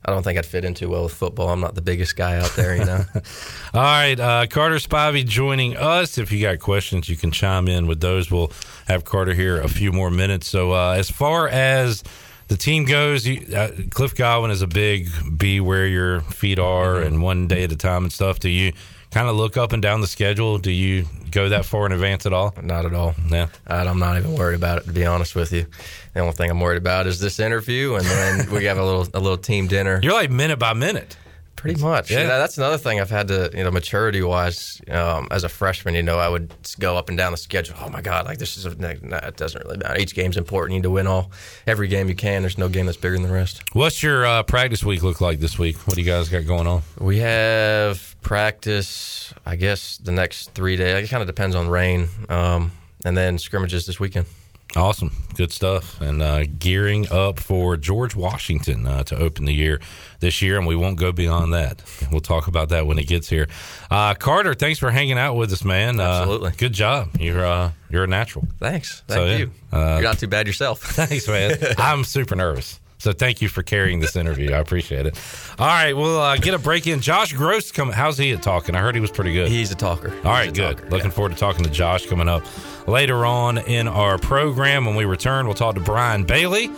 [0.04, 1.48] I don't think I'd fit in too well with football.
[1.48, 3.04] I'm not the biggest guy out there, you know.
[3.74, 6.18] All right, uh, Carter Spivey joining us.
[6.18, 8.30] If you got questions, you can chime in with those.
[8.30, 8.52] We'll
[8.86, 10.48] have Carter here a few more minutes.
[10.48, 12.02] So, uh, as far as
[12.48, 17.00] the team goes, you, uh, Cliff Godwin is a big be where your feet are
[17.00, 18.38] and one day at a time and stuff.
[18.38, 18.72] Do you
[19.14, 20.58] kind of look up and down the schedule?
[20.58, 22.52] Do you go that far in advance at all?
[22.60, 23.14] Not at all.
[23.30, 23.46] Yeah.
[23.64, 25.66] I'm not even worried about it, to be honest with you.
[26.14, 29.06] The only thing I'm worried about is this interview, and then we have a little
[29.14, 30.00] a little team dinner.
[30.02, 31.16] You're like minute by minute.
[31.64, 32.10] Pretty much.
[32.10, 32.20] Yeah.
[32.20, 32.38] Yeah.
[32.38, 36.02] that's another thing I've had to, you know, maturity wise, um, as a freshman, you
[36.02, 37.74] know, I would go up and down the schedule.
[37.80, 39.98] Oh my God, like this is, a, no, it doesn't really matter.
[39.98, 40.74] Each game's important.
[40.74, 41.30] You need to win all,
[41.66, 42.42] every game you can.
[42.42, 43.62] There's no game that's bigger than the rest.
[43.72, 45.78] What's your uh, practice week look like this week?
[45.88, 46.82] What do you guys got going on?
[46.98, 51.06] We have practice, I guess, the next three days.
[51.06, 52.08] It kind of depends on rain.
[52.28, 52.72] Um,
[53.06, 54.26] and then scrimmages this weekend.
[54.76, 59.80] Awesome, good stuff, and uh, gearing up for George Washington uh, to open the year
[60.18, 61.80] this year, and we won't go beyond that.
[62.10, 63.46] We'll talk about that when it gets here.
[63.88, 66.00] Uh, Carter, thanks for hanging out with us, man.
[66.00, 66.48] Absolutely.
[66.48, 67.10] uh, good job.
[67.20, 68.48] You're uh, you're a natural.
[68.58, 69.04] Thanks.
[69.08, 69.50] So, Thank yeah, you.
[69.72, 70.80] uh, You're not too bad yourself.
[70.82, 71.56] Thanks, man.
[71.78, 72.80] I'm super nervous.
[73.04, 74.54] So thank you for carrying this interview.
[74.54, 75.20] I appreciate it.
[75.58, 77.02] All right, we'll uh, get a break in.
[77.02, 77.92] Josh Grosz coming.
[77.92, 78.74] How's he at talking?
[78.74, 79.50] I heard he was pretty good.
[79.50, 80.10] He's a talker.
[80.24, 80.78] All right, good.
[80.78, 82.46] talker, Looking forward to talking to Josh coming up
[82.88, 84.86] later on in our program.
[84.86, 86.70] When we return, we'll talk to Brian Bailey.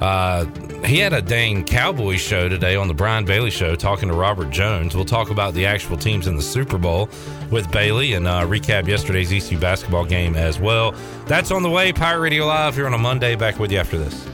[0.00, 0.44] Uh,
[0.84, 4.50] he had a dang Cowboy show today on the Brian Bailey show talking to Robert
[4.50, 4.94] Jones.
[4.94, 7.08] We'll talk about the actual teams in the Super Bowl
[7.50, 10.94] with Bailey and uh, recap yesterday's ECU basketball game as well.
[11.26, 11.92] That's on the way.
[11.92, 13.34] Pirate Radio Live here on a Monday.
[13.34, 14.28] Back with you after this.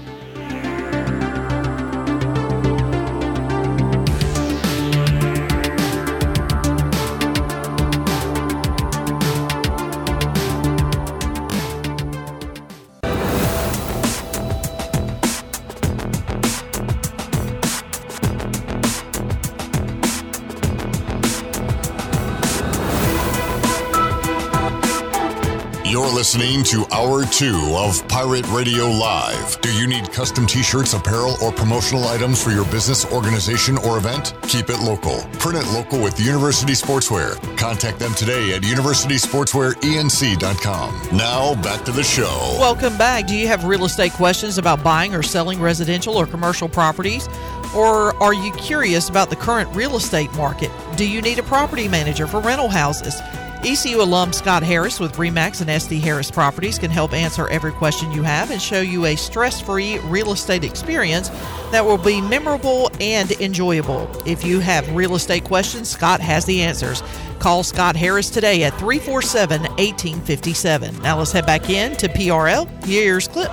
[26.32, 29.60] Listening to Hour 2 of Pirate Radio Live.
[29.60, 33.98] Do you need custom t shirts, apparel, or promotional items for your business, organization, or
[33.98, 34.32] event?
[34.44, 35.18] Keep it local.
[35.38, 37.38] Print it local with University Sportswear.
[37.58, 41.08] Contact them today at universitysportswearenc.com.
[41.14, 42.56] Now, back to the show.
[42.58, 43.26] Welcome back.
[43.26, 47.28] Do you have real estate questions about buying or selling residential or commercial properties?
[47.76, 50.70] Or are you curious about the current real estate market?
[50.96, 53.20] Do you need a property manager for rental houses?
[53.64, 58.10] ECU alum Scott Harris with Remax and SD Harris Properties can help answer every question
[58.10, 61.28] you have and show you a stress free real estate experience
[61.70, 64.10] that will be memorable and enjoyable.
[64.26, 67.04] If you have real estate questions, Scott has the answers.
[67.38, 71.00] Call Scott Harris today at 347 1857.
[71.00, 72.84] Now let's head back in to PRL.
[72.84, 73.48] Here's Cliff.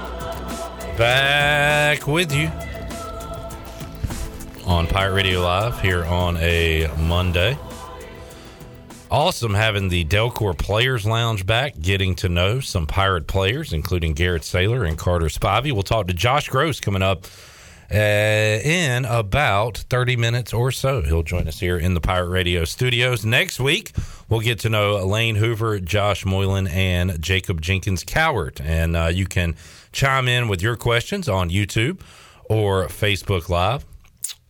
[0.98, 2.52] Back with you
[4.66, 7.60] on Pirate Radio Live here on a Monday.
[9.12, 14.44] Awesome having the Delcor Players Lounge back, getting to know some Pirate players, including Garrett
[14.44, 15.72] Saylor and Carter Spivey.
[15.72, 17.26] We'll talk to Josh Grosz coming up
[17.92, 21.02] uh, in about 30 minutes or so.
[21.02, 23.26] He'll join us here in the Pirate Radio studios.
[23.26, 23.94] Next week,
[24.30, 28.62] we'll get to know Elaine Hoover, Josh Moylan, and Jacob Jenkins Cowart.
[28.62, 29.56] And uh, you can
[29.92, 32.00] chime in with your questions on YouTube
[32.48, 33.86] or Facebook Live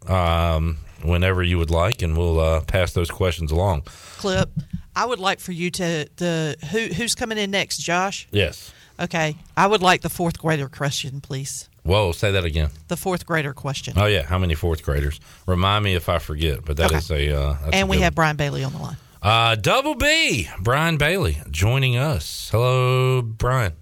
[0.10, 3.84] um, whenever you would like, and we'll uh, pass those questions along.
[4.20, 4.48] Cliff.
[4.96, 8.28] I would like for you to the who who's coming in next, Josh?
[8.32, 8.74] Yes.
[9.00, 9.38] Okay.
[9.56, 11.70] I would like the fourth grader question, please.
[11.84, 12.70] Whoa, say that again.
[12.90, 13.94] The fourth grader question.
[13.96, 15.20] Oh yeah, how many fourth graders?
[15.48, 16.66] Remind me if I forget.
[16.66, 16.98] But that Okay.
[16.98, 17.34] is a.
[17.34, 18.98] Uh, that's a and we good have Brian Bailey on the line.
[19.24, 22.50] uh, Double B, Brian Bailey, joining us.
[22.52, 23.74] Hello, Brian.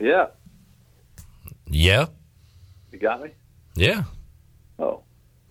[0.00, 0.26] Yeah,
[1.68, 2.06] Yeah,
[2.92, 3.30] you got me.
[3.76, 4.04] yeah.
[4.78, 5.02] Oh,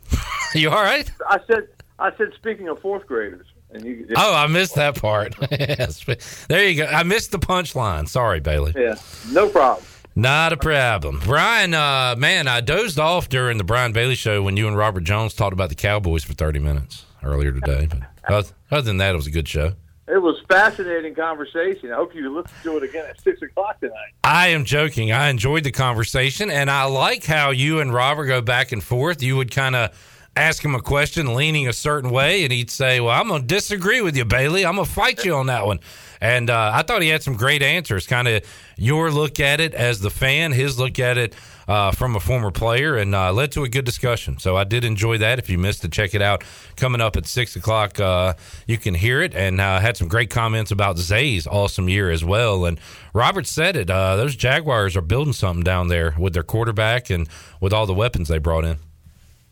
[0.54, 1.10] you all right?
[1.28, 1.68] I said,
[1.98, 2.34] I said.
[2.36, 3.48] Speaking of fourth graders,
[3.84, 4.08] you.
[4.16, 5.36] Oh, I missed that part.
[5.52, 6.06] Yes.
[6.48, 6.86] there you go.
[6.86, 8.08] I missed the punchline.
[8.08, 8.74] Sorry, Bailey.
[8.76, 8.96] Yeah,
[9.32, 9.86] no problem.
[10.16, 11.20] Not a problem.
[11.24, 15.04] Brian, uh, man, I dozed off during the Brian Bailey show when you and Robert
[15.04, 17.88] Jones talked about the Cowboys for 30 minutes earlier today.
[17.90, 19.74] But other, other than that, it was a good show.
[20.08, 21.92] It was fascinating conversation.
[21.92, 24.14] I hope you listen to it again at six o'clock tonight.
[24.24, 25.12] I am joking.
[25.12, 29.24] I enjoyed the conversation, and I like how you and Robert go back and forth.
[29.24, 33.00] You would kind of ask him a question leaning a certain way, and he'd say,
[33.00, 34.66] Well, I'm going to disagree with you, Bailey.
[34.66, 35.80] I'm going to fight you on that one.
[36.22, 38.08] And uh, I thought he had some great answers.
[38.08, 38.44] Kind of
[38.78, 41.36] your look at it as the fan, his look at it
[41.68, 44.40] uh, from a former player, and uh, led to a good discussion.
[44.40, 45.40] So I did enjoy that.
[45.40, 46.44] If you missed it, check it out.
[46.78, 48.34] Coming up at six o'clock, uh,
[48.66, 52.24] you can hear it, and uh, had some great comments about Zay's awesome year as
[52.24, 52.66] well.
[52.66, 52.80] And
[53.14, 53.90] Robert said it.
[53.90, 57.28] Uh, those Jaguars are building something down there with their quarterback and
[57.60, 58.78] with all the weapons they brought in.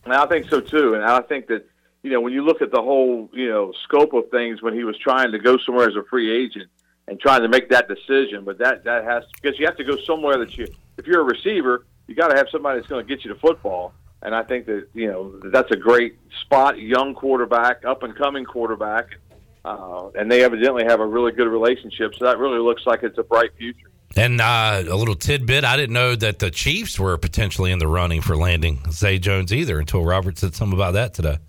[0.06, 0.96] And I think so too.
[0.96, 1.66] And I think that
[2.02, 4.84] you know when you look at the whole you know scope of things when he
[4.84, 6.70] was trying to go somewhere as a free agent
[7.08, 9.98] and trying to make that decision, but that that has because you have to go
[10.06, 10.68] somewhere that you
[10.98, 13.40] if you're a receiver, you got to have somebody that's going to get you the
[13.40, 13.94] football.
[14.22, 18.46] And I think that you know that's a great spot, young quarterback, up and coming
[18.46, 19.08] quarterback,
[19.66, 22.16] uh, and they evidently have a really good relationship.
[22.16, 23.90] So that really looks like it's a bright future.
[24.16, 27.88] And uh, a little tidbit: I didn't know that the Chiefs were potentially in the
[27.88, 31.40] running for landing Zay Jones either until Robert said something about that today.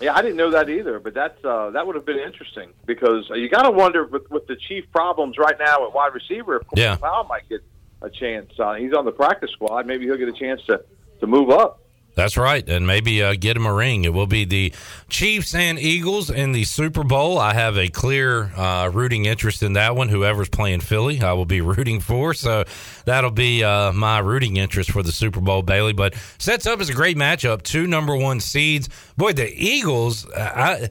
[0.00, 3.28] Yeah, I didn't know that either, but that's uh, that would have been interesting because
[3.34, 6.66] you got to wonder with, with the chief problems right now at wide receiver if
[6.66, 6.96] Corey Yeah.
[6.96, 7.62] Powell might get
[8.02, 8.52] a chance.
[8.58, 9.86] Uh, he's on the practice squad.
[9.86, 10.84] Maybe he'll get a chance to
[11.20, 11.80] to move up.
[12.16, 14.04] That's right, and maybe uh, get him a ring.
[14.04, 14.72] It will be the
[15.10, 17.38] Chiefs and Eagles in the Super Bowl.
[17.38, 20.08] I have a clear uh, rooting interest in that one.
[20.08, 22.32] Whoever's playing Philly, I will be rooting for.
[22.32, 22.64] So
[23.04, 25.92] that'll be uh, my rooting interest for the Super Bowl, Bailey.
[25.92, 27.62] But sets up as a great matchup.
[27.62, 28.88] Two number one seeds.
[29.18, 30.26] Boy, the Eagles.
[30.34, 30.90] I.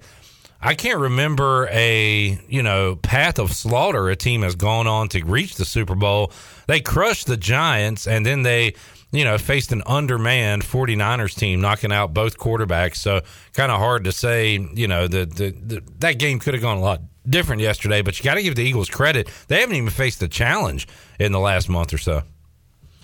[0.62, 5.24] I can't remember a you know path of slaughter a team has gone on to
[5.24, 6.32] reach the Super Bowl.
[6.66, 8.74] They crushed the Giants and then they
[9.12, 12.98] you know faced an undermanned 49ers team knocking out both quarterbacks.
[12.98, 13.22] So
[13.54, 16.78] kind of hard to say, you know, the, the, the that game could have gone
[16.78, 19.30] a lot different yesterday, but you got to give the Eagles credit.
[19.48, 20.88] They haven't even faced a challenge
[21.20, 22.24] in the last month or so.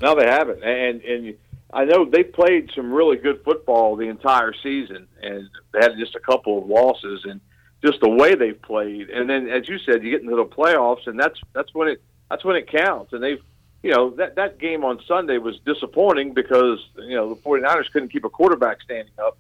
[0.02, 1.38] No, they haven't, and and
[1.74, 6.16] I know they played some really good football the entire season, and they had just
[6.16, 7.40] a couple of losses, and
[7.84, 9.10] just the way they've played.
[9.10, 12.02] And then, as you said, you get into the playoffs, and that's that's when it
[12.30, 13.14] that's when it counts.
[13.14, 13.42] And they've,
[13.84, 18.10] you know, that that game on Sunday was disappointing because you know the 49ers couldn't
[18.10, 19.38] keep a quarterback standing up,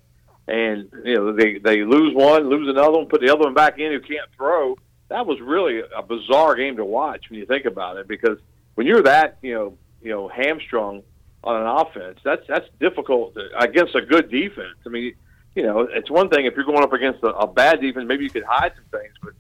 [0.48, 3.78] and you know they they lose one, lose another one, put the other one back
[3.78, 4.78] in who can't throw.
[5.10, 8.40] That was really a bizarre game to watch when you think about it, because
[8.76, 11.04] when you're that, you know, you know, hamstrung
[11.44, 14.78] on an offense, that's that's difficult against a good defense.
[14.86, 15.14] I mean,
[15.54, 18.24] you know, it's one thing if you're going up against a, a bad defense, maybe
[18.24, 19.34] you could hide some things, but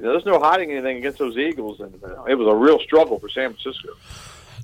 [0.00, 2.80] you know, there's no hiding anything against those Eagles, and uh, it was a real
[2.80, 3.90] struggle for San Francisco.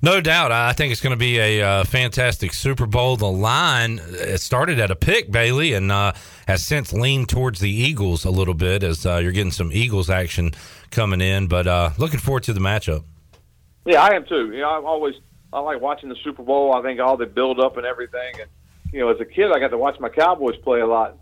[0.05, 0.53] No doubt.
[0.53, 3.17] I think it's going to be a uh, fantastic Super Bowl.
[3.17, 4.03] The line
[4.37, 6.13] started at a pick, Bailey, and uh,
[6.47, 10.11] has since leaned towards the Eagles a little bit as uh, you're getting some Eagles
[10.11, 10.53] action
[10.91, 11.47] coming in.
[11.47, 13.03] But uh, looking forward to the matchup.
[13.87, 14.53] Yeah, I am too.
[14.53, 15.15] You know, I'm always
[15.55, 16.75] I like watching the Super Bowl.
[16.75, 18.43] I think all the build up and everything.
[18.43, 18.51] And
[18.93, 21.17] you know, as a kid, I got to watch my Cowboys play a lot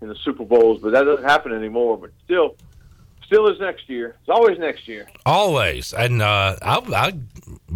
[0.00, 1.98] in the Super Bowls, but that doesn't happen anymore.
[1.98, 2.56] But still,
[3.32, 4.16] still is next year.
[4.20, 5.08] It's always next year.
[5.24, 7.12] Always, and uh, I, I,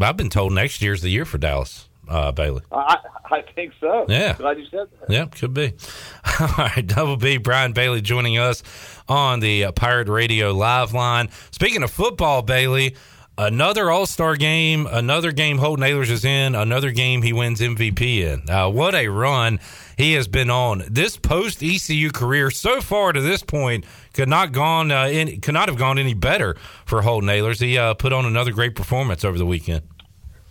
[0.01, 2.63] I've been told next year's the year for Dallas, uh, Bailey.
[2.71, 2.99] I,
[3.31, 4.05] I think so.
[4.09, 4.35] Yeah.
[4.35, 5.11] Glad you said that.
[5.11, 5.73] Yeah, could be.
[6.41, 8.63] All right, Double B, Brian Bailey joining us
[9.09, 11.31] on the uh, Pirate Radio live line.
[11.51, 12.95] Speaking of football, Bailey,
[13.39, 18.19] another All Star game, another game Holton Ahlers is in, another game he wins MVP
[18.19, 18.51] in.
[18.51, 19.59] Uh, what a run
[19.97, 20.85] he has been on.
[20.89, 25.55] This post ECU career so far to this point could not gone uh, in, could
[25.55, 27.61] not have gone any better for Holton Ahlers.
[27.61, 29.83] He uh, put on another great performance over the weekend.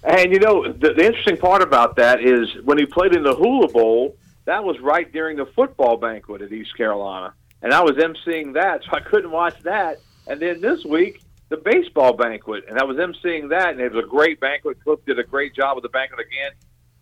[0.04, 3.36] And you know, the, the interesting part about that is when he played in the
[3.36, 7.94] Hula Bowl, that was right during the football banquet at East Carolina, and I was
[7.94, 9.98] emceeing that, so I couldn't watch that.
[10.28, 14.04] And then this week, the baseball banquet, and I was emceeing that, and it was
[14.04, 14.78] a great banquet.
[14.84, 16.52] Cliff did a great job with the banquet again.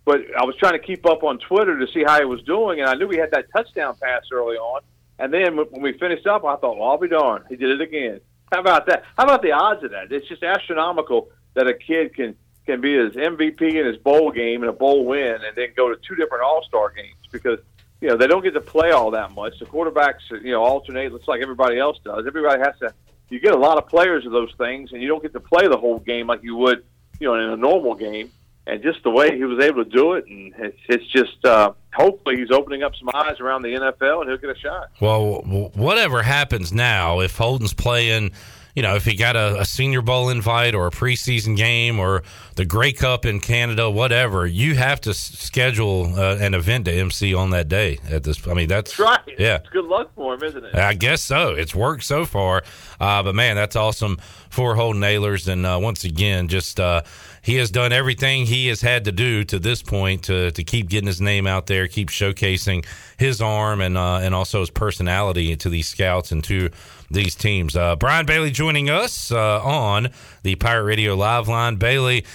[0.06, 2.82] But I was trying to keep up on Twitter to see how he was doing,
[2.82, 4.82] and I knew he had that touchdown pass early on.
[5.20, 7.82] And then when we finished up, I thought, well, I'll be darned, he did it
[7.82, 8.20] again.
[8.52, 9.04] How about that?
[9.18, 10.12] How about the odds of that?
[10.12, 12.36] It's just astronomical that a kid can
[12.66, 15.90] can be his MVP in his bowl game and a bowl win, and then go
[15.90, 17.60] to two different All Star games because
[18.00, 19.58] you know they don't get to play all that much.
[19.60, 21.12] The quarterbacks, you know, alternate.
[21.12, 22.26] Looks like everybody else does.
[22.28, 22.94] Everybody has to.
[23.30, 25.68] You get a lot of players of those things, and you don't get to play
[25.68, 26.84] the whole game like you would,
[27.20, 28.32] you know, in a normal game.
[28.66, 31.74] And just the way he was able to do it, and it's, it's just uh,
[31.94, 34.90] hopefully he's opening up some eyes around the NFL, and he'll get a shot.
[35.02, 35.42] Well,
[35.76, 38.32] whatever happens now, if Holton's playing
[38.76, 42.24] you know, if he got a, a, Senior Bowl invite or a preseason game or
[42.56, 47.36] the Grey Cup in Canada, whatever, you have to schedule uh, an event to MC
[47.36, 48.00] on that day.
[48.10, 49.36] At this, I mean, that's, that's right.
[49.38, 50.76] Yeah, it's good luck for him, isn't it?
[50.76, 51.54] I guess so.
[51.54, 52.64] It's worked so far,
[53.00, 54.18] uh, but man, that's awesome
[54.50, 55.48] for Holton Ahlers.
[55.48, 57.04] And uh, once again, just uh,
[57.44, 60.90] he has done everything he has had to do to this point to to keep
[60.90, 62.86] getting his name out there, keep showcasing
[63.18, 66.70] his arm and uh, and also his personality to these scouts and to
[67.12, 67.76] these teams.
[67.76, 70.10] Uh, Brian Bailey joining us uh, on
[70.44, 71.76] the Pirate Radio Live line.
[71.76, 72.26] Bailey,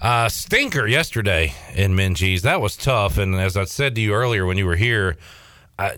[0.00, 2.42] uh, stinker yesterday in Minges.
[2.42, 3.18] That was tough.
[3.18, 5.16] And as I said to you earlier when you were here,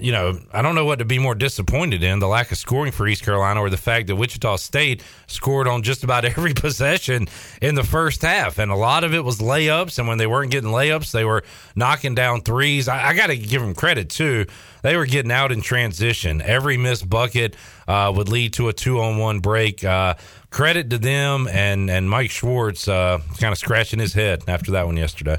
[0.01, 2.93] You know, I don't know what to be more disappointed in the lack of scoring
[2.93, 7.28] for East Carolina or the fact that Wichita State scored on just about every possession
[7.61, 8.59] in the first half.
[8.59, 9.98] And a lot of it was layups.
[9.98, 11.44] And when they weren't getting layups, they were
[11.74, 12.89] knocking down threes.
[12.89, 14.47] I, I got to give them credit, too.
[14.82, 16.43] They were getting out in transition.
[16.43, 17.56] Every missed bucket
[17.89, 19.82] uh, would lead to a two on one break.
[19.85, 20.15] Uh,
[20.51, 24.86] credit to them and, and Mike Schwartz uh, kind of scratching his head after that
[24.86, 25.39] one yesterday.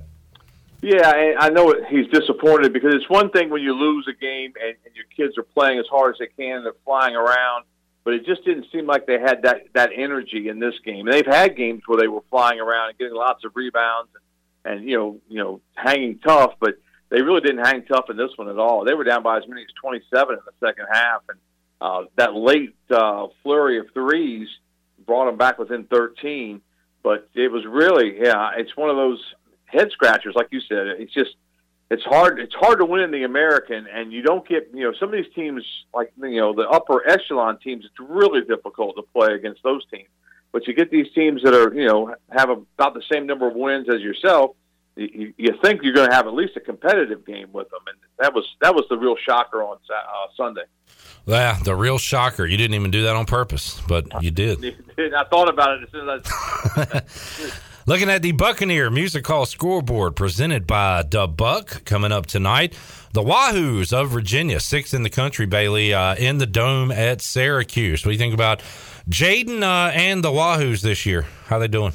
[0.86, 4.76] Yeah, I know he's disappointed because it's one thing when you lose a game and,
[4.86, 7.66] and your kids are playing as hard as they can, and they're flying around,
[8.04, 11.08] but it just didn't seem like they had that that energy in this game.
[11.08, 14.12] And they've had games where they were flying around and getting lots of rebounds
[14.64, 16.76] and, and you know you know hanging tough, but
[17.10, 18.86] they really didn't hang tough in this one at all.
[18.86, 21.40] They were down by as many as 27 in the second half, and
[21.82, 24.48] uh, that late uh, flurry of threes
[25.04, 26.62] brought them back within 13.
[27.02, 29.22] But it was really, yeah, it's one of those
[29.66, 30.88] head scratchers, like you said.
[31.00, 31.36] It's just
[31.92, 34.94] it's hard it's hard to win in the American, and you don't get you know
[35.00, 35.64] some of these teams
[35.94, 37.86] like you know the upper echelon teams.
[37.86, 40.10] It's really difficult to play against those teams.
[40.52, 43.56] But you get these teams that are you know have about the same number of
[43.56, 44.56] wins as yourself.
[44.96, 47.98] You, you think you're going to have at least a competitive game with them, and
[48.20, 50.64] that was that was the real shocker on uh, Sunday.
[51.28, 52.46] Yeah, the real shocker.
[52.46, 54.64] You didn't even do that on purpose, but you did.
[54.98, 57.52] I thought about it as soon as I.
[57.88, 62.76] Looking at the Buccaneer Music Hall scoreboard presented by Dub Buck coming up tonight.
[63.14, 68.04] The Wahoos of Virginia, sixth in the country, Bailey, uh, in the dome at Syracuse.
[68.04, 68.64] What do you think about
[69.08, 71.28] Jaden uh, and the Wahoos this year?
[71.46, 71.94] How they doing?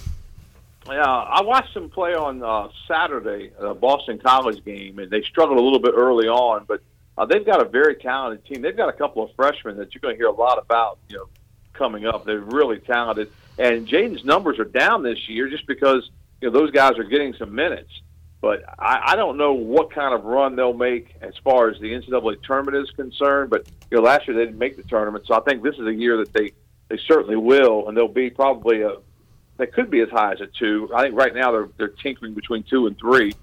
[0.87, 5.59] Yeah, I watched them play on uh, Saturday, the Boston College game, and they struggled
[5.59, 6.83] a little bit early on, but
[7.19, 8.63] uh, they've got a very talented team.
[8.63, 11.17] They've got a couple of freshmen that you're going to hear a lot about, you
[11.17, 11.29] know,
[11.73, 12.25] coming up.
[12.25, 13.33] They're really talented.
[13.61, 16.09] And Jaden's numbers are down this year just because
[16.41, 17.91] you know those guys are getting some minutes.
[18.41, 21.93] But I, I don't know what kind of run they'll make as far as the
[21.93, 23.51] NCAA tournament is concerned.
[23.51, 25.87] But you know, last year they didn't make the tournament, so I think this is
[25.87, 26.53] a year that they
[26.89, 28.95] they certainly will, and they'll be probably a
[29.59, 30.91] they could be as high as a two.
[30.95, 33.35] I think right now they're they're tinkering between two and three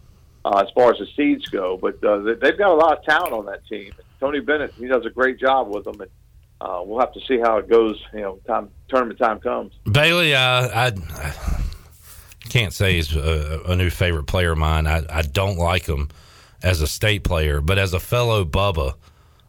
[0.43, 1.77] uh, as far as the seeds go.
[1.77, 3.91] But uh, they've got a lot of talent on that team.
[4.19, 6.09] Tony Bennett he does a great job with them, and
[6.59, 8.01] uh, we'll have to see how it goes.
[8.13, 9.73] You know, time tournament time comes.
[9.89, 10.93] Bailey, uh, I
[12.49, 14.87] can't say he's a, a, new favorite player of mine.
[14.87, 16.09] I, I don't like him
[16.63, 18.95] as a state player, but as a fellow Bubba,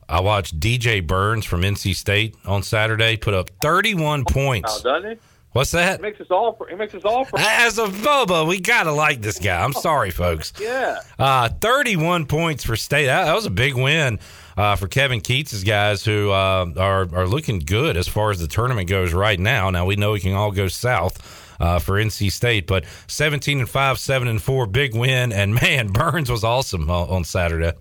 [0.08, 4.84] I watched DJ Burns from NC State on Saturday put up 31 points.
[4.84, 5.18] Now, doesn't he?
[5.52, 5.96] What's that?
[5.96, 6.52] He makes us all.
[6.52, 7.24] For, he makes us all.
[7.24, 9.62] For- As a Bubba, we gotta like this guy.
[9.62, 10.52] I'm sorry, folks.
[10.60, 11.00] Yeah.
[11.18, 13.06] Uh, 31 points for state.
[13.06, 14.18] That, that was a big win
[14.58, 18.48] uh, for Kevin Keatts' guys who uh, are are looking good as far as the
[18.48, 19.70] tournament goes right now.
[19.70, 21.46] Now we know we can all go south.
[21.60, 25.32] Uh, for NC State, but 17 and 5, 7 and 4, big win.
[25.32, 27.72] And man, Burns was awesome uh, on Saturday.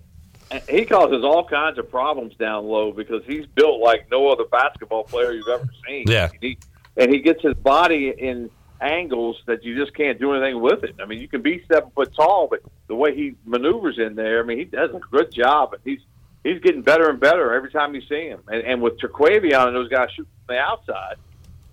[0.68, 5.04] He causes all kinds of problems down low because he's built like no other basketball
[5.04, 6.06] player you've ever seen.
[6.08, 6.28] Yeah.
[6.40, 6.58] He,
[6.96, 8.50] and he gets his body in
[8.80, 10.96] angles that you just can't do anything with it.
[11.00, 14.42] I mean, you can be seven foot tall, but the way he maneuvers in there,
[14.42, 16.00] I mean, he does a good job, and he's
[16.44, 18.40] he's getting better and better every time you see him.
[18.48, 21.16] And, and with Terquavion and those guys shooting from the outside,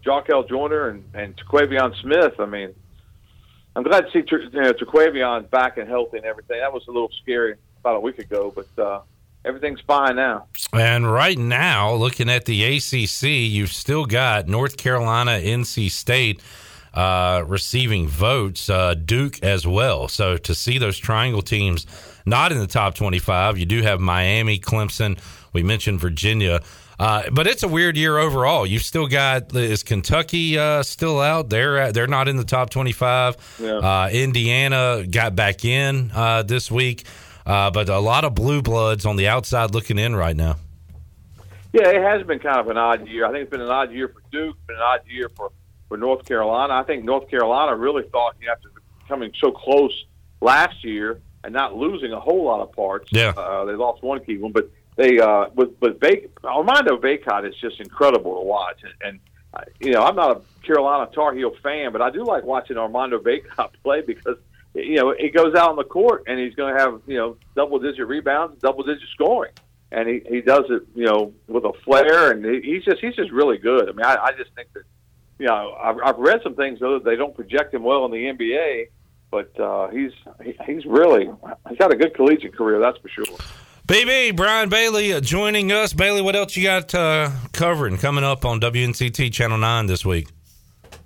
[0.05, 2.73] Jarkel Joiner and and Terquavion Smith, I mean,
[3.75, 6.59] I'm glad to see Ter, you know, Terquavion back and healthy and everything.
[6.59, 8.83] That was a little scary about a week ago, but.
[8.83, 9.01] uh
[9.45, 10.47] everything's fine now.
[10.73, 16.41] And right now, looking at the ACC, you've still got North Carolina, NC State
[16.95, 20.07] uh, receiving votes, uh, Duke as well.
[20.07, 21.85] So to see those triangle teams
[22.25, 25.19] not in the top 25, you do have Miami, Clemson.
[25.53, 26.61] We mentioned Virginia.
[26.97, 28.65] Uh, but it's a weird year overall.
[28.65, 31.49] You've still got is Kentucky uh, still out?
[31.49, 33.35] They're they're not in the top twenty five.
[33.59, 33.79] Yeah.
[33.79, 37.05] Uh, Indiana got back in uh, this week.
[37.45, 40.55] Uh, but a lot of blue bloods on the outside looking in right now.
[41.73, 43.25] Yeah, it has been kind of an odd year.
[43.25, 45.51] I think it's been an odd year for Duke, been an odd year for,
[45.87, 46.73] for North Carolina.
[46.73, 48.69] I think North Carolina really thought after
[49.07, 50.05] coming so close
[50.41, 53.09] last year and not losing a whole lot of parts.
[53.11, 57.47] Yeah, uh, they lost one key one, but they uh, with with Bac- Armando Bacot
[57.47, 59.19] is just incredible to watch, and, and
[59.53, 62.77] uh, you know I'm not a Carolina Tar Heel fan, but I do like watching
[62.77, 64.37] Armando Bacot play because
[64.75, 67.37] you know, he goes out on the court and he's going to have, you know,
[67.55, 69.53] double digit rebounds, double digit scoring.
[69.91, 73.15] And he, he does it, you know, with a flair and he, he's just, he's
[73.15, 73.87] just really good.
[73.87, 74.83] I mean, I, I just think that,
[75.39, 78.11] you know, I've, I've read some things though that they don't project him well in
[78.11, 78.87] the NBA,
[79.31, 80.11] but uh, he's,
[80.43, 81.29] he, he's really,
[81.69, 82.79] he's got a good collegiate career.
[82.79, 83.25] That's for sure.
[83.87, 85.93] BB, Brian Bailey uh, joining us.
[85.93, 90.29] Bailey, what else you got uh, covering coming up on WNCT Channel 9 this week?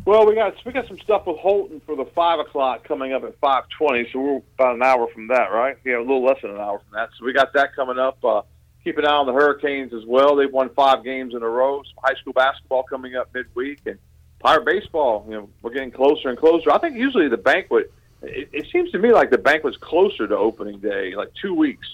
[0.05, 3.23] Well, we got we got some stuff with Holton for the five o'clock coming up
[3.23, 5.77] at five twenty, so we're about an hour from that, right?
[5.85, 7.09] Yeah, a little less than an hour from that.
[7.19, 8.23] So we got that coming up.
[8.23, 8.41] Uh,
[8.83, 10.35] keep an eye on the Hurricanes as well.
[10.35, 11.83] They've won five games in a row.
[11.83, 13.99] Some high school basketball coming up midweek, and
[14.39, 15.25] Pirate baseball.
[15.27, 16.71] You know, we're getting closer and closer.
[16.71, 17.91] I think usually the banquet.
[18.21, 21.87] It, it seems to me like the banquet's closer to opening day, like two weeks.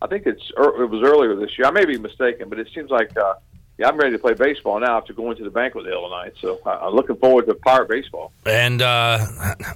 [0.00, 1.66] I think it's it was earlier this year.
[1.66, 3.16] I may be mistaken, but it seems like.
[3.16, 3.34] Uh,
[3.78, 6.34] yeah, I'm ready to play baseball now after going to the banquet the other night.
[6.40, 8.30] So I'm looking forward to Pirate baseball.
[8.44, 9.18] And uh,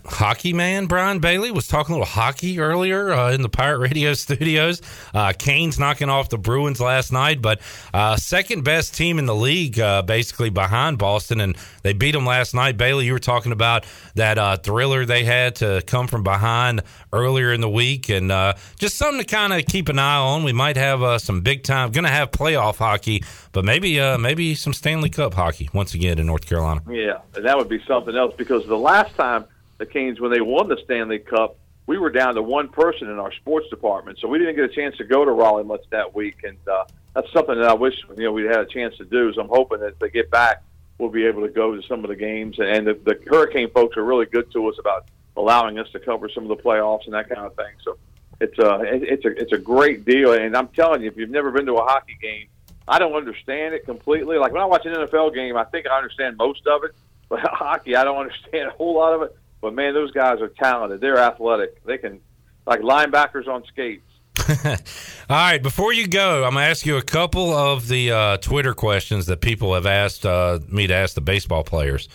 [0.05, 4.13] hockey man Brian Bailey was talking a little hockey earlier uh, in the Pirate Radio
[4.15, 4.83] studios.
[5.15, 7.61] Uh, Canes knocking off the Bruins last night, but
[7.95, 12.27] uh, second best team in the league, uh, basically behind Boston, and they beat them
[12.27, 12.77] last night.
[12.77, 16.83] Bailey, you were talking about that uh, thriller they had to come from behind
[17.15, 18.31] earlier in the week, and
[18.79, 20.45] just something to kind of keep an eye on.
[20.45, 24.55] We might have some big time, going to have playoff hockey, but maybe uh, maybe
[24.55, 26.83] some Stanley Cup hockey once again in North Carolina.
[26.89, 29.45] Yeah, and that would be something else because the last time
[29.79, 31.57] the Canes, when they won the Stanley Cup,
[31.87, 34.75] we were down to one person in our sports department, so we didn't get a
[34.75, 36.85] chance to go to Raleigh much that week, and uh,
[37.15, 39.33] that's something that I wish you know we had a chance to do.
[39.33, 40.63] So I'm hoping that if they get back,
[40.99, 42.59] we'll be able to go to some of the games.
[42.59, 45.07] And the, the Hurricane folks are really good to us about
[45.37, 47.75] allowing us to cover some of the playoffs and that kind of thing.
[47.85, 47.99] So
[48.41, 51.51] it's a it's a it's a great deal, and I'm telling you, if you've never
[51.51, 52.49] been to a hockey game
[52.89, 54.39] I don't understand it completely.
[54.39, 56.95] Like when I watch an NFL game, I think I understand most of it,
[57.29, 59.37] but hockey, I don't understand a whole lot of it.
[59.61, 61.01] But man, those guys are talented.
[61.01, 61.85] They're athletic.
[61.85, 62.21] They can,
[62.67, 64.03] like linebackers on skates.
[64.49, 68.37] All right, before you go, I'm going to ask you a couple of the uh,
[68.37, 72.09] Twitter questions that people have asked uh, me to ask the baseball players.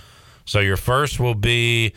[0.45, 1.93] So your first will be,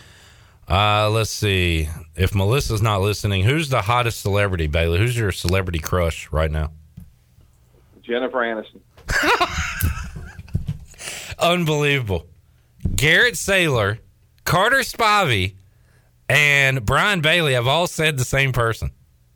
[0.68, 4.98] uh, let's see, if Melissa's not listening, who's the hottest celebrity, Bailey?
[4.98, 6.72] Who's your celebrity crush right now?
[8.06, 8.80] Jennifer Aniston.
[11.38, 12.26] Unbelievable.
[12.94, 13.98] Garrett Saylor,
[14.44, 15.54] Carter Spivey,
[16.28, 18.90] and Brian Bailey have all said the same person.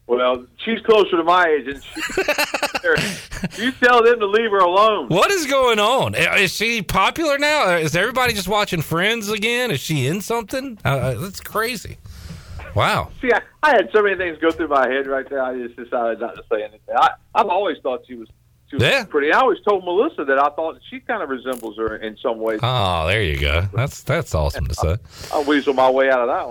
[0.06, 5.08] Well, she's closer to my age, and she, you tell them to leave her alone.
[5.08, 6.14] What is going on?
[6.14, 7.76] Is she popular now?
[7.76, 9.70] Is everybody just watching Friends again?
[9.70, 10.78] Is she in something?
[10.82, 11.98] Uh, that's crazy.
[12.74, 13.10] Wow.
[13.20, 15.42] See, I, I, had so many things go through my head right there.
[15.42, 16.94] I just decided not to say anything.
[16.96, 18.28] I, I've always thought she was She was
[18.72, 19.04] Yeah.
[19.04, 19.32] pretty.
[19.32, 22.60] I always told Melissa that I thought she kind of resembles her in some ways.
[22.62, 23.66] Oh, there you go.
[23.72, 24.96] That's that's awesome to say.
[25.32, 26.48] I'll weasel my way out of that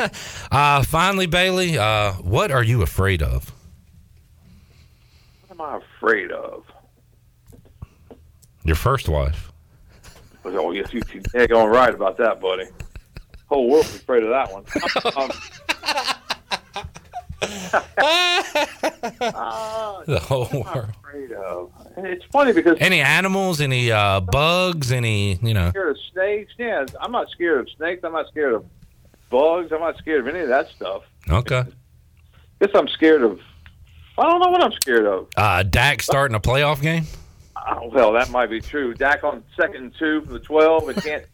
[0.00, 0.10] one.
[0.52, 3.52] Uh, finally, Bailey, uh, what are you afraid of?
[5.46, 6.64] What am I afraid of?
[8.64, 9.52] Your first wife.
[10.44, 12.64] Oh, yes, you you egg on right about that, buddy.
[13.48, 14.64] Whole world's afraid of that one.
[15.16, 15.30] Um,
[17.42, 17.82] uh,
[20.06, 20.90] The whole am I world.
[20.98, 21.70] afraid of?
[21.98, 23.60] It's funny because Any animals?
[23.60, 24.92] Any uh, bugs?
[24.92, 25.70] Any you know?
[25.70, 26.52] scared of snakes.
[26.58, 28.02] Yeah, I'm not scared of snakes.
[28.04, 28.64] I'm not scared of
[29.30, 29.72] bugs.
[29.72, 31.02] I'm not scared of any of that stuff.
[31.28, 31.64] Okay.
[32.60, 33.40] Guess I'm scared of.
[34.18, 35.28] I don't know what I'm scared of.
[35.36, 37.04] Uh, Dak starting a playoff game.
[37.56, 38.92] Oh, well, that might be true.
[38.94, 41.24] Dak on second and two from the 12 and can't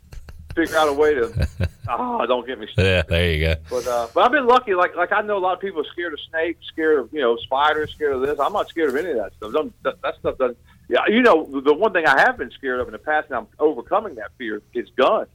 [0.56, 1.48] figure out a way to.
[1.88, 2.90] Oh, don't get me started.
[2.90, 3.54] Yeah, there you go.
[3.70, 4.74] But uh, but I've been lucky.
[4.74, 7.20] Like like I know a lot of people are scared of snakes, scared of you
[7.20, 8.40] know spiders, scared of this.
[8.40, 9.52] I'm not scared of any of that stuff.
[9.52, 10.58] Don't, that, that stuff doesn't.
[10.88, 13.36] Yeah, you know the one thing I have been scared of in the past, and
[13.36, 15.28] I'm overcoming that fear, is guns.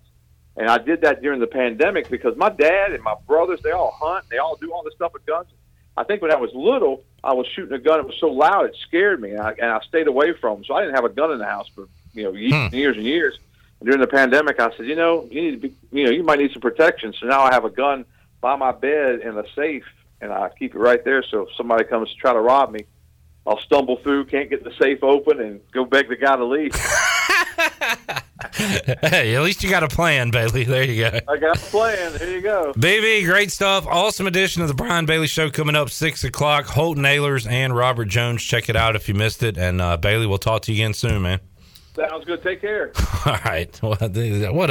[0.58, 3.92] And I did that during the pandemic because my dad and my brothers they all
[3.98, 5.48] hunt, they all do all this stuff with guns.
[5.96, 8.00] I think when I was little, I was shooting a gun.
[8.00, 10.58] It was so loud it scared me, and I, and I stayed away from.
[10.58, 10.66] Them.
[10.66, 12.98] So I didn't have a gun in the house for you know years, and years
[12.98, 13.40] and years.
[13.84, 16.40] During the pandemic, I said, you know, you need to be, you know, you might
[16.40, 17.14] need some protection.
[17.20, 18.06] So now I have a gun
[18.40, 19.86] by my bed in a safe,
[20.20, 21.24] and I keep it right there.
[21.24, 22.86] So if somebody comes to try to rob me,
[23.46, 26.76] I'll stumble through, can't get the safe open, and go beg the guy to leave.
[29.02, 30.64] hey, at least you got a plan, Bailey.
[30.64, 31.20] There you go.
[31.28, 32.20] I got a plan.
[32.20, 32.74] Here you go.
[32.76, 33.88] BB, great stuff.
[33.88, 36.66] Awesome edition of the Brian Bailey Show coming up six o'clock.
[36.66, 38.44] Holton Ahlers and Robert Jones.
[38.44, 39.58] Check it out if you missed it.
[39.58, 41.40] And uh, Bailey, we'll talk to you again soon, man.
[41.96, 42.42] Sounds good.
[42.42, 42.92] Take care.
[43.26, 43.80] All right.
[43.82, 44.02] What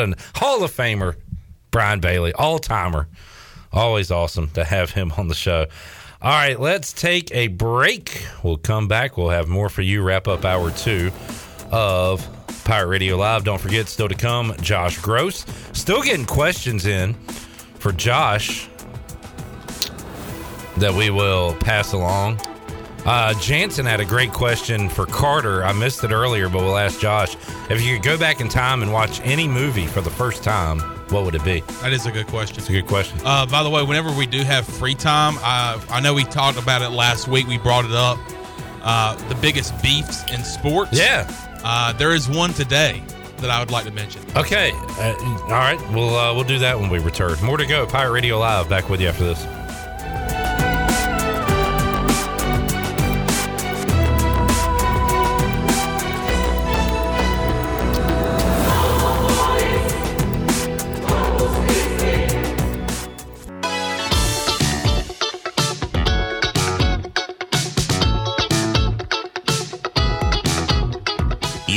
[0.01, 1.17] a, Hall of Famer,
[1.71, 3.09] Brian Bailey, all timer.
[3.73, 5.67] Always awesome to have him on the show.
[6.23, 8.27] All right, let's take a break.
[8.43, 9.17] We'll come back.
[9.17, 10.03] We'll have more for you.
[10.03, 11.13] Wrap up hour two
[11.71, 12.27] of
[12.65, 13.45] Pirate Radio Live.
[13.45, 15.47] Don't forget, still to come, Josh Grosz.
[15.75, 17.15] Still getting questions in
[17.79, 18.69] for Josh
[20.77, 22.41] that we will pass along.
[23.07, 25.65] Uh, Jansen had a great question for Carter.
[25.65, 27.37] I missed it earlier, but we'll ask Josh.
[27.71, 30.81] If you could go back in time and watch any movie for the first time,
[31.11, 31.61] what would it be?
[31.83, 32.59] That is a good question.
[32.59, 33.19] It's a good question.
[33.25, 36.59] Uh, by the way, whenever we do have free time, I, I know we talked
[36.59, 37.47] about it last week.
[37.47, 38.19] We brought it up.
[38.83, 40.93] Uh, the biggest beefs in sports.
[40.93, 41.31] Yeah.
[41.65, 43.03] Uh, there is one today
[43.39, 44.23] that I would like to mention.
[44.37, 44.73] Okay.
[44.75, 45.15] Uh,
[45.45, 45.79] all right.
[45.93, 47.37] We'll uh, we'll do that when we return.
[47.43, 47.87] More to go.
[47.87, 48.69] Pirate Radio Live.
[48.69, 49.45] Back with you after this.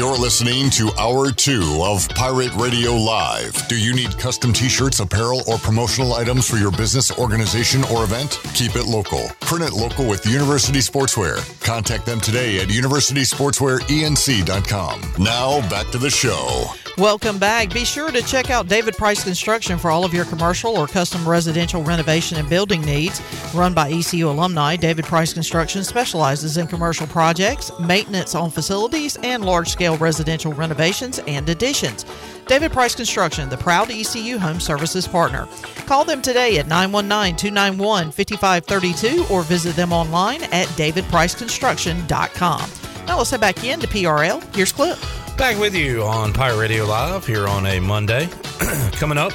[0.03, 3.69] You're listening to Hour 2 of Pirate Radio Live.
[3.69, 8.03] Do you need custom t shirts, apparel, or promotional items for your business, organization, or
[8.03, 8.41] event?
[8.53, 9.29] Keep it local.
[9.39, 11.39] Print it local with University Sportswear.
[11.63, 15.01] Contact them today at universitysportswearenc.com.
[15.19, 16.65] Now, back to the show.
[16.97, 17.73] Welcome back.
[17.73, 21.27] Be sure to check out David Price Construction for all of your commercial or custom
[21.27, 23.19] residential renovation and building needs.
[23.55, 29.43] Run by ECU alumni, David Price Construction specializes in commercial projects, maintenance on facilities, and
[29.43, 32.05] large scale residential renovations and additions.
[32.47, 35.47] David Price Construction, the proud ECU home services partner.
[35.85, 42.69] Call them today at 919 291 5532 or visit them online at davidpriceconstruction.com.
[43.07, 44.55] Now let's head back in to PRL.
[44.55, 45.01] Here's Cliff.
[45.37, 48.29] Back with you on Pirate Radio Live here on a Monday.
[48.93, 49.31] Coming up,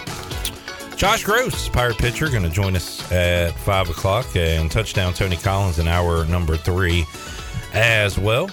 [0.96, 4.26] Josh Grosz, Pirate pitcher, going to join us at 5 o'clock.
[4.34, 7.04] And touchdown Tony Collins in hour number three
[7.72, 8.48] as well.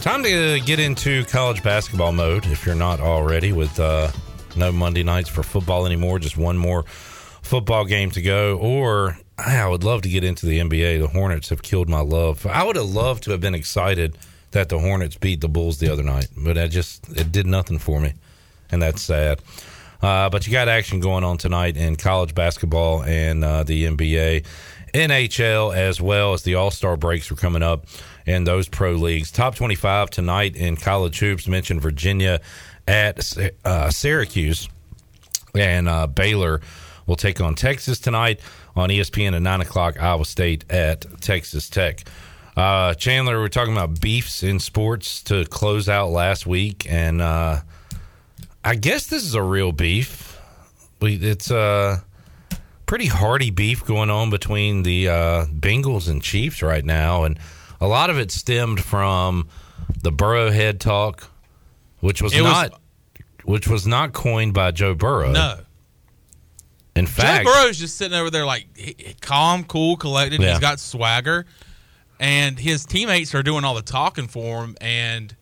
[0.00, 4.10] Time to get into college basketball mode if you're not already, with uh,
[4.56, 6.84] no Monday nights for football anymore, just one more
[7.42, 8.56] football game to go.
[8.58, 11.00] Or I would love to get into the NBA.
[11.00, 12.46] The Hornets have killed my love.
[12.46, 14.16] I would have loved to have been excited
[14.52, 17.78] that the Hornets beat the Bulls the other night, but I just it did nothing
[17.78, 18.14] for me,
[18.70, 19.40] and that's sad.
[20.00, 24.46] Uh, but you got action going on tonight in college basketball and uh, the NBA,
[24.94, 27.84] NHL, as well as the All Star breaks are coming up
[28.28, 29.30] in those pro leagues.
[29.30, 31.48] Top twenty-five tonight in college hoops.
[31.48, 32.40] Mentioned Virginia
[32.86, 34.68] at uh, Syracuse,
[35.54, 36.60] and uh, Baylor
[37.06, 38.40] will take on Texas tonight
[38.76, 40.00] on ESPN at nine o'clock.
[40.00, 42.04] Iowa State at Texas Tech.
[42.56, 47.60] Uh, Chandler, we're talking about beefs in sports to close out last week, and uh,
[48.64, 50.38] I guess this is a real beef.
[51.00, 52.04] We, it's a
[52.84, 57.38] pretty hearty beef going on between the uh, Bengals and Chiefs right now, and
[57.80, 59.48] a lot of it stemmed from
[60.02, 61.30] the Burrowhead talk,
[62.00, 62.80] which was It was- not
[63.44, 65.32] which was not coined by Joe Burrow.
[65.32, 65.60] No.
[66.94, 68.66] In fact, Joe Burrow's just sitting over there like
[69.22, 70.40] calm, cool, collected.
[70.40, 70.50] Yeah.
[70.50, 71.46] He's got swagger,
[72.20, 74.76] and his teammates are doing all the talking for him.
[74.80, 75.34] And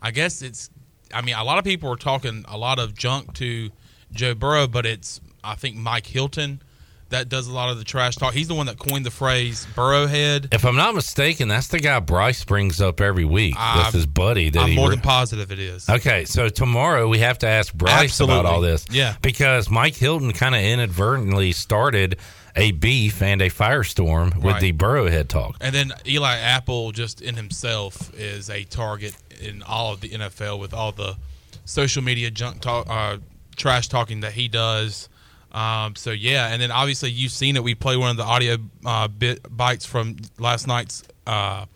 [0.00, 0.70] I guess it's,
[1.12, 3.70] I mean, a lot of people are talking a lot of junk to
[4.12, 6.62] Joe Burrow, but it's I think Mike Hilton
[7.10, 8.32] that does a lot of the trash talk.
[8.34, 10.52] He's the one that coined the phrase Burrowhead.
[10.54, 13.54] if I'm not mistaken, that's the guy Bryce brings up every week.
[13.58, 14.50] I'm- that's his buddy.
[14.50, 15.88] That I'm he more re- than positive it is.
[15.88, 18.40] Okay, so tomorrow we have to ask Bryce Absolutely.
[18.40, 18.86] about all this.
[18.90, 19.16] Yeah.
[19.22, 22.16] Because Mike Hilton kind of inadvertently started
[22.56, 24.60] a beef and a firestorm with Right.
[24.60, 25.56] the Burrowhead talk.
[25.60, 30.58] And then Eli Apple, just in himself, is a target in all of the NFL
[30.58, 31.16] with all the
[31.64, 33.18] social media junk talk, uh,
[33.56, 35.08] trash talking that he does.
[35.52, 37.64] Um, so yeah, and then obviously you've seen it.
[37.64, 38.56] We played one of the audio
[38.86, 41.66] uh, bit bites from last night's uh,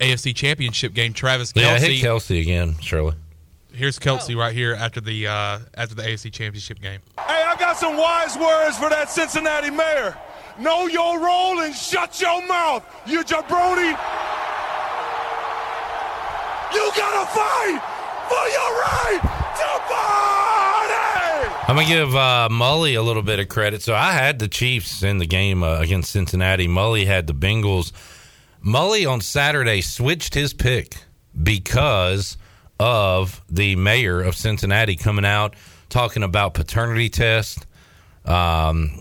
[0.00, 1.12] AFC Championship game.
[1.12, 1.62] Travis Kelce.
[1.62, 1.80] Yeah, Kelce.
[1.80, 3.14] hit Kelce again, Shirley.
[3.72, 7.00] Here's Kelce right here after the uh, after the AFC Championship game.
[7.18, 10.16] Hey, I got some wise words for that Cincinnati mayor.
[10.60, 13.98] Know your role and shut your mouth, you jabroni.
[16.74, 17.80] You gotta fight
[18.28, 20.63] for your right to party!
[21.66, 23.80] I'm gonna give uh, Mully a little bit of credit.
[23.80, 26.68] So I had the Chiefs in the game uh, against Cincinnati.
[26.68, 27.92] Mully had the Bengals.
[28.62, 30.98] Mully on Saturday switched his pick
[31.42, 32.36] because
[32.78, 35.54] of the mayor of Cincinnati coming out
[35.88, 37.66] talking about paternity test.
[38.26, 39.00] Um,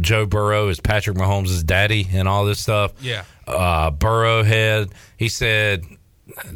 [0.00, 2.92] Joe Burrow is Patrick Mahomes' daddy and all this stuff.
[3.00, 3.24] Yeah.
[3.46, 4.92] Uh, Burrowhead.
[5.16, 5.84] He said,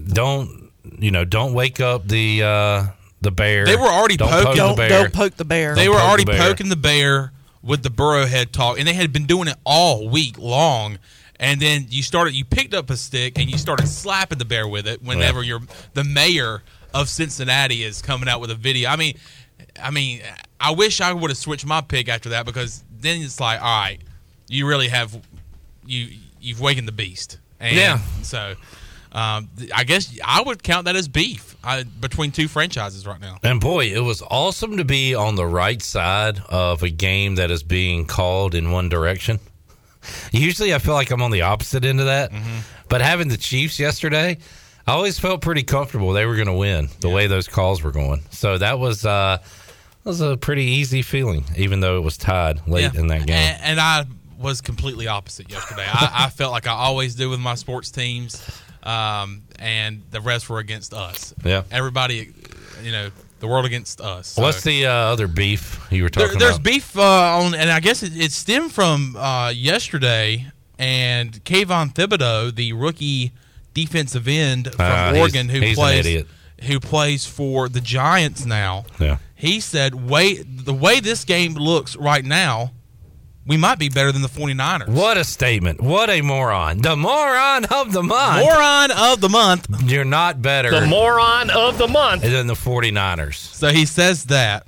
[0.07, 0.70] "Don't
[1.01, 1.24] you know?
[1.24, 2.85] Don't wake up the uh,
[3.21, 3.65] the bear.
[3.65, 4.89] They were already don't poking- poke Don't, the bear.
[4.89, 5.75] don't poke the bear.
[5.75, 7.33] They Don't were already the poking the bear
[7.63, 10.99] with the Burrowhead talk, and they had been doing it all week long.
[11.39, 14.67] And then you started, you picked up a stick and you started slapping the bear
[14.67, 15.03] with it.
[15.03, 15.61] Whenever you're
[15.93, 16.63] the mayor
[16.95, 19.19] of Cincinnati is coming out with a video, I mean,
[19.83, 20.23] I mean,
[20.59, 23.81] I wish I would have switched my pick after that because then it's like, all
[23.81, 24.01] right,
[24.49, 25.21] you really have
[25.85, 26.09] you
[26.41, 27.39] you've wakened the beast.
[27.61, 27.99] And Yeah.
[28.23, 28.55] So.
[29.17, 33.39] Um, I guess I would count that as beef uh, between two franchises right now.
[33.43, 37.51] And boy, it was awesome to be on the right side of a game that
[37.51, 39.41] is being called in one direction.
[40.33, 42.31] Usually, I feel like I'm on the opposite end of that.
[42.89, 44.39] But having the Chiefs yesterday,
[44.87, 47.91] I always felt pretty comfortable they were going to win the way those calls were
[47.93, 48.23] going.
[48.31, 52.69] So that was uh, that was a pretty easy feeling, even though it was tied
[52.69, 53.01] late Yeah.
[53.01, 53.37] in that game.
[53.37, 54.05] And, and I
[54.39, 55.87] was completely opposite yesterday.
[55.87, 58.47] I, I felt like I always do with my sports teams,
[58.82, 61.35] um, and the rest were against us.
[61.44, 61.62] Yeah.
[61.70, 62.32] Everybody,
[62.82, 64.28] you know, the world against us.
[64.28, 66.65] So- What's the uh, other beef you were There- talking there's about?
[66.65, 67.03] beef uh,
[67.39, 70.47] on, and I guess it, it stemmed from uh, yesterday.
[70.78, 73.32] And Kayvon Thibodeaux, the rookie
[73.73, 76.24] defensive end from Ah, Oregon, who plays
[76.65, 78.85] who plays for the Giants now.
[79.01, 79.19] Yeah.
[79.35, 82.73] He said, "Wait, the way this game looks right now,
[83.47, 85.81] we might be better than the 49ers." What a statement.
[85.81, 86.78] What a moron.
[86.78, 88.44] The moron of the month.
[88.44, 89.66] Moron of the month.
[89.85, 90.70] You're not better.
[90.70, 92.23] The moron of the month.
[92.23, 93.36] than the 49ers.
[93.36, 94.66] So he says that.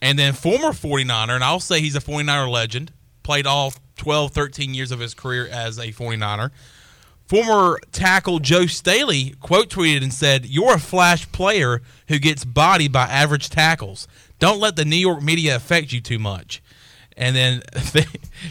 [0.00, 2.92] And then former 49er, and I'll say he's a 49er legend,
[3.22, 6.50] played all 12, 13 years of his career as a 49er.
[7.28, 12.92] Former tackle Joe Staley quote tweeted and said, You're a flash player who gets bodied
[12.92, 14.08] by average tackles.
[14.38, 16.60] Don't let the New York media affect you too much.
[17.16, 17.60] And then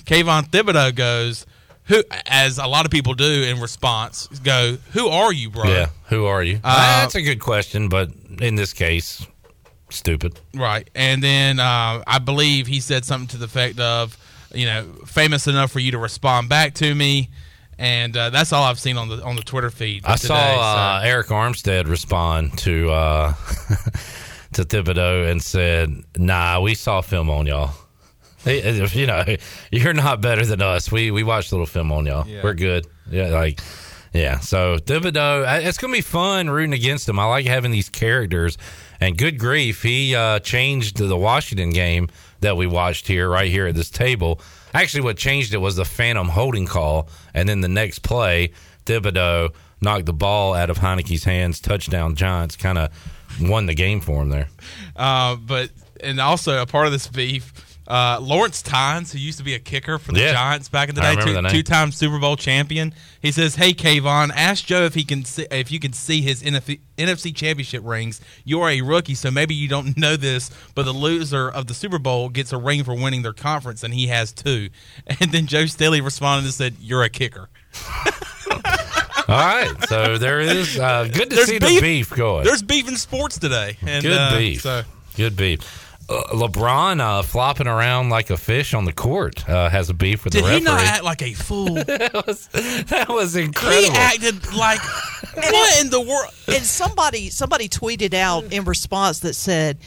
[0.06, 1.46] Kayvon Thibodeaux goes,
[1.86, 5.66] who, as a lot of people do in response, go, Who are you, bro?
[5.66, 5.88] Yeah.
[6.08, 6.60] Who are you?
[6.64, 9.26] Uh, That's a good question, but in this case,
[9.90, 10.40] stupid.
[10.54, 10.90] Right.
[10.96, 14.18] And then uh, I believe he said something to the effect of,
[14.54, 17.30] you know, famous enough for you to respond back to me.
[17.78, 20.06] And uh, that's all I've seen on the on the Twitter feed.
[20.06, 23.34] I today, saw uh, so- Arik Armstead respond to uh,
[24.54, 27.74] to Thibodeaux and said, "Nah, we saw film on y'all.
[28.44, 29.24] Hey, You know,
[29.72, 30.92] you're not better than us.
[30.92, 32.28] We we watched a little film on y'all.
[32.28, 32.42] Yeah.
[32.44, 32.88] We're good.
[33.10, 33.60] Yeah, like."
[34.14, 37.18] Yeah, so Thibodeaux, it's going to be fun rooting against him.
[37.18, 38.58] I like having these characters,
[39.00, 42.10] and good grief, he uh, changed the Washington game
[42.42, 44.42] that we watched here, right here at this table.
[44.74, 48.52] Actually, what changed it was the phantom holding call, and then the next play,
[48.86, 52.90] Thibodeaux knocked the ball out of Heinicke's hands, touchdown Giants, kind of
[53.40, 54.50] won the game for him there.
[54.96, 55.70] Uh, but
[56.02, 59.60] and also a part of this beef, uh, Lawrence Tynes, who used to be a
[59.60, 60.32] kicker for the Yeah.
[60.32, 62.94] Giants back in the day, remember the two time Super Bowl champion.
[63.22, 66.42] He says, "Hey Kayvon, ask Joe if he can see, if you can see his
[66.42, 68.22] NFC, NFC Championship rings.
[68.46, 72.00] You're a rookie, so maybe you don't know this, but the loser of the Super
[72.00, 74.70] Bowl gets a ring for winning their conference, and he has two.
[75.20, 77.50] And then Joe Staley responded and said, "You're a kicker."
[79.28, 81.76] All right, so there is uh, good to There's see beef.
[81.76, 82.44] the beef going.
[82.44, 83.78] There's beef in sports today.
[83.86, 84.62] And, Good uh, beef.
[84.62, 84.84] So
[85.16, 85.91] Good beef.
[86.12, 90.26] Uh, LeBron uh, flopping around like a fish on the court uh, has a beef
[90.26, 90.66] with did the he referee.
[90.66, 91.74] not act like a fool?
[91.86, 93.96] that, was, that was he incredible.
[93.96, 94.82] acted like
[95.36, 96.34] what in the world?
[96.48, 99.78] and somebody somebody tweeted out in response that said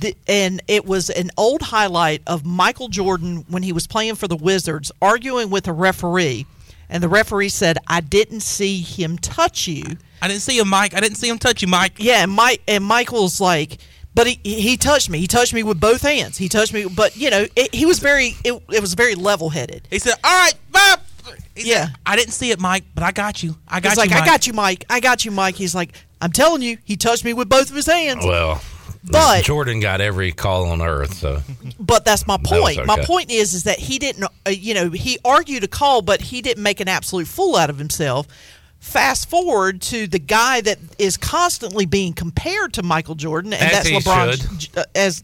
[0.00, 4.26] th- and it was an old highlight of Michael Jordan when he was playing for
[4.26, 6.46] the Wizards arguing with a referee
[6.88, 9.84] and the referee said I didn't see him touch you
[10.22, 10.92] I didn't see him, Mike.
[10.94, 11.94] I didn't see him touch you, Mike.
[11.98, 13.78] yeah and Mike and Michael's like
[14.14, 15.18] but he, he touched me.
[15.18, 16.36] He touched me with both hands.
[16.36, 18.36] He touched me, but you know, it, he was very.
[18.44, 19.86] It, it was very level headed.
[19.90, 21.00] He said, "All right, Bob."
[21.54, 21.86] He Yeah.
[21.86, 23.56] said, I didn't see it, Mike, but I got you.
[23.68, 24.02] I got He's you.
[24.02, 24.22] like, Mike.
[24.22, 24.84] I got you, Mike.
[24.88, 25.54] I got you, Mike.
[25.56, 28.24] He's like, I'm telling you, he touched me with both of his hands.
[28.24, 28.62] well,
[29.04, 31.14] But- Jordan got every call on earth.
[31.14, 31.42] So
[31.78, 32.86] But that's my That was point.
[32.86, 36.20] My point is, is that he didn't, uh, you know, he argued a call, but
[36.20, 38.26] he didn't make an absolute fool out of himself.
[38.80, 43.84] Fast forward to the guy that is constantly being compared to Michael Jordan, and As
[43.84, 44.60] that's LeBron.
[44.62, 44.78] should.
[44.78, 45.22] uh, As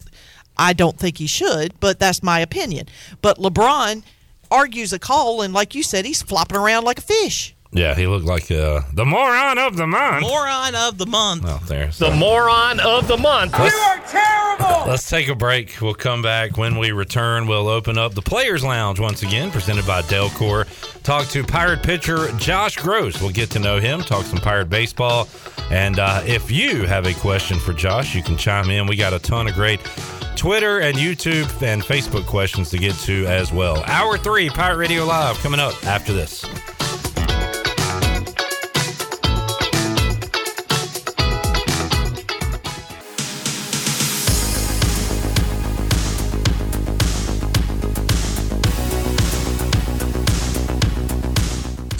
[0.57, 2.87] I don't think he should, but that's my opinion.
[3.21, 4.03] But LeBron
[4.51, 7.55] argues a call, and like you said, he's flopping around like a fish.
[7.77, 10.21] Yeah, he looked like uh, the moron of the month.
[10.21, 11.43] Moron of the month.
[11.45, 11.87] Oh, there.
[11.87, 13.53] The moron of the month.
[13.57, 14.89] You are terrible.
[14.89, 15.79] let's take a break.
[15.81, 16.57] We'll come back.
[16.57, 20.65] When we return, we'll open up the Players Lounge once again, presented by Delcor.
[21.03, 23.21] Talk to Pirate pitcher Josh Grosz.
[23.21, 25.27] We'll get to know him, talk some Pirate baseball.
[25.69, 28.87] And uh, if you have a question for Josh, you can chime in.
[28.87, 29.79] We got a ton of great
[30.35, 33.83] Twitter and YouTube and Facebook questions to get to as well.
[33.85, 36.45] Hour three, Pirate Radio Live, coming up after this.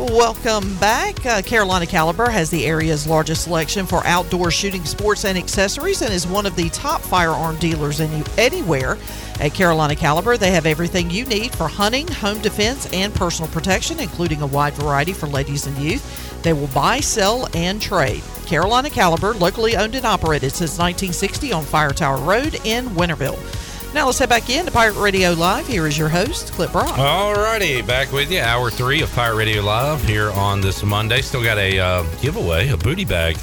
[0.00, 1.26] Welcome back.
[1.26, 6.10] Uh, Carolina Caliber has the area's largest selection for outdoor shooting sports and accessories and
[6.10, 8.96] is one of the top firearm dealers in anywhere.
[9.40, 14.00] At Carolina Caliber, they have everything you need for hunting, home defense, and personal protection,
[14.00, 16.42] including a wide variety for ladies and youth.
[16.42, 18.22] They will buy, sell, and trade.
[18.46, 23.69] Carolina Caliber, locally owned and operated since 1960 on Fire Tower Road in Winterville.
[23.92, 25.66] Now let's head back in to Pirate Radio Live.
[25.66, 26.96] Here is your host, Cliff Brock.
[26.96, 28.38] All righty, back with you.
[28.38, 31.20] Hour three of Pirate Radio Live here on this Monday.
[31.22, 33.36] Still got a uh, giveaway, a booty bag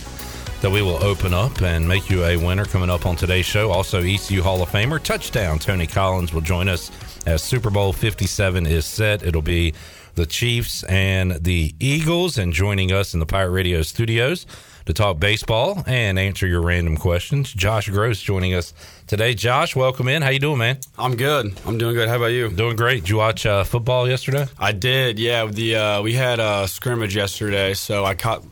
[0.61, 3.71] that we will open up and make you a winner coming up on today's show.
[3.71, 6.91] Also, ECU Hall of Famer touchdown Tony Collins will join us
[7.25, 9.23] as Super Bowl 57 is set.
[9.23, 9.73] It'll be
[10.15, 14.45] the Chiefs and the Eagles, and joining us in the Pirate Radio studios
[14.87, 17.53] to talk baseball and answer your random questions.
[17.53, 18.73] Josh Grosz joining us
[19.05, 19.33] today.
[19.33, 20.21] Josh, welcome in.
[20.21, 20.79] How you doing, man?
[20.97, 21.53] I'm good.
[21.65, 22.07] I'm doing good.
[22.07, 22.49] How about you?
[22.49, 23.01] Doing great.
[23.01, 24.47] Did you watch uh, football yesterday?
[24.57, 25.19] I did.
[25.19, 28.43] Yeah, the uh, we had a scrimmage yesterday, so I caught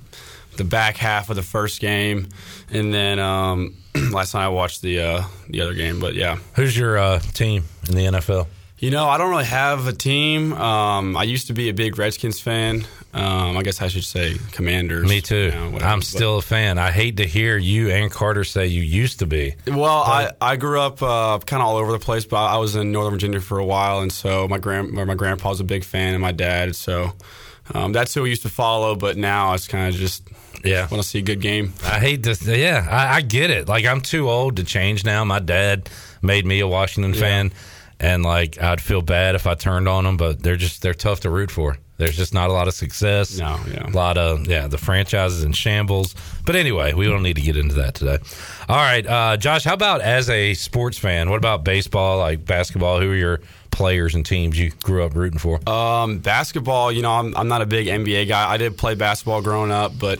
[0.57, 2.27] the back half of the first game,
[2.69, 3.75] and then um,
[4.11, 6.01] last night I watched the uh, the other game.
[6.01, 8.47] But yeah, Who's your uh, team in the NFL?
[8.85, 10.53] You know I don't really have a team.
[10.53, 12.85] Um, I used to be a big Redskins fan.
[13.13, 15.07] Um, I guess I should say Commanders.
[15.07, 15.45] Me too.
[15.45, 15.91] you know, whatever.
[15.91, 16.77] I'm But- still a fan.
[16.77, 19.55] I hate to hear you and Carter say you used to be.
[19.67, 22.75] Well, I, I grew up uh, kind of all over the place, but I was
[22.75, 25.83] in Northern Virginia for a while, and so my grand my grandpa was a big
[25.83, 26.75] fan, and my dad.
[26.75, 27.13] So
[27.73, 28.95] um, that's who we used to follow.
[28.95, 30.21] But now it's kind of just
[30.63, 30.81] Yeah.
[30.91, 31.73] want to see a good game.
[31.83, 32.35] I hate to.
[32.57, 33.67] Yeah, I, I get it.
[33.69, 35.23] Like I'm too old to change now.
[35.23, 35.89] My dad
[36.21, 37.51] made me a Washington fan,
[37.99, 41.21] and like I'd feel bad if I turned on them, but they're just they're tough
[41.21, 41.77] to root for.
[41.97, 43.37] There's just not a lot of success.
[43.37, 43.87] No, yeah.
[43.87, 46.13] A lot of yeah, the franchise is in shambles.
[46.45, 48.17] But anyway, we don't need to get into that today.
[48.67, 51.29] All right, uh, Josh, how about as a sports fan?
[51.29, 52.99] What about baseball, like basketball?
[52.99, 53.41] Who are your
[53.71, 55.67] players and teams you grew up rooting for?
[55.69, 58.49] Um, basketball, you know, I'm, I'm not a big NBA guy.
[58.49, 60.19] I did play basketball growing up, but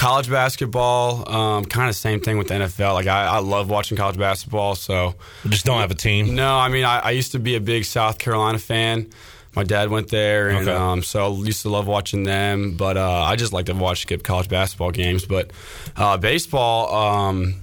[0.00, 2.94] college basketball, um, kind of same thing with the NFL.
[2.94, 4.74] Like I, I love watching college basketball.
[4.74, 5.14] So
[5.48, 6.34] just don't have a team.
[6.34, 9.10] No, I mean, I, I used to be a big South Carolina fan.
[9.54, 10.72] My dad went there, and Okay.
[10.76, 12.76] um, so I used to love watching them.
[12.76, 15.24] But uh, I just like to watch skip college basketball games.
[15.26, 15.50] But
[15.96, 17.54] uh, baseball, um,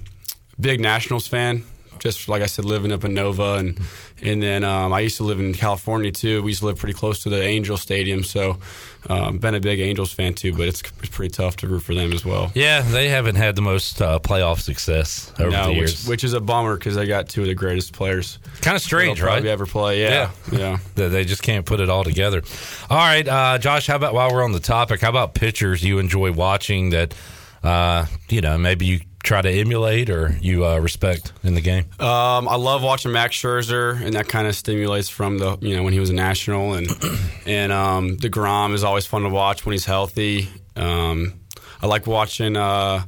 [0.60, 1.64] big Nationals fan.
[1.98, 3.80] just like I said, living up in Nova, and
[4.22, 6.42] and then um, I used to live in California too.
[6.42, 8.58] We used to live pretty close to the Angel Stadium, so
[9.08, 10.52] um, been a big Angels fan too.
[10.52, 12.50] But it's, it's pretty tough to root for them as well.
[12.54, 16.08] Yeah, they haven't had the most uh, playoff success over No, the which, years.
[16.08, 18.38] which is a bummer because they got two of the greatest players.
[18.60, 19.30] Kind of strange, right?
[19.34, 20.02] probably ever play.
[20.02, 20.78] Yeah, yeah.
[20.94, 22.42] They- They just can't put it all together.
[22.90, 23.86] All right, uh, Josh.
[23.86, 25.00] How about while we're on the topic?
[25.00, 27.14] How about pitchers you enjoy watching that?
[27.62, 31.84] Uh, you know, maybe you try to emulate or you uh, respect in the game.
[32.00, 35.82] Um, I love watching Max Scherzer, and that kind of stimulates from the you know
[35.82, 36.88] when he was a national, and
[37.46, 40.48] and um, Degrom is always fun to watch when he's healthy.
[40.76, 41.40] Um,
[41.82, 43.02] I like watching uh,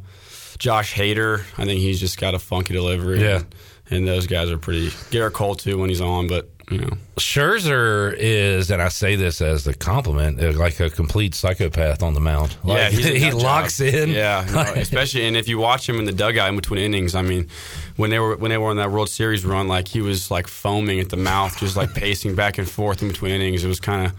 [0.59, 1.41] Josh Hader.
[1.59, 3.21] I think he's just got a funky delivery.
[3.23, 3.37] Yeah.
[3.37, 3.55] and,
[3.91, 4.89] and those guys are pretty.
[5.11, 6.91] Gerrit Cole too when he's on, but you know.
[7.17, 12.21] Scherzer is, and I say this as a compliment, like a complete psychopath on the
[12.21, 12.57] mound.
[12.65, 13.43] Like, yeah, he job.
[13.43, 14.11] locks in.
[14.11, 14.45] Yeah,
[14.77, 17.49] especially and if you watch him in the dugout in between innings, I mean,
[17.97, 20.47] when they were when they were on that World Series run, like he was like
[20.47, 23.65] foaming at the mouth, just like pacing back and forth in between innings.
[23.65, 24.15] It was kind of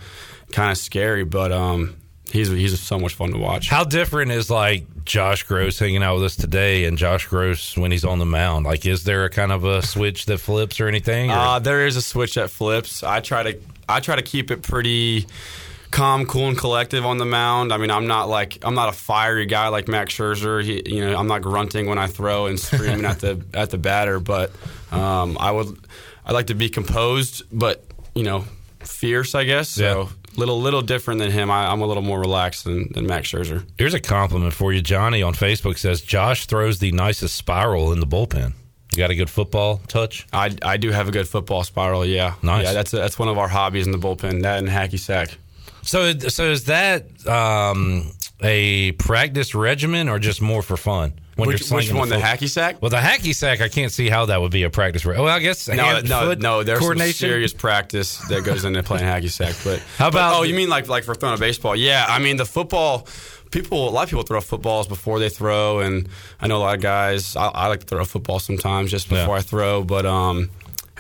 [0.52, 1.96] kind of scary, but um,
[2.32, 3.70] he's he's so much fun to watch.
[3.70, 7.92] How different is like Josh Grosz hanging out with us today and Josh Grosz when
[7.92, 8.66] he's on the mound?
[8.66, 11.32] Like, is there a kind of a switch that flips or anything?
[11.32, 11.36] Or?
[11.36, 13.04] Uh, there is a switch that flips.
[13.04, 15.28] I try to I try to keep it pretty
[15.92, 17.72] calm, cool, and collective on the mound.
[17.72, 20.64] I mean, I'm not like I'm not a fiery guy like Max Scherzer.
[20.64, 23.78] He, you know, I'm not grunting when I throw and screaming at the at the
[23.78, 24.20] batter.
[24.20, 24.52] But
[24.92, 25.78] um, I would
[26.26, 27.84] I like to be composed, but
[28.16, 28.46] you know,
[28.80, 29.36] fierce.
[29.36, 30.10] I guess so.
[30.38, 31.52] Little little different than him.
[31.52, 33.66] I, I'm a little more relaxed than, than Max Scherzer.
[33.78, 34.82] Here's a compliment for you.
[34.82, 38.54] Johnny on Facebook says Josh throws the nicest spiral in the bullpen.
[38.94, 40.28] You got a good football touch?
[40.34, 42.06] I, I do have a good football spiral.
[42.06, 42.66] Yeah, Nice.
[42.66, 44.42] Yeah, that's that's one of our hobbies in the bullpen.
[44.44, 45.38] That and hacky sack.
[45.84, 51.14] So, so is that um, a practice regimen or just more for fun?
[51.38, 52.82] Which- you're which one, the foot- hacky sack?
[52.82, 55.06] Well, the hacky sack, I can't see how that would be a practice.
[55.06, 56.64] Well, I guess No, no, no.
[56.64, 59.56] There's some serious practice that goes into playing hacky sack.
[59.64, 61.76] But How about- but- oh, you mean like like for throwing a baseball?
[61.76, 63.08] Yeah, I mean the football.
[63.52, 66.08] People, a lot of people throw footballs before they throw, and
[66.40, 67.36] I know a lot of guys.
[67.36, 70.50] I, I like to throw a football sometimes just before I throw, but um,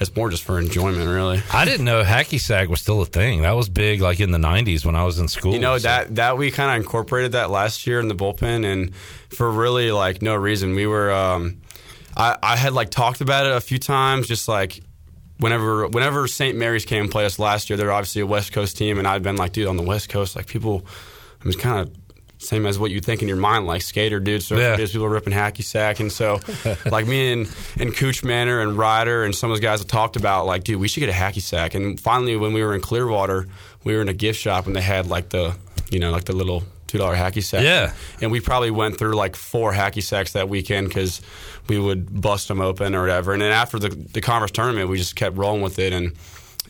[0.01, 1.41] it's more just for enjoyment, really.
[1.53, 3.43] I didn't know hacky sack was still a thing.
[3.43, 5.53] That was big, like in the '90s when I was in school.
[5.53, 8.65] You know So- that that we kind of incorporated that last year in the bullpen,
[8.65, 8.93] and
[9.29, 10.75] for really like no reason.
[10.75, 11.61] We were, um,
[12.17, 14.81] I, I had like talked about it a few times, just like
[15.37, 16.57] whenever whenever St.
[16.57, 17.77] Mary's came and played us last year.
[17.77, 20.35] They're obviously a West Coast team, and I'd been like, dude, on the West Coast,
[20.35, 20.85] like people,
[21.41, 22.00] I mean, kind of.
[22.41, 24.75] Same as what you think in your mind, like skater dudes, surfer Yeah.
[24.75, 26.39] dudes, people ripping hacky sack, and so,
[26.91, 27.49] like me and
[27.79, 30.79] and Cooch Manor and Ryder and some of those guys have talked about, like, dude,
[30.81, 31.75] we should get a hacky sack.
[31.75, 33.47] And finally, when we were in Clearwater,
[33.83, 35.55] we were in a gift shop and they had like the,
[35.91, 37.63] you know, like the little two dollar hacky sack.
[37.63, 37.93] Yeah.
[38.21, 41.21] And we probably went through like four hacky sacks that weekend because
[41.69, 43.33] we would bust them open or whatever.
[43.33, 46.13] And then after the the conference tournament, we just kept rolling with it, and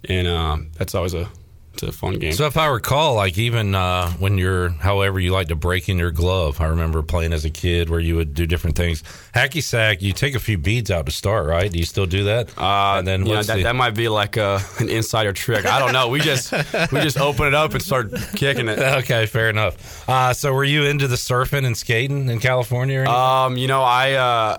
[0.05, 1.29] and uh, that's always a
[1.73, 2.33] it's a fun game.
[2.33, 5.97] So if I recall, like even uh, when you're, however you like to break in
[5.97, 9.03] your glove, I remember playing as a kid where you would do different things.
[9.33, 11.71] Hacky sack, you take a few beads out to start, right?
[11.71, 12.49] Do you still do that?
[12.57, 15.65] Uh, and then what's that, the- that might be like a, an insider trick.
[15.65, 16.09] I don't know.
[16.09, 16.51] We just
[16.91, 18.77] we just open it up and start kicking it.
[19.03, 20.07] okay, fair enough.
[20.09, 22.97] Uh, so were you into the surfing and skating in California?
[22.99, 23.15] Or anything?
[23.15, 24.57] Um, you know, I uh,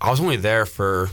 [0.00, 1.10] I was only there for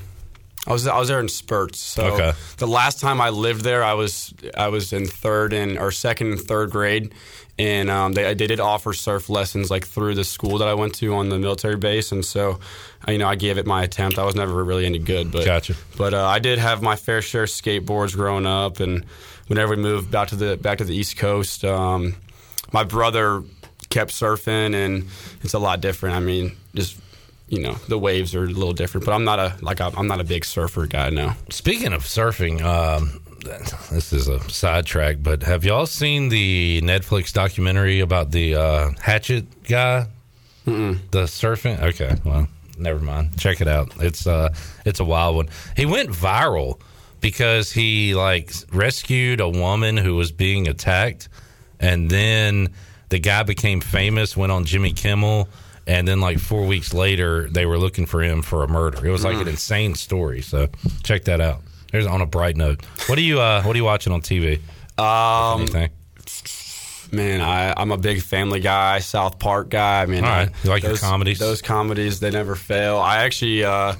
[0.68, 1.80] I was I was there in spurts.
[1.80, 2.34] So Okay.
[2.58, 6.32] the last time I lived there, I was I was in third and or second
[6.32, 7.14] and third grade,
[7.60, 10.96] and um, they they did offer surf lessons like through the school that I went
[10.96, 12.60] to on the military base, and so
[13.08, 14.18] uh, you know I gave it my attempt.
[14.18, 15.76] I was never really any good, but Gotcha.
[15.98, 19.06] But uh, I did have my fair share of skateboards growing up, and
[19.48, 22.16] whenever we moved back to the back to the East Coast, um,
[22.74, 23.44] my brother
[23.92, 25.08] kept surfing, and
[25.44, 26.16] it's a lot different.
[26.16, 26.98] I mean, just
[27.48, 29.06] you know, the waves are a little different.
[29.06, 31.10] But I'm not a like i'm not a big surfer guy.
[31.10, 31.34] No.
[31.50, 33.22] Speaking of surfing, um,
[33.92, 39.64] this is a sidetrack, but have y'all seen the Netflix documentary about the uh, Hatchet
[39.64, 40.08] guy?
[40.66, 41.00] Mm-mm.
[41.12, 41.80] The surfing?
[41.80, 42.48] Okay, well,
[42.78, 43.38] never mind.
[43.38, 43.92] Check it out.
[44.00, 44.54] It's uh,
[44.84, 45.50] it's a wild one.
[45.78, 46.80] He went viral
[47.22, 51.30] because he like rescued a woman who was being attacked,
[51.80, 52.70] and then
[53.10, 54.36] the guy became famous.
[54.36, 55.48] Went on Jimmy Kimmel.
[55.88, 59.06] And then, like four weeks later, they were looking for him for a murder.
[59.06, 59.42] It was like Mm.
[59.42, 60.42] an insane story.
[60.42, 60.68] So
[61.04, 61.62] check that out.
[61.92, 62.84] There's on a bright note.
[63.08, 64.60] What are you uh, What are you watching on TV?
[64.98, 65.90] Um, Anything?
[67.12, 70.02] Man, I, I'm a big Family Guy, South Park guy.
[70.02, 70.50] I mean, right.
[70.50, 71.40] I- You like your those, comedies?
[71.40, 72.98] Those comedies, they never fail.
[72.98, 73.94] I actually, uh,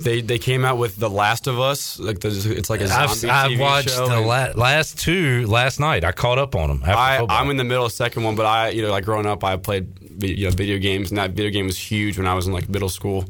[0.00, 1.98] they they came out with The Last of Us.
[2.00, 5.46] Like there's- it's like a zombie I've, I've TV watched show, the la- last two
[5.46, 6.02] last night.
[6.04, 6.82] I caught up on them.
[6.84, 9.04] After I, I'm in the middle of the second one, but I, you know, like
[9.04, 12.26] growing up, I played you know, video games, and that video game was huge when
[12.26, 13.24] I was in like middle school.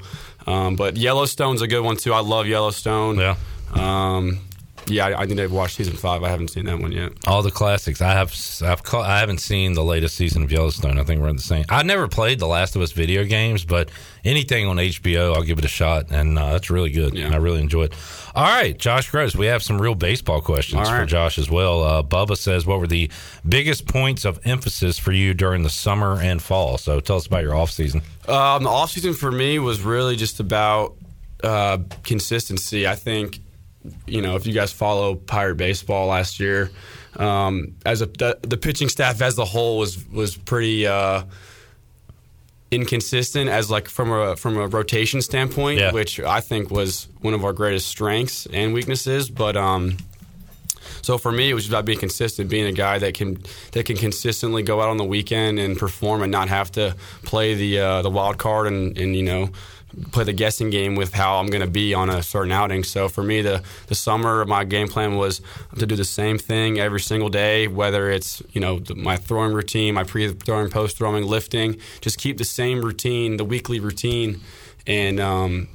[0.47, 2.13] Um, but Yellowstone's a good one too.
[2.13, 3.19] I love Yellowstone.
[3.19, 3.37] Yeah.
[3.75, 4.41] Um,
[4.87, 6.25] yeah, I, I need to watch season five.
[6.25, 7.13] I haven't seen that one yet.
[7.27, 8.01] All the classics.
[8.01, 8.35] I have.
[8.63, 8.83] I've.
[8.95, 10.99] I haven't seen the latest season of Yellowstone.
[10.99, 11.65] I think we're in the same.
[11.69, 13.91] I never played the Last of Us video games, but
[14.24, 17.15] anything on HBO, I'll give it a shot, and uh, that's really good.
[17.15, 17.94] And I really enjoy it.
[18.35, 19.36] All right, Josh Grosz.
[19.36, 21.07] We have some real baseball questions All for.
[21.07, 21.82] Josh as well.
[21.82, 23.11] Uh, Bubba says, "What were the
[23.49, 27.43] biggest points of emphasis for you during the summer and fall?" So tell us about
[27.43, 28.03] your off season.
[28.28, 30.97] Um, the off season for me was really just about
[31.43, 32.86] uh, consistency.
[32.86, 33.40] I think,
[34.07, 36.70] you know, if you guys follow Pirate baseball last year,
[37.16, 41.24] um, as a the, the pitching staff as a whole was was pretty uh,
[42.73, 45.93] inconsistent as like from a from a rotation standpoint, Yeah.
[45.93, 49.28] which I think was one of our greatest strengths and weaknesses.
[49.31, 49.99] But um,
[51.03, 53.43] so for me, it was just about being consistent, being a guy that can
[53.73, 57.55] that can consistently go out on the weekend and perform and not have to play
[57.55, 59.51] the uh, the wild card and, and you know
[60.10, 62.85] play the guessing game with how I'm going to be on a certain outing.
[62.85, 65.40] So for me, the the summer my game plan was
[65.78, 69.94] to do the same thing every single day, whether it's you know my throwing routine,
[69.94, 74.40] my pre throwing, post throwing, lifting, just keep the same routine, the weekly routine,
[74.86, 75.69] and um,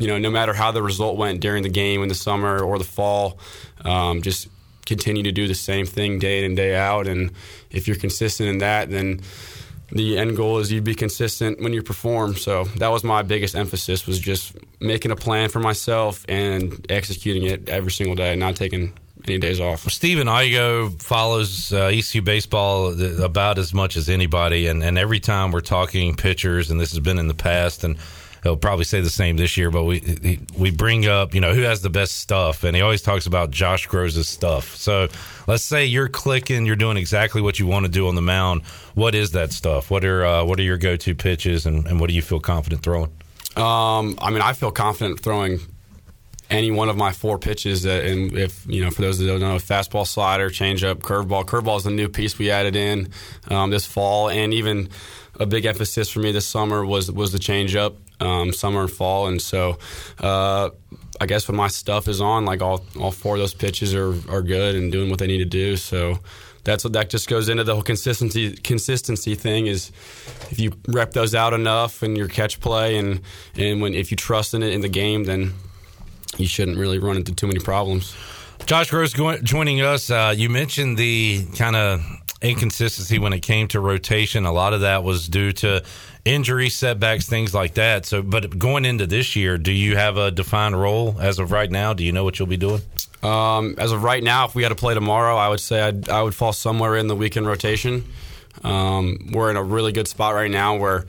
[0.00, 2.78] you know, no matter how the result went during the game in the summer or
[2.78, 3.38] the fall,
[3.84, 4.48] um, just
[4.86, 7.06] continue to do the same thing day in and day out.
[7.06, 7.30] And
[7.70, 9.20] if you're consistent in that, then
[9.92, 12.36] the end goal is you'd be consistent when you perform.
[12.36, 17.44] So that was my biggest emphasis was just making a plan for myself and executing
[17.44, 18.92] it every single day, not taking
[19.26, 19.80] any days off.
[19.90, 25.50] Steven Igo follows uh, ECU baseball about as much as anybody, and, and every time
[25.50, 27.96] we're talking pitchers, and this has been in the past, and
[28.42, 31.62] he'll probably say the same this year, but we we bring up you know who
[31.62, 34.76] has the best stuff, and he always talks about Josh Grosz' stuff.
[34.76, 35.08] So
[35.46, 38.62] let's say you're clicking, you're doing exactly what you want to do on the mound.
[38.94, 39.90] What is that stuff?
[39.90, 42.40] What are uh, what are your go to pitches, and, and what do you feel
[42.40, 43.10] confident throwing?
[43.56, 45.60] Um, I mean, I feel confident throwing
[46.50, 47.82] any one of my four pitches.
[47.82, 51.44] That, and if you know, for those that don't know, fastball, slider, changeup, curveball.
[51.44, 53.10] Curveball is the new piece we added in
[53.48, 54.88] um, this fall, and even
[55.40, 59.26] a big emphasis for me this summer was was the changeup, um, summer and fall.
[59.26, 59.78] And so,
[60.20, 60.70] uh,
[61.20, 64.14] I guess when my stuff is on, like all all four of those pitches are
[64.30, 65.76] are good and doing what they need to do.
[65.76, 66.20] So.
[66.62, 69.90] That's that just goes into the whole consistency consistency thing is
[70.50, 73.22] if you rep those out enough and your catch play and
[73.56, 75.54] and when if you trust in it in the game then
[76.36, 78.14] you shouldn't really run into too many problems.
[78.66, 80.10] Josh Grosz joining us.
[80.10, 82.00] Uh, you mentioned the kind of
[82.42, 84.46] inconsistency when it came to rotation.
[84.46, 85.82] A lot of that was due to
[86.24, 88.06] injury setbacks, things like that.
[88.06, 91.70] So, but going into this year, do you have a defined role as of right
[91.70, 91.92] now?
[91.92, 92.82] Do you know what you'll be doing?
[93.22, 96.08] Um, as of right now, if we had to play tomorrow, I would say I'd,
[96.08, 98.04] I would fall somewhere in the weekend rotation.
[98.64, 101.04] Um, we're in a really good spot right now where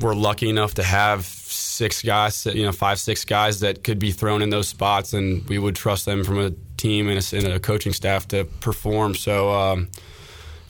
[0.00, 4.12] we're lucky enough to have six guys, you know, five, six guys that could be
[4.12, 7.46] thrown in those spots, and we would trust them from a team and a, and
[7.46, 9.14] a coaching staff to perform.
[9.14, 9.88] So, um,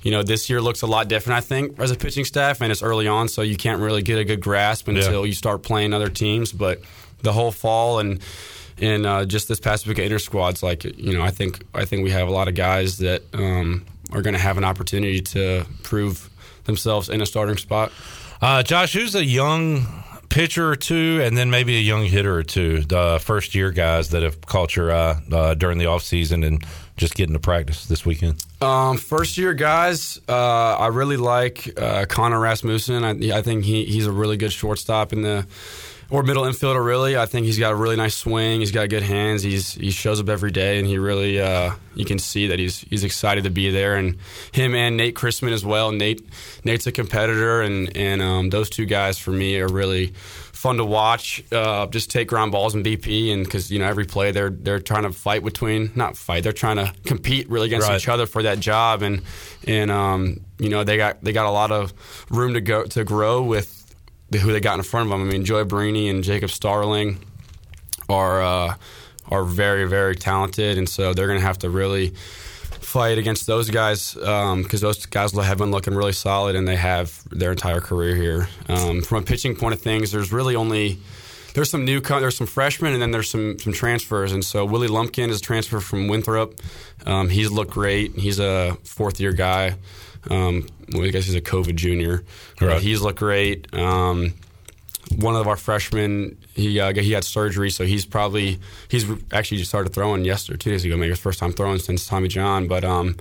[0.06, 2.70] you know, this year looks a lot different, I think, as a pitching staff, and
[2.70, 5.92] it's early on, so you can't really get a good grasp until you start playing
[5.92, 6.52] other teams.
[6.52, 6.80] But
[7.22, 8.20] the whole fall and
[8.78, 12.04] and uh, just this past week inter squads, like you know, I think I think
[12.04, 15.66] we have a lot of guys that um, are going to have an opportunity to
[15.82, 16.30] prove
[16.66, 17.90] themselves in a starting spot.
[18.40, 19.88] Uh, Josh, who's a young
[20.28, 24.10] pitcher or two, and then maybe a young hitter or two, the first year guys
[24.10, 26.64] that have caught your eye uh, during the off season and
[26.96, 28.44] just getting to practice this weekend?
[28.60, 33.04] Um, first year guys, uh, I really like uh, Connor Rasmussen.
[33.04, 35.46] I, I think he, he's a really good shortstop in the
[36.10, 36.84] or middle infielder.
[36.84, 38.60] Really, I think he's got a really nice swing.
[38.60, 39.42] He's got good hands.
[39.42, 42.80] He's he shows up every day, and he really uh, you can see that he's
[42.80, 43.96] he's excited to be there.
[43.96, 44.16] And
[44.52, 45.92] him and Nate Chrisman as well.
[45.92, 46.22] Nate
[46.64, 50.12] Nate's a competitor, and and um, those two guys for me are really
[50.56, 51.44] fun to watch.
[51.52, 54.80] Uh, just take ground balls and BP, and because you know every play they're they're
[54.80, 57.96] trying to fight between not fight, they're trying to compete really against Right.
[58.00, 59.22] each other for that job, and
[59.66, 61.92] and um, you know they got they got a lot of
[62.30, 63.94] room to go to grow with
[64.30, 65.28] the, who they got in front of them.
[65.28, 67.18] I mean, Joey Barini and Jacob Starling
[68.08, 68.74] are uh,
[69.30, 72.14] are very very talented, and so they're going to have to really
[72.96, 77.22] fight against those guys because those guys have been looking really solid, and they have
[77.30, 78.48] their entire career here.
[78.68, 80.98] Um, from a pitching point of things, there's really only
[81.54, 84.88] there's some new there's some freshmen and then there's some some transfers and so Willie
[84.88, 86.54] Lumpkin is a transfer from Winthrop.
[87.06, 88.14] Um, he's looked great.
[88.14, 89.76] He's a fourth year guy.
[90.30, 92.24] Um, well, I guess he's a COVID junior.
[92.58, 92.82] But Right.
[92.82, 93.72] he's looked great.
[93.74, 94.34] Um,
[95.14, 98.58] one of our freshmen, he uh, he had surgery, so he's probably
[98.88, 102.06] he's actually just started throwing yesterday, two days ago, maybe his first time throwing since
[102.06, 102.66] Tommy John.
[102.66, 103.16] But um,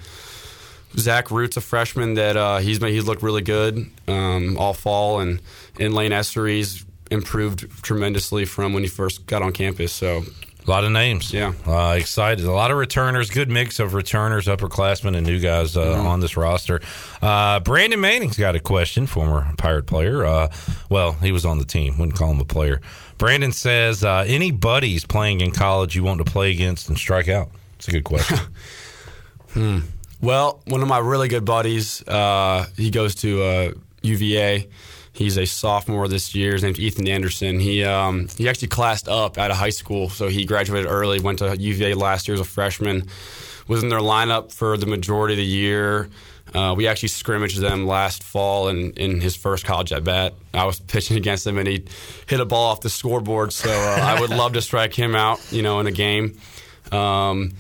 [0.98, 5.20] Zach Root's a freshman that uh, he's been, he's looked really good um, all fall,
[5.20, 5.42] and
[5.80, 9.94] and Lane Essery's improved tremendously from when he first got on campus.
[9.94, 10.24] So
[10.68, 11.32] A lot of names.
[11.32, 11.54] Yeah.
[11.68, 12.44] Uh, excited.
[12.44, 13.30] A lot of returners.
[13.30, 16.06] Good mix of returners, upperclassmen, and new guys uh, Mhm.
[16.06, 16.82] on this roster.
[17.22, 20.26] Uh, Brandon Manning's got a question, former Pirate player.
[20.26, 20.48] Uh,
[20.90, 22.00] well, he was on the team.
[22.00, 22.82] Wouldn't call him a player.
[23.20, 27.28] Brandon says, uh, any buddies playing in college you want to play against and strike
[27.30, 27.50] out?
[27.78, 28.40] It's a good question.
[29.54, 29.80] Hmm.
[30.22, 33.72] Well, one of my really good buddies, uh, he goes to uh,
[34.02, 34.68] UVA.
[35.16, 36.54] He's a sophomore this year.
[36.54, 37.60] His name's Ethan Anderson.
[37.60, 41.22] He um, he actually classed up out of high school, so he graduated early.
[41.22, 43.08] Went to UVA last year as a freshman.
[43.68, 46.10] Was in their lineup for the majority of the year.
[46.54, 50.34] Uh, we actually scrimmaged them last fall in, in his first college at bat.
[50.54, 51.86] I was pitching against him, and he
[52.28, 53.54] hit a ball off the scoreboard.
[53.54, 56.38] So uh, I would love to strike him out, you know, in a game.
[56.92, 57.54] Um,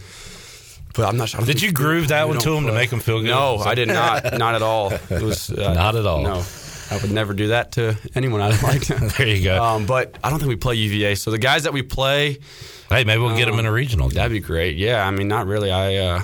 [0.94, 1.41] but I'm not sure.
[1.41, 3.30] Did you groove that one to him to make him feel good?
[3.30, 4.34] No, I did not.
[4.38, 4.91] Not at all.
[4.91, 6.22] It was uh, Not at all.
[6.22, 6.44] No,
[6.91, 8.82] I would never do that to anyone I like.
[9.18, 9.62] there you go.
[9.62, 11.16] Um, but I don't think we play UVA.
[11.16, 12.40] So the guys that we play,
[12.90, 14.10] hey, maybe we'll get them in a regional.
[14.10, 14.78] That'd be great.
[14.78, 15.72] Yeah, I mean, not really.
[15.72, 16.22] I uh,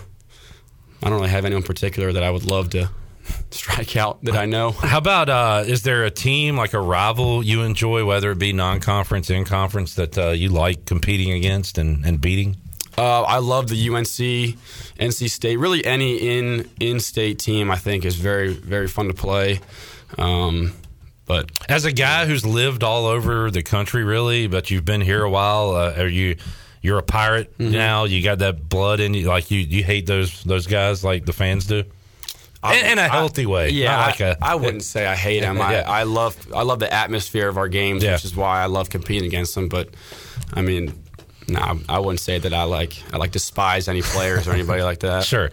[1.04, 2.90] I don't really have anyone particular that I would love to
[3.52, 4.72] strike out that I know.
[4.72, 8.54] How about uh, is there a team like a rival you enjoy, whether it be
[8.54, 12.58] non-conference, in conference, that uh, you like competing against and, and beating?
[12.98, 15.58] Uh, I love the UNC, NC State.
[15.58, 19.60] Really, any in in state team I think is very very fun to play.
[20.18, 20.74] Um,
[21.26, 25.24] but As a guy who's lived all over the country, really, but you've been here
[25.24, 26.36] a while, uh, are you?
[26.82, 27.72] You're a pirate Mm-hmm.
[27.74, 28.04] now.
[28.06, 29.28] You got that blood in you.
[29.28, 31.84] Like you, you hate those those guys like the fans do,
[32.64, 33.70] in, in a healthy way.
[33.70, 35.62] Yeah, not like I a- I wouldn't say I hate them.
[35.62, 35.84] I, Yeah.
[35.90, 39.28] I love I love the atmosphere of our games, which is why I love competing
[39.28, 39.70] against them.
[39.70, 39.90] But
[40.56, 41.01] I mean,
[41.52, 45.00] no, I wouldn't say that I like I like despise any players or anybody like
[45.00, 45.26] that.
[45.32, 45.50] Sure.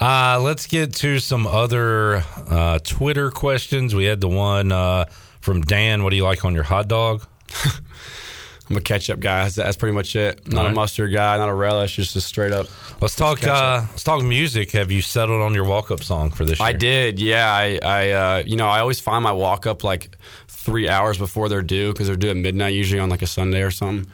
[0.00, 3.94] Uh, let's get to some other uh, Twitter questions.
[3.94, 5.04] We had the one uh,
[5.40, 6.02] from Dan.
[6.02, 7.24] What do you like on your hot dog?
[8.70, 9.42] I'm a ketchup guy.
[9.44, 10.46] That's, that's pretty much it.
[10.46, 11.36] Not All a mustard guy.
[11.36, 11.96] Not a relish.
[11.96, 12.66] Just a straight up.
[13.00, 13.44] Let's talk.
[13.44, 14.70] Uh, let's talk music.
[14.72, 16.68] Have you settled on your walk up song for this year?
[16.68, 17.52] I did, yeah.
[17.52, 20.16] I, I uh, you know, I always find my walk up like
[20.46, 23.62] three hours before they're due because they're due at midnight usually on like a Sunday
[23.62, 24.10] or something.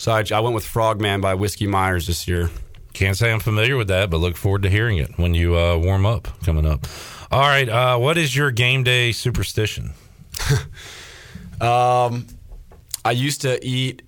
[0.00, 2.48] So I, I went with Frogman by Whiskey Myers this year.
[2.94, 5.76] Can't say I'm familiar with that, but look forward to hearing it when you uh,
[5.76, 6.86] warm up coming up.
[7.30, 7.68] All right.
[7.68, 9.92] Uh, what is your game day superstition?
[11.60, 12.26] Um,
[13.04, 14.00] I used to eat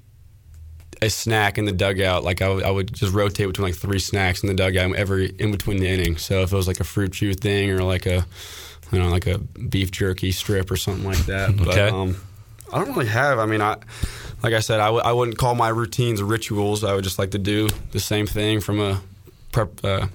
[1.02, 2.24] a snack in the dugout.
[2.24, 5.77] Like I would, just rotate between like three snacks in the dugout every in between
[5.77, 6.16] the inning.
[6.16, 8.24] So if it was like a fruit chew thing or like a,
[8.90, 11.55] you know, like a beef jerky strip or something like that.
[11.59, 11.89] But, Okay.
[11.90, 12.16] um,
[12.72, 13.38] I don't really have.
[13.38, 13.76] I mean, I
[14.42, 16.84] like I said, I w- I wouldn't call my routines rituals.
[16.84, 19.00] I would just like to do the same thing from a
[19.52, 19.84] prep.
[19.84, 20.06] Uh,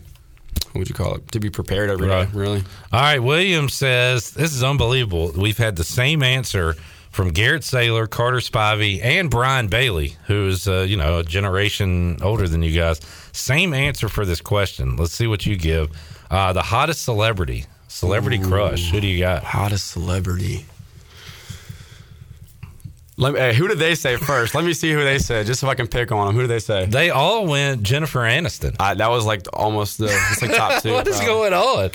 [0.71, 1.31] what would you call it?
[1.31, 2.13] To be prepared every day.
[2.25, 2.33] Right.
[2.33, 2.63] Really.
[2.91, 3.19] All right.
[3.19, 5.31] William says this is unbelievable.
[5.35, 6.75] We've had the same answer
[7.11, 12.17] from Garrett Saylor, Carter Spivey, and Brian Bailey, who is uh, you know a generation
[12.21, 12.99] older than you guys.
[13.31, 14.97] Same answer for this question.
[14.97, 15.89] Let's see what you give.
[16.29, 18.91] Uh, the hottest celebrity, celebrity crush.
[18.91, 19.43] Who do you got?
[19.43, 20.65] Hottest celebrity.
[23.19, 24.53] Let me, hey, who did they say first?
[24.53, 26.35] Let me see who they said, just so I can pick on them.
[26.35, 26.85] Who did they say?
[26.85, 28.75] They all went Jennifer Aniston.
[28.79, 30.93] Uh, that was like almost the it's like top two.
[30.93, 31.33] what is probably.
[31.49, 31.89] going on?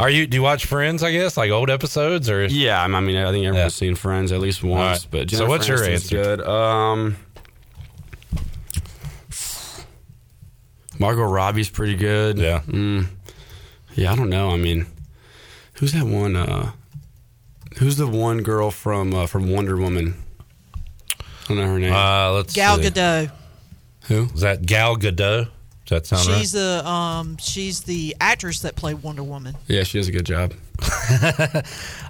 [0.00, 0.26] Are you?
[0.26, 1.04] Do you watch Friends?
[1.04, 3.68] I guess like old episodes or Yeah, I mean, I think everyone's Yeah.
[3.68, 5.02] seen Friends at least once.
[5.04, 5.08] right.
[5.28, 6.16] But So what's your Aniston's answer?
[6.36, 6.40] Good.
[6.48, 7.16] Um,
[10.98, 12.38] Margot Robbie's pretty good.
[12.38, 12.60] Yeah.
[12.66, 13.06] Mm,
[13.94, 14.50] yeah, I don't know.
[14.50, 14.86] I mean,
[15.74, 16.34] who's that one?
[16.36, 16.72] Uh,
[17.78, 20.14] who's the one girl from uh, from Wonder Woman?
[21.44, 21.92] I don't know her name.
[21.92, 22.88] Uh, let's Gal see.
[22.90, 23.30] Gadot.
[24.08, 24.64] Who is that?
[24.66, 25.48] Gal Gadot.
[25.86, 29.54] Does that sound She's the um she's the actress that played Wonder Woman.
[29.66, 30.54] yeah, she does a good job.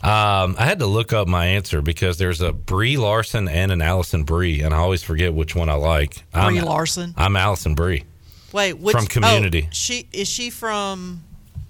[0.04, 3.80] Um, I had to look up my answer because there's a Brie Larson and an
[3.80, 6.16] Alison Brie, and I always forget which one I like.
[6.32, 7.14] Brie I'm, Larson.
[7.16, 8.04] I'm Alison Brie.
[8.52, 9.64] Wait, which From Community.
[9.66, 11.24] oh, she is she from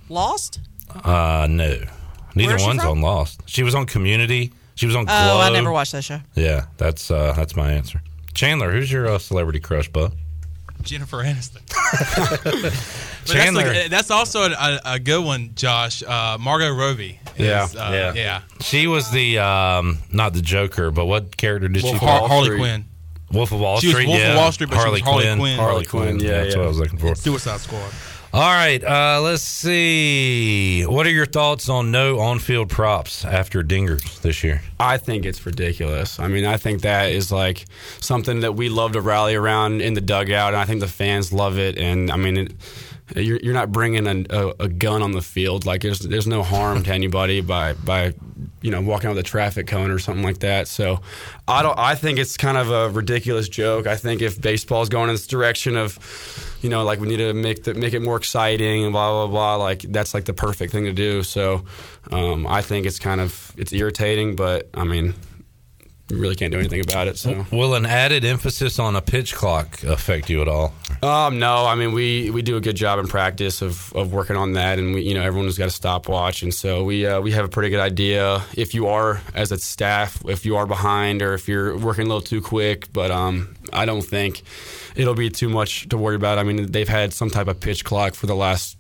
[0.08, 0.58] Lost?
[0.92, 1.78] Uh, no,
[2.34, 2.90] neither one's from?
[2.90, 3.40] on Lost.
[3.46, 4.52] She was on Community.
[4.74, 5.06] She was on.
[5.08, 6.20] Oh, I never watched that show.
[6.34, 8.02] Yeah, that's uh, that's my answer.
[8.34, 10.12] Chandler, who's your uh, celebrity crush, bud?
[10.82, 11.62] Jennifer Aniston.
[13.24, 13.62] But Chandler.
[13.64, 16.02] That's, a- that's also a, a good one, Josh.
[16.02, 17.18] Uh, Margot Robbie.
[17.38, 18.42] Yeah, uh, yeah.
[18.60, 22.28] She was the um, not the Joker, but what character did Wolf she of play?
[22.28, 22.58] Harley Street.
[22.58, 22.84] Quinn.
[23.32, 24.08] Wolf of Wall She was Street.
[24.08, 24.36] Wolf of.
[24.36, 25.38] Wall Street, but she Harley was Harley Quinn.
[25.38, 25.58] Quinn.
[25.58, 26.18] Harley Harley Quinn.
[26.18, 26.58] Quinn, yeah, that's yeah.
[26.58, 27.14] what I was looking for.
[27.14, 27.90] Suicide Squad.
[28.34, 30.82] All right, uh, let's see.
[30.82, 34.60] What are your thoughts on no on-field props after dingers this year?
[34.80, 36.18] I think it's ridiculous.
[36.18, 37.64] I mean, I think that is like
[38.00, 41.32] something that we love to rally around in the dugout, and I think the fans
[41.32, 41.78] love it.
[41.78, 42.52] And I mean, it,
[43.14, 45.66] you're, you're not bringing a, a, a gun on the field.
[45.66, 48.14] Like there's there's no harm to anybody by by
[48.62, 50.68] you know walking out with a traffic cone or something like that.
[50.68, 51.00] So
[51.46, 51.78] I don't.
[51.78, 53.86] I think it's kind of a ridiculous joke.
[53.86, 55.98] I think if baseball's going in this direction of
[56.62, 59.26] you know like we need to make the, make it more exciting and blah blah
[59.26, 59.56] blah.
[59.56, 61.22] Like that's like the perfect thing to do.
[61.22, 61.64] So
[62.10, 65.14] um, I think it's kind of it's irritating, but I mean
[66.14, 67.18] you really can't do anything about it.
[67.18, 70.72] So, will an added emphasis on a pitch clock affect you at all?
[71.02, 71.66] Um, no.
[71.66, 74.78] I mean, we, we do a good job in practice of, of working on that,
[74.78, 77.48] and we you know everyone's got a stopwatch, and so we uh, we have a
[77.48, 81.48] pretty good idea if you are as a staff if you are behind or if
[81.48, 82.92] you're working a little too quick.
[82.92, 84.42] But um, I don't think
[84.94, 86.38] it'll be too much to worry about.
[86.38, 88.76] I mean, they've had some type of pitch clock for the last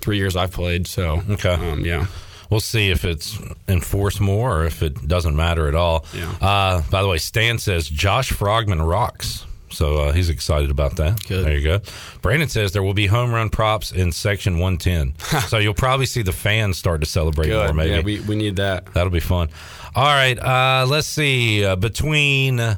[0.00, 2.06] three years I've played, so okay, um, yeah
[2.50, 6.04] we'll see if it's enforced more or if it doesn't matter at all.
[6.14, 6.30] Yeah.
[6.40, 9.44] Uh, by the way, Stan says Josh Frogman rocks.
[9.70, 11.22] So uh, he's excited about that.
[11.26, 11.44] Good.
[11.44, 11.80] There you go.
[12.22, 15.40] Brandon says there will be home run props in section 110.
[15.48, 17.66] so you'll probably see the fans start to celebrate Good.
[17.66, 17.90] more, maybe.
[17.90, 18.86] Yeah, we, we need that.
[18.94, 19.50] That'll be fun.
[19.94, 20.38] All right.
[20.38, 21.64] Uh, let's see.
[21.64, 22.56] Uh, between.
[22.56, 22.76] now,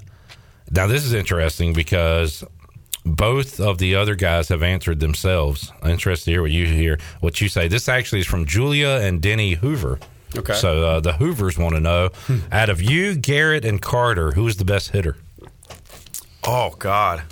[0.70, 2.44] this is interesting because
[3.04, 5.72] both of the other guys have answered themselves.
[5.82, 7.68] I'm interested to hear what you hear, what you say.
[7.68, 9.98] This actually is from Julia and Denny Hoover.
[10.36, 10.54] Okay.
[10.54, 12.10] So uh, the Hoovers want to know,
[12.52, 15.16] out of you, Garrett, and Carter, who is the best hitter?
[16.44, 17.22] Oh God.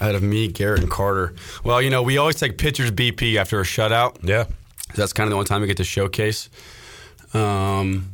[0.00, 1.34] Out of me, Garrett, and Carter.
[1.62, 4.16] Well, you know, we always take pitchers BP after a shutout.
[4.22, 4.44] Yeah.
[4.96, 6.50] That's kind of the only time we get to showcase.
[7.32, 8.10] Um,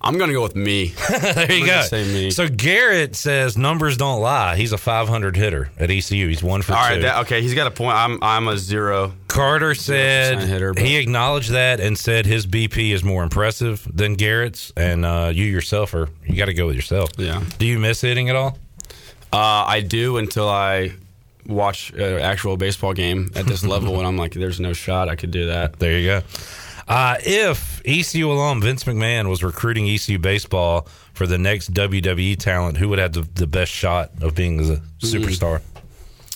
[0.00, 0.86] I'm going to go with me.
[1.10, 1.82] there you go.
[1.82, 2.30] Say me.
[2.30, 4.54] So Garrett says numbers don't lie.
[4.56, 6.28] He's a 500 hitter at ECU.
[6.28, 6.94] He's one for All two.
[6.94, 7.96] right, that, okay, he's got a point.
[7.96, 9.12] I'm I'm a zero.
[9.26, 14.14] Carter said hitter, but- he acknowledged that and said his BP is more impressive than
[14.14, 17.10] Garrett's, and uh, you yourself are you got to go with yourself.
[17.16, 17.42] Yeah.
[17.58, 18.56] Do you miss hitting at all?
[19.32, 20.92] Uh, I do until I
[21.46, 25.16] watch an actual baseball game at this level, and I'm like, there's no shot I
[25.16, 25.78] could do that.
[25.78, 26.22] There you go.
[26.88, 32.78] Uh, if ECU alum Vince McMahon was recruiting ECU baseball for the next WWE talent,
[32.78, 35.60] who would have the, the best shot of being a superstar?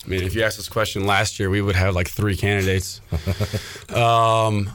[0.05, 3.01] I mean, if you asked this question last year, we would have like three candidates.
[3.91, 4.71] um,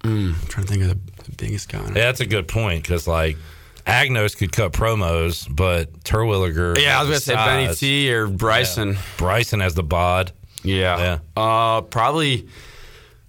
[0.00, 1.84] mm, I'm trying to think of the, the biggest guy.
[1.86, 3.36] Yeah, that's a good point because like
[3.86, 6.76] Agnos could cut promos, but Terwilliger.
[6.78, 7.74] Yeah, I was going to say Benny.
[7.74, 8.94] T or Bryson.
[8.94, 9.00] Yeah.
[9.18, 10.32] Bryson has the bod.
[10.64, 10.98] Yeah.
[10.98, 11.18] Yeah.
[11.36, 12.48] Uh, probably,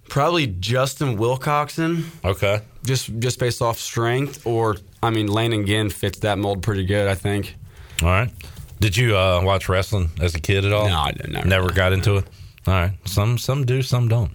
[0.08, 2.04] probably Justin Wilcoxon.
[2.24, 2.60] Okay.
[2.84, 7.08] Just just based off strength, or I mean, Landon Ginn fits that mold pretty good.
[7.08, 7.54] I think.
[8.02, 8.30] All right.
[8.80, 10.88] Did you uh, watch wrestling as a kid at all?
[10.88, 11.32] No, I didn't.
[11.32, 12.24] Never, Never got into it.
[12.66, 12.92] All right.
[13.04, 14.30] Some some do, some don't.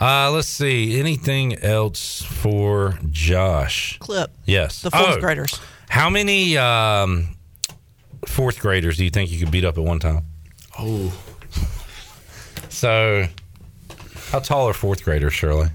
[0.00, 0.98] Uh, let's see.
[1.00, 3.98] Anything else for Josh?
[3.98, 4.28] Cliff.
[4.46, 4.82] Yes.
[4.82, 5.20] The fourth Oh.
[5.20, 5.58] graders.
[5.88, 7.36] How many um,
[8.26, 10.24] fourth graders do you think you could beat up at one time?
[10.78, 11.12] Oh.
[12.68, 13.26] So,
[14.30, 15.68] how tall are fourth graders, Shirley?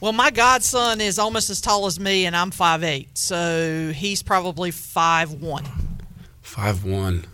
[0.00, 4.70] Well, my godson is almost as tall as me, and I'm 5'8", so he's probably
[4.70, 5.66] 5'1".
[6.42, 7.24] Five one.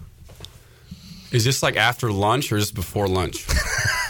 [1.32, 3.47] Is this like after lunch or is this before lunch?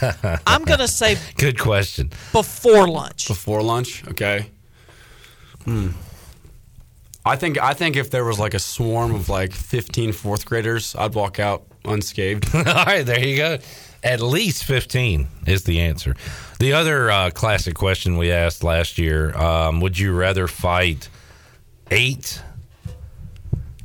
[0.47, 2.11] I'm going to say Good question.
[2.31, 3.27] before lunch.
[3.27, 4.47] Before lunch, okay.
[5.65, 5.89] Hmm.
[7.23, 10.95] I think I think if there was like a swarm of like 15 fourth graders,
[10.95, 12.47] I'd walk out unscathed.
[12.55, 13.57] All right, there you go.
[14.03, 16.15] At least 15 is the answer.
[16.59, 21.07] The other uh, classic question we asked last year um, would you rather fight
[21.91, 22.41] eight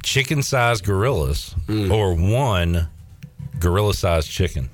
[0.03, 2.89] chicken sized gorillas or one
[3.59, 4.71] gorilla sized chicken?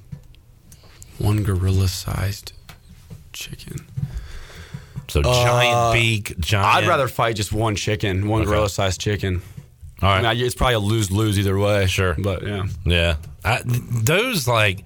[1.18, 2.52] One gorilla sized
[3.32, 3.86] chicken.
[5.08, 6.66] So giant beak, giant.
[6.84, 8.50] I'd rather fight just one chicken, one Okay.
[8.50, 9.42] gorilla sized chicken.
[10.00, 10.24] All right.
[10.24, 11.86] I mean, it's probably a lose lose either way.
[11.86, 12.14] Sure.
[12.18, 12.66] But yeah.
[12.84, 13.16] Yeah.
[13.44, 14.84] I, those, like,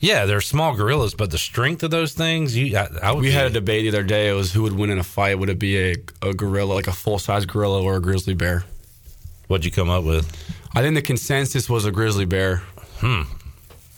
[0.00, 3.32] yeah, they're small gorillas, but the strength of those things, you, I, I would We
[3.32, 4.28] had a debate the other day.
[4.28, 5.38] It was who would win in a fight.
[5.38, 8.64] Would it be a, a gorilla, like a full size gorilla, or a grizzly bear?
[9.48, 10.30] What'd you come up with?
[10.76, 12.58] I think the consensus was a grizzly bear.
[12.98, 13.22] Hmm.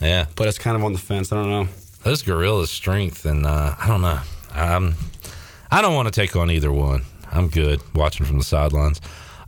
[0.01, 0.27] Yeah.
[0.37, 1.33] But it's kind of on the fence.
[1.33, 1.69] I don't know.
[2.05, 4.21] those gorillas' strength, and uh, I don't know.
[4.55, 4.95] Um,
[5.71, 7.03] I don't want to take on either one.
[7.31, 9.01] I'm good watching from the sidelines.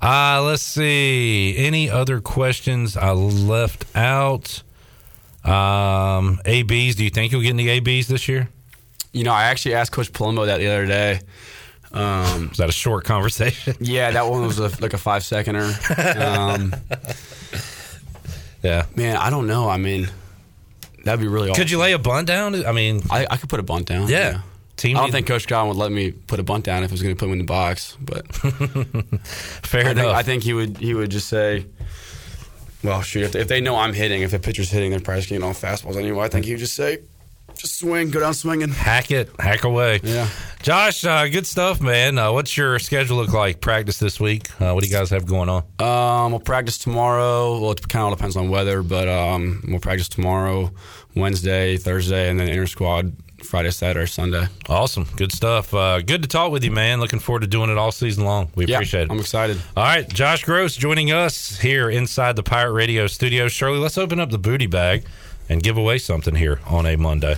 [0.03, 1.55] Uh, let's see.
[1.57, 4.63] Any other questions I left out?
[5.45, 6.97] Um, ABs.
[6.97, 8.49] Do you think you'll get any ABs this year?
[9.13, 11.21] You know, I actually asked Coach Palumbo that the other day.
[11.93, 13.77] Um, Was that a short conversation?
[13.81, 15.71] yeah, that one was a, like a five seconder.
[16.17, 16.75] Um,
[18.63, 18.87] yeah.
[18.97, 19.69] man, I don't know.
[19.69, 20.09] I mean,
[21.05, 21.53] that'd be really.
[21.53, 22.65] Could you lay a bunt down?
[22.65, 24.09] I mean, I, I could put a bunt down.
[24.09, 24.41] Yeah.
[24.77, 26.95] Team I don't think Coach Godwin would let me put a bunt down if he
[26.95, 27.97] was going to put him in the box.
[28.01, 30.17] But fair I think, enough.
[30.17, 30.79] I think he would.
[30.79, 31.67] He would just say,
[32.83, 35.21] "Well, shoot, if they, if they know I'm hitting, if the pitcher's hitting, they're probably
[35.21, 36.99] just getting all fastballs anyway." I think would just say,
[37.57, 38.71] Just swing, go down swinging.
[38.71, 40.01] Hack it, hack away.
[40.03, 40.29] Yeah.
[40.63, 42.19] Josh, uh, good stuff, man.
[42.19, 43.61] Uh, what's your schedule look like?
[43.61, 44.49] Practice this week?
[44.61, 45.65] Uh, what do you guys have going on?
[45.79, 47.59] Um, we'll practice tomorrow.
[47.61, 50.71] Well, it kind of all depends on weather, but um, we'll practice tomorrow,
[51.15, 53.13] Wednesday, Thursday, and then inter squad
[53.45, 54.47] Friday, Saturday, Sunday.
[54.69, 55.07] Awesome.
[55.17, 55.75] Good stuff.
[55.75, 57.01] Uh, good to talk with you, man.
[57.01, 58.51] Looking forward to doing it all season long.
[58.55, 59.11] We Yeah, appreciate it.
[59.11, 59.59] I'm excited.
[59.77, 63.49] All right, Josh Grosz joining us here inside the Pirate Radio studio.
[63.49, 65.05] Shirley, let's open up the booty bag
[65.49, 67.37] and give away something here on a Monday.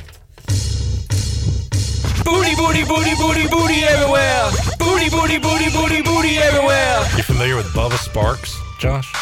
[2.25, 4.51] Booty, booty, booty, booty, booty everywhere.
[4.79, 7.01] Booty, booty, booty, booty, booty everywhere.
[7.17, 9.13] You familiar with Bubba Sparks, Josh?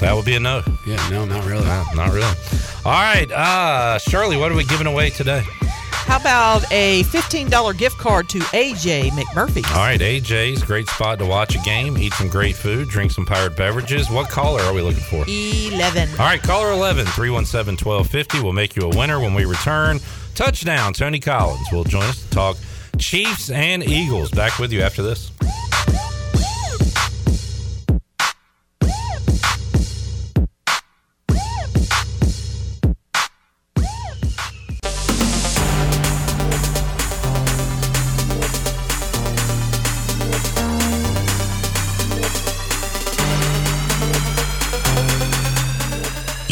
[0.00, 0.62] That would be a no.
[0.86, 1.64] Yeah, no, not really.
[1.64, 2.34] No, not really.
[2.84, 5.42] All right, uh, Shirley, what are we giving away today?
[6.10, 9.64] How about a $15 gift card to AJ McMurphy?
[9.70, 13.24] All right, AJ's great spot to watch a game, eat some great food, drink some
[13.26, 14.10] pirate beverages.
[14.10, 15.24] What caller are we looking for?
[15.28, 16.08] 11.
[16.12, 18.42] All right, caller 11, 317 1250.
[18.42, 20.00] We'll make you a winner when we return.
[20.34, 22.56] Touchdown, Tony Collins will join us to talk
[22.98, 24.30] Chiefs and Eagles.
[24.30, 25.30] Back with you after this.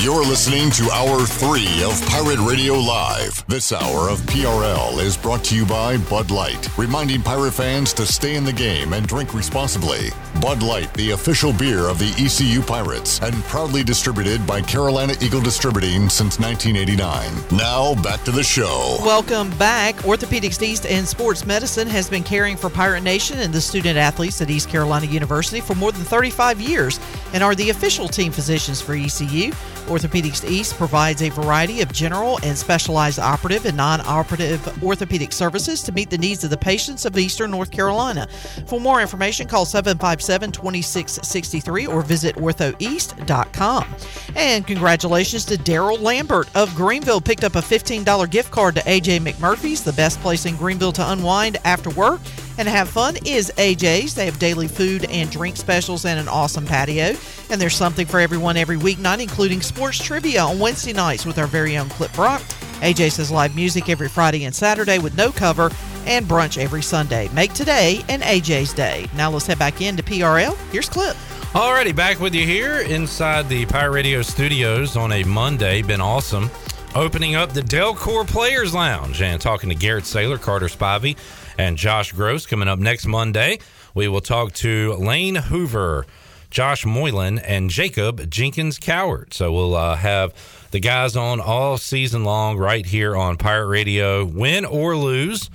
[0.08, 3.46] You're listening to Hour 3 of Pirate Radio Live.
[3.46, 8.06] This hour of PRL is brought to you by Bud Light, reminding pirate fans to
[8.06, 10.08] stay in the game and drink responsibly.
[10.40, 15.42] Bud Light, the official beer of the ECU Pirates, and proudly distributed by Carolina Eagle
[15.42, 17.58] Distributing since 1989.
[17.58, 18.96] Now, back to the show.
[19.00, 19.96] Welcome back.
[19.96, 24.40] Orthopedics East and Sports Medicine has been caring for Pirate Nation and the student athletes
[24.40, 26.98] at East Carolina University for more than 35 years
[27.34, 29.52] and are the official team physicians for ECU.
[29.98, 35.82] Orthopedics East provides a variety of general and specialized operative and non operative orthopedic services
[35.82, 38.28] to meet the needs of the patients of Eastern North Carolina.
[38.68, 43.96] For more information, call 757 2663 or visit orthoeast.com.
[44.36, 47.20] And congratulations to Daryl Lambert of Greenville.
[47.20, 51.10] Picked up a $15 gift card to AJ McMurphy's, the best place in Greenville to
[51.10, 52.20] unwind after work
[52.58, 54.14] and have fun is AJ's.
[54.14, 57.14] They have daily food and drink specials and an awesome patio.
[57.48, 61.46] And there's something for everyone every weeknight, including sports trivia on Wednesday nights with our
[61.46, 62.42] very own Cliff Brock.
[62.80, 65.70] AJ says live music every Friday and Saturday with no cover
[66.04, 67.28] and brunch every Sunday.
[67.32, 69.08] Make today an AJ's day.
[69.14, 70.56] Now let's head back into PRL.
[70.70, 71.16] Here's Cliff.
[71.52, 75.80] Alrighty, back with you here inside the Pirate Radio studios on a Monday.
[75.82, 76.50] Been awesome.
[76.94, 81.16] Opening up the Delcor Players Lounge and talking to Garrett Saylor, Carter Spivey,
[81.58, 82.48] and Josh Grosz.
[82.48, 83.58] Coming up next Monday,
[83.94, 86.06] we will talk to Lane Hoover,
[86.50, 89.34] Josh Moylan, and Jacob Jenkins Cowart.
[89.34, 90.32] So we'll uh, have
[90.70, 95.50] the guys on all season long right here on Pirate Radio, win or lose.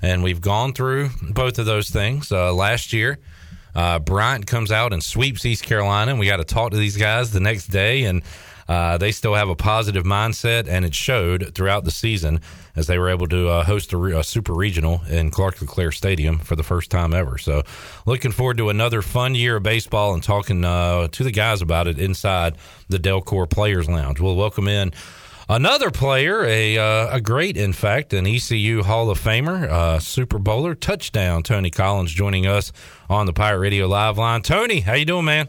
[0.00, 3.18] And we've gone through both of those things uh, last year.
[3.74, 6.96] Uh, Bryant comes out and sweeps East Carolina, and we got to talk to these
[6.96, 8.22] guys the next day, and
[8.68, 12.40] uh, they still have a positive mindset, and it showed throughout the season
[12.76, 15.90] as they were able to uh, host a, re- a super regional in Clark LeClair
[15.90, 17.38] Stadium for the first time ever.
[17.38, 17.62] So,
[18.04, 21.88] looking forward to another fun year of baseball and talking uh, to the guys about
[21.88, 22.56] it inside
[22.88, 24.20] the Delcor Players Lounge.
[24.20, 24.92] We'll welcome in.
[25.50, 30.38] Another player, a uh, a great, in fact, an ECU Hall of Famer, uh, Super
[30.38, 31.42] Bowler, touchdown.
[31.42, 32.70] Tony Collins joining us
[33.08, 34.42] on the Pirate Radio Live line.
[34.42, 35.48] Tony, how you doing, man?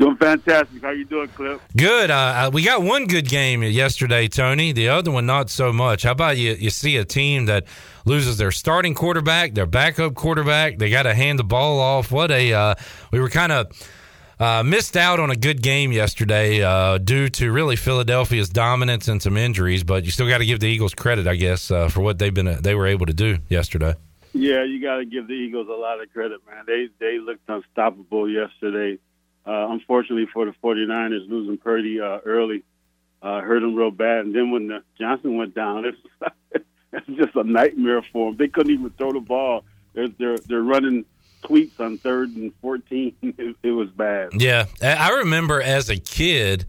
[0.00, 0.80] Doing fantastic.
[0.80, 1.60] How you doing, Cliff?
[1.76, 2.10] Good.
[2.10, 4.72] Uh, we got one good game yesterday, Tony.
[4.72, 6.04] The other one, not so much.
[6.04, 6.54] How about you?
[6.54, 7.66] You see a team that
[8.06, 10.78] loses their starting quarterback, their backup quarterback.
[10.78, 12.10] They got to hand the ball off.
[12.10, 12.74] What a uh,
[13.12, 13.66] we were kind of
[14.38, 19.20] uh, missed out on a good game yesterday uh, due to really Philadelphia's dominance and
[19.20, 19.84] some injuries.
[19.84, 22.32] But you still got to give the Eagles credit, I guess, uh, for what they've
[22.32, 23.96] been they were able to do yesterday.
[24.32, 26.64] Yeah, you got to give the Eagles a lot of credit, man.
[26.66, 28.98] They they looked unstoppable yesterday.
[29.46, 32.62] Uh, unfortunately for the 49ers, losing Purdy uh, early
[33.22, 34.26] uh, hurt them real bad.
[34.26, 35.84] And then when the Johnson went down,
[36.52, 38.36] it's, it's just a nightmare for them.
[38.36, 39.64] They couldn't even throw the ball.
[39.94, 41.04] They're they're, they're running
[41.42, 43.14] tweets on third and 14.
[43.38, 44.30] It, it was bad.
[44.34, 46.66] Yeah, I remember as a kid.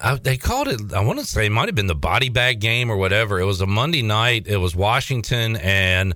[0.00, 0.92] I, they called it.
[0.92, 3.40] I want to say it might have been the body bag game or whatever.
[3.40, 4.46] It was a Monday night.
[4.46, 6.14] It was Washington and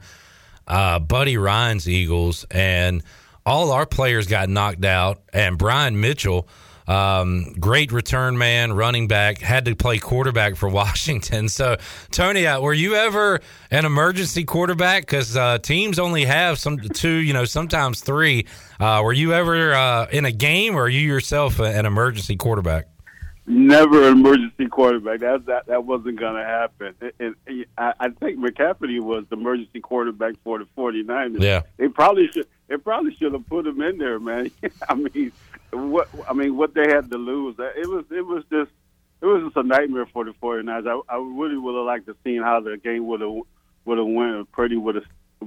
[0.69, 3.03] uh, Buddy Ryan's Eagles, and
[3.45, 5.21] all our players got knocked out.
[5.33, 6.49] And Brian Mitchell,
[6.87, 11.49] um, great return man, running back, had to play quarterback for Washington.
[11.49, 11.77] So,
[12.11, 13.41] Tony, uh, were you ever
[13.71, 15.03] an emergency quarterback?
[15.03, 18.47] Because uh, teams only have some two, you know, sometimes three.
[18.81, 22.87] Uh, were you ever uh, in a game, or are you yourself an emergency quarterback?
[23.47, 25.21] Never an emergency quarterback.
[25.21, 26.95] That that that wasn't going to happen.
[27.19, 27.35] And,
[27.77, 31.43] I, I think McCaffrey was the emergency quarterback for the 49ers.
[31.43, 31.63] Yeah.
[31.77, 34.51] They probably should they probably should have put him in there, man.
[34.89, 35.33] I mean,
[35.71, 37.59] what I mean, what they had to lose.
[37.59, 38.71] Uh, it was it was just
[39.21, 40.87] it was just a nightmare for the 49ers.
[40.87, 43.35] I, I really would have liked to seen how the game would have
[43.85, 44.37] would have went.
[44.37, 45.05] If Purdy would have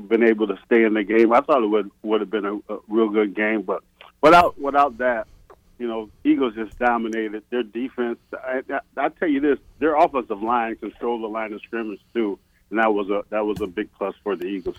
[0.08, 1.34] been able to stay in the game.
[1.34, 3.84] I thought it would would have been a, a real good game, but
[4.22, 5.28] without without that,
[5.78, 8.18] you know, Eagles just dominated their defense.
[8.34, 12.40] I, I, I tell you this, their offensive line controlled the line of scrimmage too,
[12.70, 14.78] and that was a that was a big plus for the Eagles.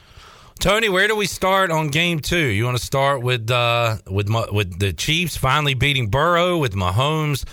[0.59, 2.39] Tony, where do we start on game two?
[2.39, 7.45] You want to start with uh, with with the Chiefs finally beating Burrow, with Mahomes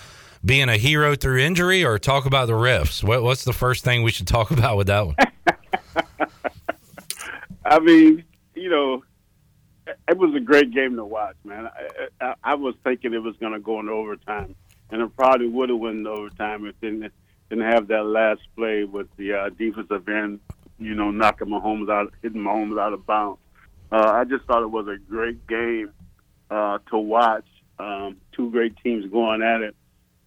[0.46, 3.04] being a hero through injury, or talk about the refs?
[3.04, 5.16] What, what's the first thing we should talk about with that one?
[7.66, 8.24] I mean,
[8.56, 9.04] you know,
[9.88, 11.68] it was a great game to watch, man.
[11.68, 14.56] I, I, I was thinking it was going to go into overtime,
[14.92, 17.12] and it probably would have went into overtime if didn't
[17.50, 20.40] didn't have that last play with the uh, defensive end,
[20.80, 23.40] you know, knocking Mahomes out, hitting Mahomes out of bounds.
[23.92, 25.92] Uh, I just thought it was a great game
[26.50, 27.46] uh, to watch.
[27.78, 29.76] Um, two great teams going at it,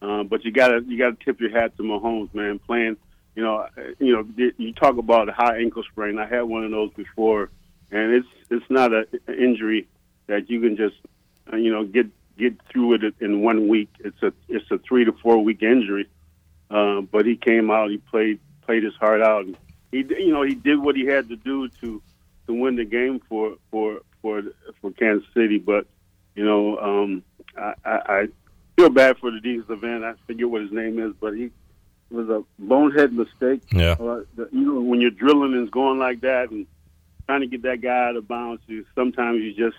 [0.02, 2.96] uh, but you gotta you gotta tip your hat to Mahomes, man, playing
[3.36, 3.66] you know,
[4.00, 4.26] you know,
[4.56, 6.18] you talk about a high ankle sprain.
[6.18, 7.50] I had one of those before,
[7.90, 9.86] and it's it's not an injury
[10.26, 10.96] that you can just,
[11.52, 12.06] uh, you know, get
[12.36, 13.90] get through it in one week.
[14.00, 16.08] It's a it's a three to four week injury.
[16.70, 19.46] Uh, but he came out, he played played his heart out.
[19.46, 19.56] And
[19.92, 22.02] he you know he did what he had to do to
[22.46, 24.42] to win the game for for for
[24.80, 25.58] for Kansas City.
[25.58, 25.86] But
[26.34, 27.22] you know, um,
[27.56, 28.28] I, I, I
[28.76, 30.04] feel bad for the defensive end.
[30.04, 31.50] I forget what his name is, but he
[32.10, 33.62] was a bonehead mistake.
[33.72, 33.92] Yeah.
[33.92, 36.66] Uh, the, you know, when you're drilling and it's going like that and
[37.26, 39.76] trying to get that guy out of bounds, you, sometimes you just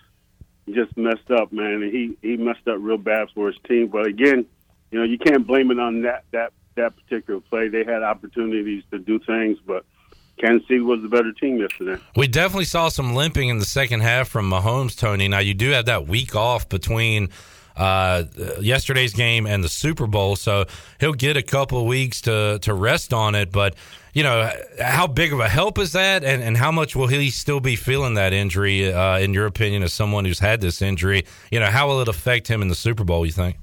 [0.69, 1.82] just messed up, man.
[1.82, 3.88] And he he messed up real bad for his team.
[3.88, 4.45] But again,
[4.91, 7.69] you know, you can't blame it on that that that particular play.
[7.69, 9.86] They had opportunities to do things, but
[10.40, 12.02] Kansas City was the better team yesterday.
[12.15, 15.28] We definitely saw some limping in the second half from Mahomes, Tony.
[15.28, 17.30] Now you do have that week off between
[17.78, 18.24] uh,
[18.60, 20.36] yesterday's game and the Super Bowl.
[20.36, 20.66] So
[20.99, 23.52] he'll get a couple weeks to, to rest on it.
[23.52, 23.76] But,
[24.14, 24.52] you know,
[24.82, 26.24] how big of a help is that?
[26.24, 29.84] And, and how much will he still be feeling that injury, uh, in your opinion,
[29.84, 31.26] as someone who's had this injury?
[31.52, 33.58] You know, how will it affect him in the Super Bowl, you think?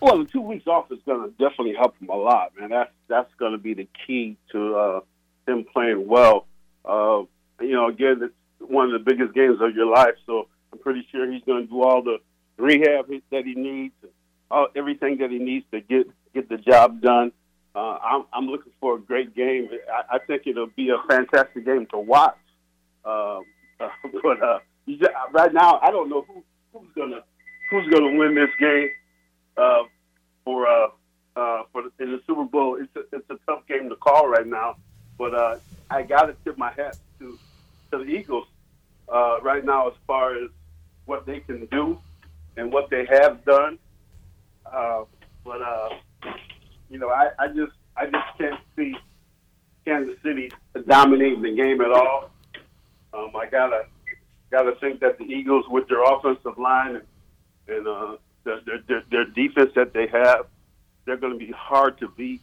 [0.00, 2.70] Well, the two weeks off is going to definitely help him a lot, man.
[2.70, 5.00] That's that's going to be the key to uh,
[5.48, 6.46] him playing well.
[6.84, 7.22] Uh,
[7.60, 11.06] you know, again, it's one of the biggest games of your life, so I'm pretty
[11.10, 12.18] sure he's going to do all the
[12.58, 13.94] rehab that he needs,
[14.50, 17.32] all, everything that he needs to get get the job done.
[17.74, 19.68] Uh, I'm, I'm looking for a great game.
[19.92, 22.36] I, I think it'll be a fantastic game to watch.
[23.04, 23.40] Uh,
[24.22, 24.58] but uh,
[24.88, 27.22] just, right now, I don't know who, who's gonna
[27.70, 28.90] who's gonna win this game
[29.56, 29.82] uh,
[30.44, 30.88] for uh,
[31.36, 32.78] uh, for the, in the Super Bowl.
[32.80, 34.76] It's a, it's a tough game to call right now,
[35.16, 35.58] but uh,
[35.90, 37.38] I got to tip my hat to
[37.92, 38.46] to the Eagles
[39.08, 40.50] uh, right now as far as
[41.06, 41.98] what they can do
[42.58, 43.78] and what they have done.
[44.66, 45.04] Uh,
[45.44, 45.88] but uh,
[46.90, 48.94] you know, I, I just I just can't see
[49.84, 50.50] Kansas City
[50.86, 52.30] dominating the game at all.
[53.14, 53.86] Um, I gotta
[54.50, 57.04] gotta think that the Eagles, with their offensive line and,
[57.68, 60.46] and uh, their, their, their defense that they have,
[61.04, 62.40] they're going to be hard to beat.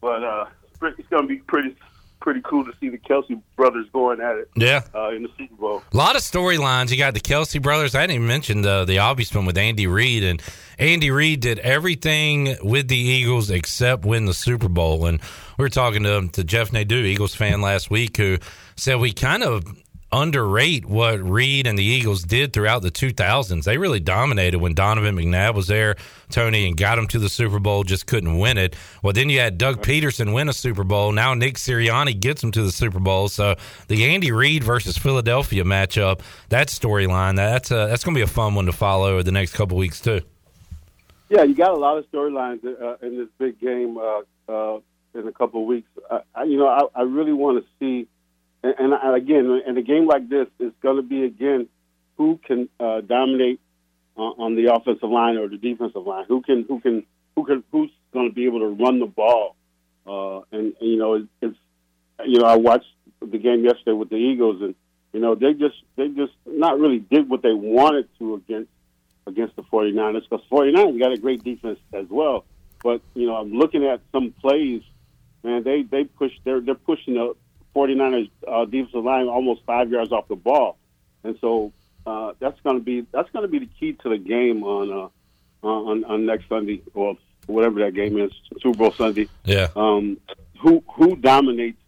[0.00, 0.46] But uh,
[0.82, 1.76] it's going to be pretty
[2.20, 4.50] pretty cool to see the Kelce brothers going at it.
[4.56, 5.82] Yeah, uh, in the Super Bowl.
[5.92, 6.90] A lot of storylines.
[6.90, 7.94] You got the Kelce brothers.
[7.94, 10.42] I didn't even mention the the obvious one with Andy Reid, and
[10.78, 15.06] Andy Reid did everything with the Eagles except win the Super Bowl.
[15.06, 15.20] And
[15.58, 18.38] we were talking to to Jeff Nadeau, Eagles fan, last week, who
[18.76, 19.64] said we kind of
[20.12, 23.64] underrate what Reid and the Eagles did throughout the 2000s.
[23.64, 25.96] They really dominated when Donovan McNabb was there,
[26.30, 28.74] Tony, and got them to the Super Bowl, just couldn't win it.
[29.02, 31.12] Well, then you had Doug Pederson win a Super Bowl.
[31.12, 33.28] Now Nick Sirianni gets them to the Super Bowl.
[33.28, 33.56] So
[33.88, 38.26] the Andy Reid versus Philadelphia matchup, that storyline, that's a, that's going to be a
[38.26, 40.20] fun one to follow over the next couple weeks too.
[41.28, 44.80] Yeah, you got a lot of storylines uh, in this big game uh, uh,
[45.14, 45.88] in a couple of weeks.
[46.34, 48.08] I, you know, I, I really want to see
[48.62, 51.68] and, and again, in a game like this, it's going to be again
[52.16, 53.60] who can uh, dominate
[54.16, 56.26] uh, on the offensive line or the defensive line.
[56.28, 59.56] Who can who can who can who's going to be able to run the ball?
[60.06, 61.56] Uh, and, and you know, it, it's
[62.26, 64.74] you know, I watched the game yesterday with the Eagles, and
[65.12, 68.70] you know, they just they just not really did what they wanted to against
[69.26, 72.44] against the 49ers because 49ers got a great defense as well.
[72.82, 74.82] But you know, I'm looking at some plays,
[75.42, 75.62] man.
[75.62, 77.34] They they push they're they're pushing the
[77.74, 80.78] 49ers uh, defensive line almost five yards off the ball,
[81.24, 81.72] and so
[82.06, 84.92] uh, that's going to be that's going to be the key to the game on
[84.92, 87.16] uh, on on next Sunday or
[87.46, 89.28] whatever that game is, Super Bowl Sunday.
[89.44, 89.68] Yeah.
[89.76, 90.18] Um,
[90.60, 91.80] who who dominates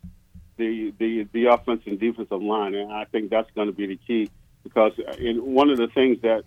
[0.56, 3.96] the the the offensive and defensive line, and I think that's going to be the
[3.96, 4.30] key
[4.62, 6.44] because in one of the things that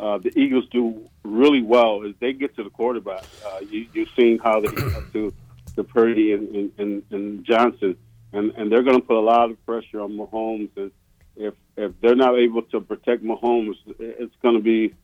[0.00, 3.24] uh, the Eagles do really well is they get to the quarterback.
[3.46, 5.34] Uh, you, you've seen how they get to
[5.76, 7.96] to Purdy and, and, and, and Johnson,
[8.32, 10.70] and, and they're going to put a lot of pressure on Mahomes.
[10.76, 10.90] And
[11.36, 14.94] if if they're not able to protect Mahomes, it's going to be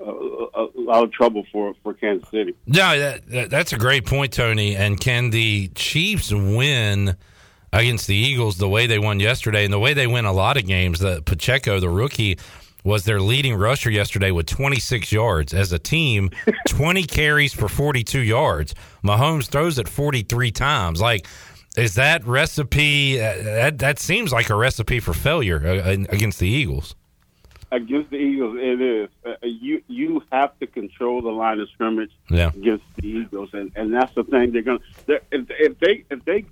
[0.00, 2.54] a, a, lot of trouble for for Kansas City.
[2.66, 4.76] Yeah, that, that, that's a great point, Tony.
[4.76, 7.16] And can the Chiefs win
[7.72, 10.56] against the Eagles the way they won yesterday and the way they win a lot
[10.56, 11.00] of games?
[11.00, 12.38] The Pacheco, the rookie,
[12.84, 15.54] was their leading rusher yesterday with 26 yards.
[15.54, 16.30] As a team,
[16.68, 18.74] 20 carries for 42 yards.
[19.02, 21.00] Mahomes throws it 43 times.
[21.00, 21.26] Like,
[21.76, 23.20] is that recipe?
[23.20, 26.94] Uh, that that seems like a recipe for failure uh, against the Eagles.
[27.72, 29.08] Against the Eagles, it is.
[29.26, 32.48] Uh, you you have to control the line of scrimmage yeah.
[32.48, 34.52] against the Eagles, and, and that's the thing.
[34.52, 34.78] They're gonna
[35.08, 36.44] if, if they if they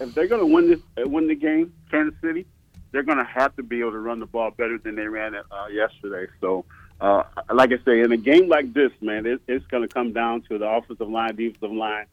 [0.00, 2.46] if they're gonna win this uh, win the game, Kansas City,
[2.92, 5.44] they're gonna have to be able to run the ball better than they ran it
[5.50, 6.30] uh, yesterday.
[6.40, 6.64] So,
[7.00, 10.42] uh, like I say, in a game like this, man, it, it's gonna come down
[10.42, 12.06] to the offensive line, defensive line,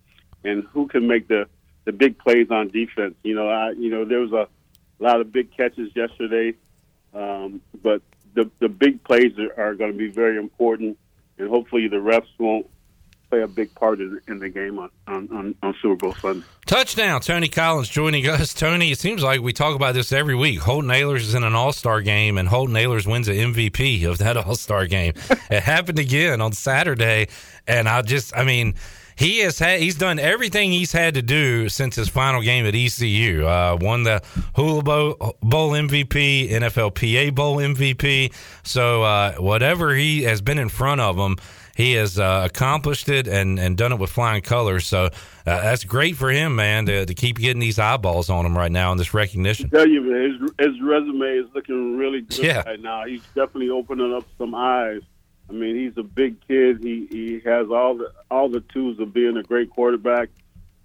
[0.43, 1.47] and who can make the
[1.85, 3.15] the big plays on defense.
[3.23, 4.47] You know, I you know there was a
[4.99, 6.55] lot of big catches yesterday,
[7.13, 8.01] um, but
[8.33, 10.97] the the big plays are, are going to be very important,
[11.37, 12.67] and hopefully the refs won't
[13.31, 16.45] play a big part in, in the game on, on, on, Super Bowl Sunday.
[16.65, 18.53] Touchdown, Tony Collins joining us.
[18.53, 20.59] Tony, it seems like we talk about this every week.
[20.59, 24.17] Holton Ahlers is in an All Star game, and Holton Ahlers wins an MVP of
[24.17, 25.13] that All Star game.
[25.49, 27.29] it happened again on Saturday,
[27.65, 28.75] and I just, I mean
[29.21, 32.73] he has had he's done everything he's had to do since his final game at
[32.73, 33.45] ECU.
[33.45, 34.19] Uh, won the
[34.55, 38.33] Hula Bowl, Bowl MVP, NFLPA Bowl MVP.
[38.63, 41.37] So uh, whatever he has been in front of him,
[41.75, 44.87] he has uh, accomplished it and, and done it with flying colors.
[44.87, 45.09] So uh,
[45.45, 48.89] that's great for him, man, to, to keep getting these eyeballs on him right now
[48.89, 49.69] and this recognition.
[49.71, 52.63] I tell you, man, his, his resume is looking really good yeah.
[52.65, 53.05] right now.
[53.05, 55.01] He's definitely opening up some eyes
[55.51, 56.81] I mean, he's a big kid.
[56.81, 60.29] He he has all the all the tools of being a great quarterback.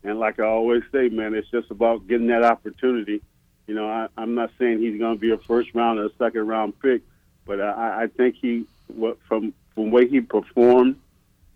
[0.03, 3.23] And like I always say, man, it's just about getting that opportunity.
[3.69, 6.11] You know, I, I'm not saying he's going to be a first round or a
[6.19, 7.03] second round pick,
[7.45, 8.67] but I, I think he,
[9.29, 10.97] from from way he performed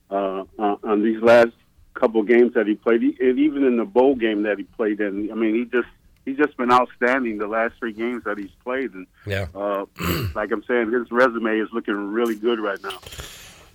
[0.09, 1.53] uh, on these last
[1.95, 5.33] couple games that he played, and even in the bowl game that he played in,
[5.33, 5.89] I mean, he just
[6.25, 8.93] he's just been outstanding the last three games that he's played.
[8.93, 9.87] And yeah, uh,
[10.35, 12.99] like I'm saying, his resume is looking really good right now.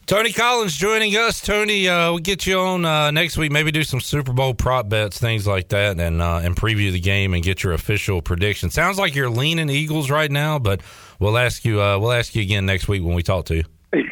[0.06, 1.42] Tony Collins joining us.
[1.42, 3.52] Tony, uh, we'll get you on uh, next week.
[3.52, 7.00] Maybe do some Super Bowl prop bets, things like that, and uh, and preview the
[7.00, 8.70] game and get your official prediction.
[8.70, 10.82] Sounds like you're leaning Eagles right now, but
[11.20, 11.82] we'll ask you.
[11.82, 13.64] Uh, we'll ask you again next week when we talk to you.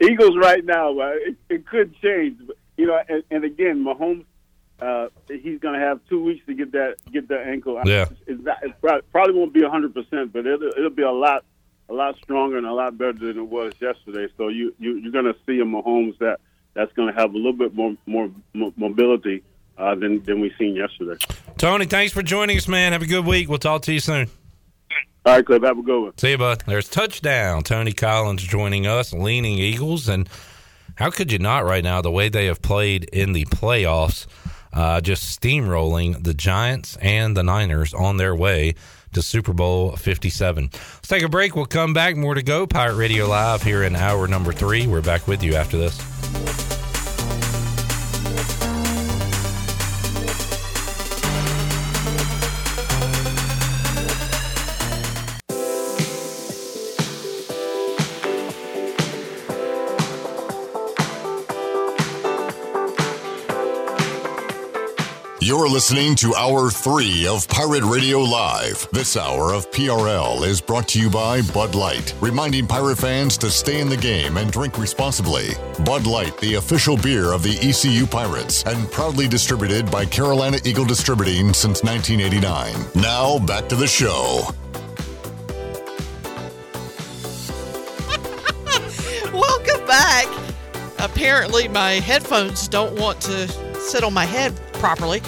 [0.00, 2.40] Eagles right now, it, it could change.
[2.78, 4.24] You know, and, and again, Mahomes
[4.80, 7.80] uh, he's going to have two weeks to get that get that ankle.
[7.84, 8.74] Yeah, it's, not, it
[9.12, 11.44] probably won't be hundred percent, but it'll, it'll be a lot
[11.88, 14.28] a lot stronger and a lot better than it was yesterday.
[14.36, 16.40] So you, you you're going to see a Mahomes that
[16.74, 19.42] that's going to have a little bit more more mobility
[19.76, 21.16] uh, than than we seen yesterday.
[21.56, 22.92] Tony, thanks for joining us, man.
[22.92, 23.48] Have a good week.
[23.48, 24.28] We'll talk to you soon.
[25.26, 25.62] All right, Cliff.
[25.62, 26.18] Have a good one.
[26.18, 26.62] See you, bud.
[26.66, 27.62] There's touchdown.
[27.62, 30.28] Tony Collins joining us, leaning Eagles, and
[30.94, 32.00] how could you not right now?
[32.00, 34.26] The way they have played in the playoffs
[34.78, 38.76] uh, just steamrolling the Giants and the Niners on their way
[39.12, 40.70] to Super Bowl 57.
[40.72, 41.56] Let's take a break.
[41.56, 42.14] We'll come back.
[42.14, 42.64] More to go.
[42.64, 44.86] Pirate Radio Live here in hour number three.
[44.86, 46.67] We're back with you after this.
[65.68, 68.88] You're listening to Hour 3 of Pirate Radio Live.
[68.90, 73.50] This hour of PRL is brought to you by Bud Light, reminding pirate fans to
[73.50, 75.48] stay in the game and drink responsibly.
[75.84, 80.86] Bud Light, the official beer of the ECU Pirates, and proudly distributed by Carolina Eagle
[80.86, 82.74] Distributing since 1989.
[82.94, 84.48] Now, back to the show.
[89.38, 90.26] Welcome back.
[90.98, 93.46] Apparently, my headphones don't want to
[93.78, 95.20] sit on my head properly.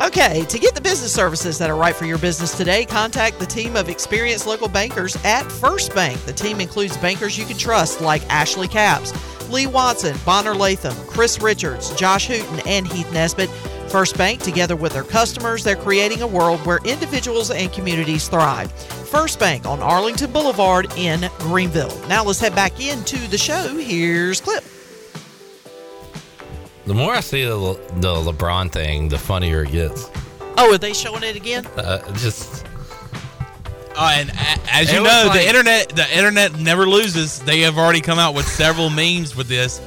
[0.00, 3.46] Okay, to get the business services that are right for your business today, contact the
[3.46, 6.20] team of experienced local bankers at First Bank.
[6.22, 9.12] The team includes bankers you can trust like Ashley Caps,
[9.48, 13.48] Lee Watson, Bonner Latham, Chris Richards, Josh Hooten, and Heath Nesbitt.
[13.88, 18.72] First Bank, together with their customers, they're creating a world where individuals and communities thrive.
[18.72, 21.96] First Bank on Arlington Boulevard in Greenville.
[22.08, 23.76] Now let's head back into the show.
[23.78, 24.73] Here's Cliff.
[26.86, 30.10] The more I see the Le- the LeBron thing, the funnier it gets.
[30.58, 31.66] Oh, are they showing it again?
[31.76, 32.64] Uh, just
[33.96, 37.38] Uh, and a- as It you was know, like- the internet the internet never loses.
[37.40, 39.80] They have already come out with several memes with this.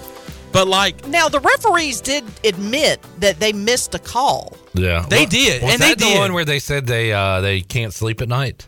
[0.53, 4.55] But like Now the referees did admit that they missed a call.
[4.73, 6.19] yeah, They Wa- did, Was and that they the did.
[6.19, 8.67] one where they said they uh, they can't sleep at night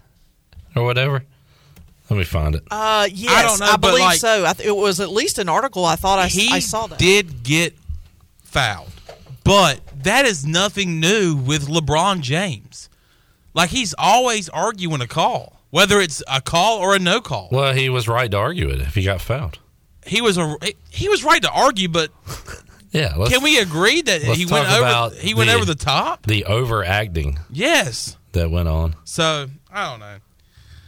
[0.75, 1.23] or whatever?
[2.09, 2.63] Let me find it.
[2.69, 4.45] Uh, yes, don't know, but, believe like- so.
[4.45, 5.85] I th- it was at least an article.
[5.85, 6.97] I thought I, s- he I saw that.
[6.99, 7.75] did get
[8.49, 8.91] fouled,
[9.43, 12.89] but that is nothing new with LeBron James.
[13.53, 17.49] Like he's always arguing a call, whether it's a call or a no call.
[17.51, 19.59] Well, he was right to argue it if he got fouled.
[20.05, 20.55] He was a
[20.89, 22.11] he was right to argue, but
[22.91, 26.25] Yeah, let's, can we agree that he went over he went the- over the top?
[26.25, 28.17] the overacting Yes.
[28.31, 28.95] that went on.
[29.03, 30.17] So I don't know.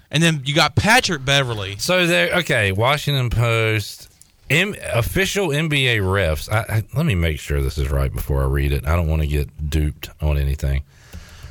[0.09, 1.77] And then you got Patrick Beverley.
[1.77, 4.09] So there, okay, Washington Post.
[4.51, 6.51] M, official NBA refs.
[6.51, 8.85] I, I, let me make sure this is right before I read it.
[8.85, 10.83] I don't want to get duped on anything.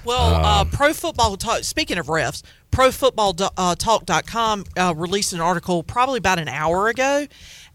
[0.04, 6.18] Well, uh, Um, Pro Football Talk, speaking of refs, ProFootballTalk.com uh, released an article probably
[6.18, 7.26] about an hour ago,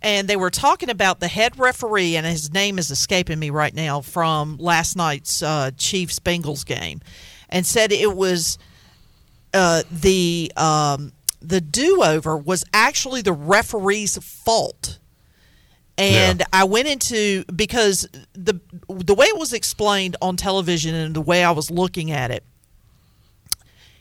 [0.01, 3.73] and they were talking about the head referee, and his name is escaping me right
[3.73, 7.01] now, from last night's uh, Chiefs Bengals game,
[7.49, 8.57] and said it was
[9.53, 14.99] uh, the um, the do over was actually the referee's fault.
[15.97, 16.45] And Yeah.
[16.51, 18.59] I went into because the
[18.89, 22.43] the way it was explained on television and the way I was looking at it,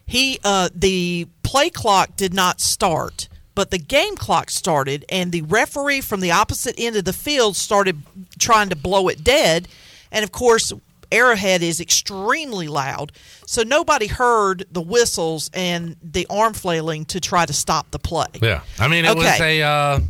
[0.07, 5.43] he uh, the play clock did not start, but the game clock started, and the
[5.43, 8.03] referee from the opposite end of the field started
[8.39, 9.69] trying to blow it dead,
[10.11, 10.73] and of course.
[11.13, 13.13] Arrowhead is extremely loud,
[13.47, 18.27] so nobody heard the whistles and the arm flailing to try to stop the play.
[18.43, 20.03] Yeah, I mean it was a uh, a,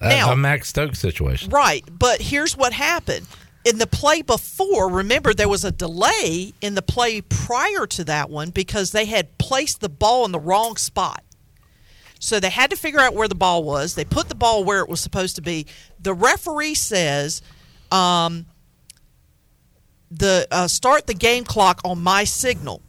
[0.00, 1.50] Now- a Max Stokes situation.
[1.50, 3.26] Right, but here's what happened.
[3.64, 8.30] In the play before, remember there was a delay in the play prior to that
[8.30, 11.24] one because they had placed the ball in the wrong spot.
[12.20, 13.94] So they had to figure out where the ball was.
[13.94, 15.66] They put the ball where it was supposed to be.
[16.00, 17.42] The referee says,
[17.90, 18.46] um,
[20.10, 22.82] "The uh, start the game clock on my signal,"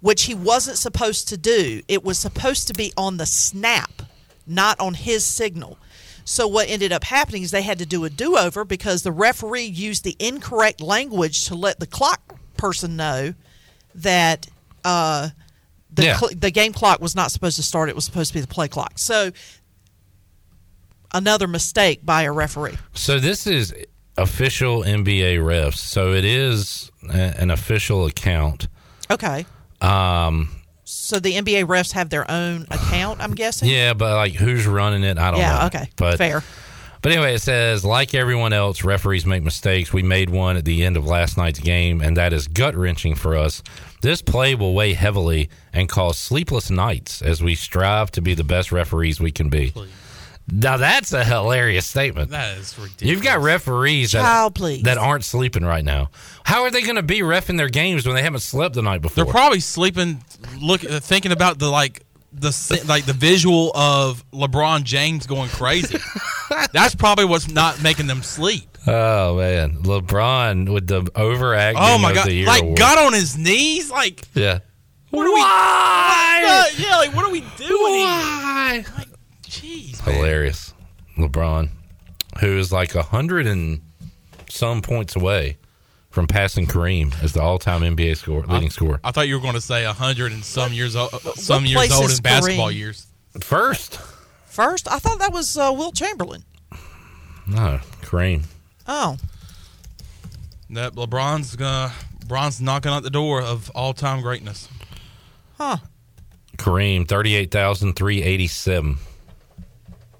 [0.00, 1.82] which he wasn't supposed to do.
[1.88, 4.02] It was supposed to be on the snap,
[4.46, 5.78] not on his signal.
[6.28, 9.64] So what ended up happening is they had to do a do-over because the referee
[9.66, 13.32] used the incorrect language to let the clock person know
[13.94, 14.48] that
[14.84, 15.28] uh,
[15.94, 16.16] the Yeah.
[16.18, 17.88] cl- the game clock was not supposed to start.
[17.88, 18.98] It was supposed to be the play clock.
[18.98, 19.30] So
[21.14, 22.76] another mistake by a referee.
[22.92, 23.72] So this is
[24.16, 25.76] official NBA refs.
[25.76, 28.66] So it is a- an official account.
[29.10, 29.46] Okay.
[29.80, 30.55] Um,
[30.88, 33.20] So the NBA refs have their own account.
[33.20, 33.68] I'm guessing.
[33.68, 35.18] yeah, but like who's running it?
[35.18, 35.46] I don't know.
[35.46, 35.66] Yeah.
[35.66, 35.90] Okay.
[35.96, 36.42] But Fair.
[37.02, 39.92] But anyway, it says, like everyone else, referees make mistakes.
[39.92, 43.14] We made one at the end of last night's game, and that is gut wrenching
[43.14, 43.62] for us.
[44.00, 48.44] This play will weigh heavily and cause sleepless nights as we strive to be the
[48.44, 49.72] best referees we can be.
[50.50, 52.30] Now, that's a hilarious statement.
[52.30, 53.02] That is ridiculous.
[53.10, 54.82] You've got referees that, Child, please.
[54.84, 56.10] that aren't sleeping right now.
[56.44, 59.02] How are they going to be refing their games when they haven't slept the night
[59.02, 59.24] before?
[59.24, 60.22] They're probably sleeping,
[60.60, 62.02] look, uh, thinking about the like
[62.32, 65.98] the like the visual of LeBron James going crazy.
[66.72, 68.68] That's probably what's not making them sleep.
[68.86, 69.78] oh, man.
[69.82, 72.26] LeBron with the overacting Oh my of god!
[72.28, 72.78] the year Like award.
[72.78, 74.60] got on his knees, like Yeah.
[75.10, 75.40] what are we?
[75.40, 76.70] Why?
[76.78, 77.70] Yeah, like what are we doing?
[78.04, 78.84] Why?
[79.62, 80.74] Like, jeez, Hilarious.
[81.18, 81.70] LeBron,
[82.40, 83.80] who is like a hundred and
[84.50, 85.56] some points away
[86.10, 89.00] from passing Kareem as the all-time NBA score leading scorer.
[89.04, 91.70] I thought you were going to say a hundred and some years old, some what
[91.70, 93.06] years old is in basketball years.
[93.40, 93.98] First,
[94.46, 96.42] First, I thought that was uh, Wilt Chamberlain.
[97.46, 98.44] no Kareem.
[98.88, 99.16] Oh,
[100.70, 104.68] That LeBron's gonna LeBron's knocking at the door of all time greatness.
[105.58, 105.76] huh.
[106.56, 108.96] Kareem, thirty-eight thousand three eighty-seven,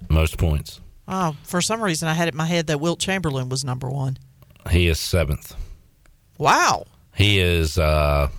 [0.09, 0.81] most points.
[1.07, 3.89] Oh, for some reason I had it in my head that Wilt Chamberlain was number
[3.89, 4.17] one.
[4.69, 5.55] He is seventh.
[6.37, 6.85] Wow.
[7.15, 7.77] He is.
[7.77, 8.29] uh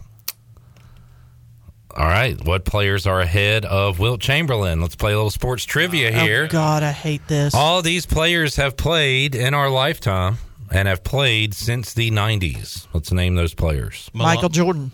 [1.97, 4.81] All right, what players are ahead of Wilt Chamberlain?
[4.81, 6.45] Let's play a little sports trivia here.
[6.45, 7.55] Oh God, I hate this.
[7.55, 10.37] All these players have played in our lifetime
[10.71, 12.87] and have played since the 90s.
[12.93, 14.11] Let's name those players.
[14.13, 14.93] Michael Jordan.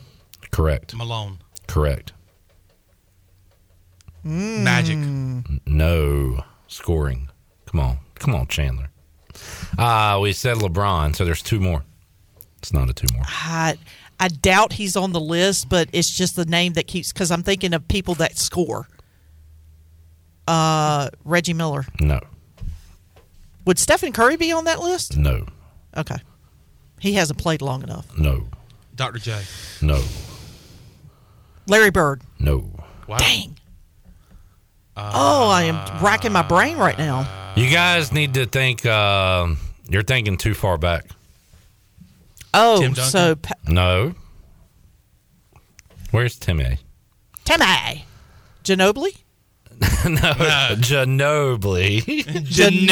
[0.53, 0.95] Correct.
[0.95, 1.41] Malone.
[1.67, 2.13] Correct.
[4.23, 4.97] Magic.
[5.67, 6.43] No
[6.75, 7.29] scoring.
[7.67, 7.99] Come on.
[8.17, 8.91] Come on, Chandler.
[9.79, 11.85] Uh, we said LeBron, so there's two more.
[12.59, 13.25] It's not a two more.
[13.27, 13.77] I,
[14.19, 17.43] I doubt he's on the list, but it's just the name that keeps because I'm
[17.43, 18.89] thinking of people that score.
[20.47, 21.85] Uh, Reggie Miller.
[22.01, 22.21] No.
[23.67, 25.17] Would Stephen Curry be on that list?
[25.17, 25.47] No.
[25.97, 26.17] Okay.
[27.01, 28.07] He hasn't played long enough.
[28.19, 28.47] No.
[28.95, 29.19] Dr.
[29.19, 29.43] J.
[29.83, 30.03] No.
[31.67, 32.23] Larry Bird.
[32.39, 32.71] No.
[33.09, 33.19] Wow.
[33.19, 33.59] Dang.
[34.97, 37.53] Oh, I am racking my brain right now.
[37.57, 38.85] You guys need to think.
[38.85, 39.49] Uh,
[39.89, 41.07] you're thinking too far back.
[42.53, 44.15] Oh, so pa- No.
[46.11, 46.79] Where's Timmy?
[47.45, 48.05] Timmy
[48.63, 49.17] Ginobili.
[50.05, 50.21] no,
[50.79, 52.01] Ginobili.
[52.45, 52.89] Ginobili.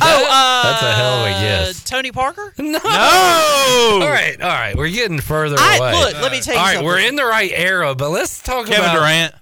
[0.00, 1.84] Oh, uh, That's a hell of a guess.
[1.84, 2.54] Tony Parker.
[2.58, 2.78] No.
[2.78, 3.98] No.
[4.02, 4.74] All right, all right.
[4.76, 5.92] We're getting further I- away.
[5.92, 6.86] look, let me tell you All right, something.
[6.86, 9.34] we're in the right era, but let's talk Kevin about Durant.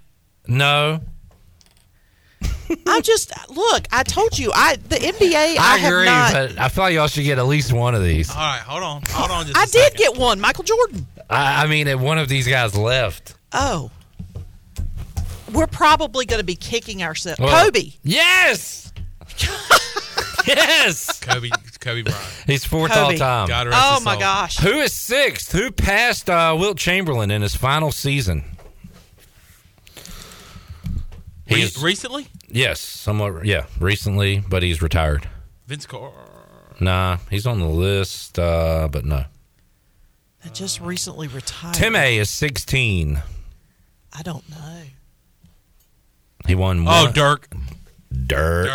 [0.47, 1.01] No.
[2.87, 3.87] I just look.
[3.93, 4.51] I told you.
[4.55, 5.35] I the NBA.
[5.35, 6.33] I, I, have agree, not.
[6.33, 8.31] but I feel like y'all should get at least one of these.
[8.31, 9.03] All right, hold on.
[9.11, 9.99] Hold on just I a did second.
[9.99, 10.41] get one.
[10.41, 11.07] Michael Jordan.
[11.29, 13.35] I, I mean, if one of these guys left.
[13.53, 13.91] Oh.
[15.53, 17.39] We're probably going to be kicking ourselves.
[17.39, 17.91] Well, Kobe.
[18.03, 18.91] Yes.
[20.47, 21.21] yes.
[21.21, 22.23] Kobe Kobe Bryant.
[22.47, 23.15] He's fourth Kobe.
[23.15, 23.49] all time.
[23.49, 24.21] God rest Oh his my soul.
[24.21, 24.59] gosh.
[24.59, 25.53] Who is sixth?
[25.53, 28.45] Who passed uh, Wilt Chamberlain in his final season?
[31.55, 32.27] Re- He's recently?
[32.49, 35.29] yes, somewhat yeah, recently, but he's retired.
[35.67, 36.17] Vince Carter.
[36.81, 39.25] Nah, he's on the list, uh, but no.
[40.43, 41.75] That just recently retired.
[41.75, 43.23] Tim A is sixteen.
[44.13, 44.81] I don't know.
[46.47, 46.81] He won.
[46.81, 47.49] Oh, one- Dirk.
[48.27, 48.67] Dirk.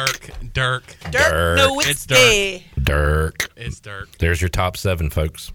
[0.54, 0.54] Dirk.
[0.54, 0.84] Dirk.
[1.02, 1.60] Dirk Dirk.
[1.86, 2.64] It's Nowitzki.
[2.82, 3.50] Dirk.
[3.56, 4.18] It's Dirk.
[4.18, 5.52] There's your top seven, folks.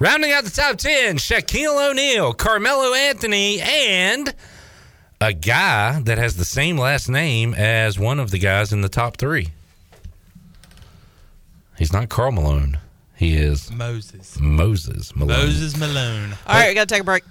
[0.00, 4.34] Rounding out the top ten: Shaquille O'Neal, Carmelo Anthony, and
[5.20, 8.88] a guy that has the same last name as one of the guys in the
[8.88, 9.48] top three.
[11.78, 12.78] He's not Karl Malone.
[13.16, 14.38] He is Moses.
[14.40, 15.38] Moses Malone.
[15.38, 16.32] Moses Malone.
[16.46, 17.22] All right, we got to take a break.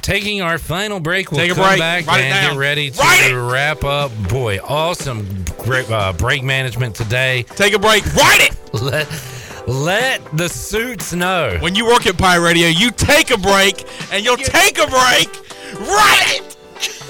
[0.00, 1.78] Taking our final break, we'll Take a come break.
[1.78, 2.52] back Write it and down.
[2.54, 3.34] get ready to Write it.
[3.34, 4.12] wrap up.
[4.28, 7.42] Boy, awesome great, uh, break management today.
[7.50, 8.04] Take a break.
[8.14, 8.74] Write it.
[8.82, 9.08] Let
[9.66, 11.56] let the suits know.
[11.60, 15.28] When you work at Pie Radio, you take a break and you'll take a break.
[15.80, 16.45] Write it.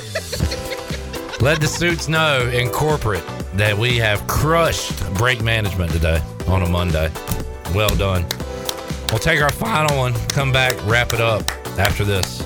[1.40, 6.68] Let the suits know in corporate that we have crushed break management today on a
[6.68, 7.10] Monday.
[7.74, 8.24] Well done.
[9.10, 11.42] We'll take our final one, come back, wrap it up
[11.78, 12.42] after this.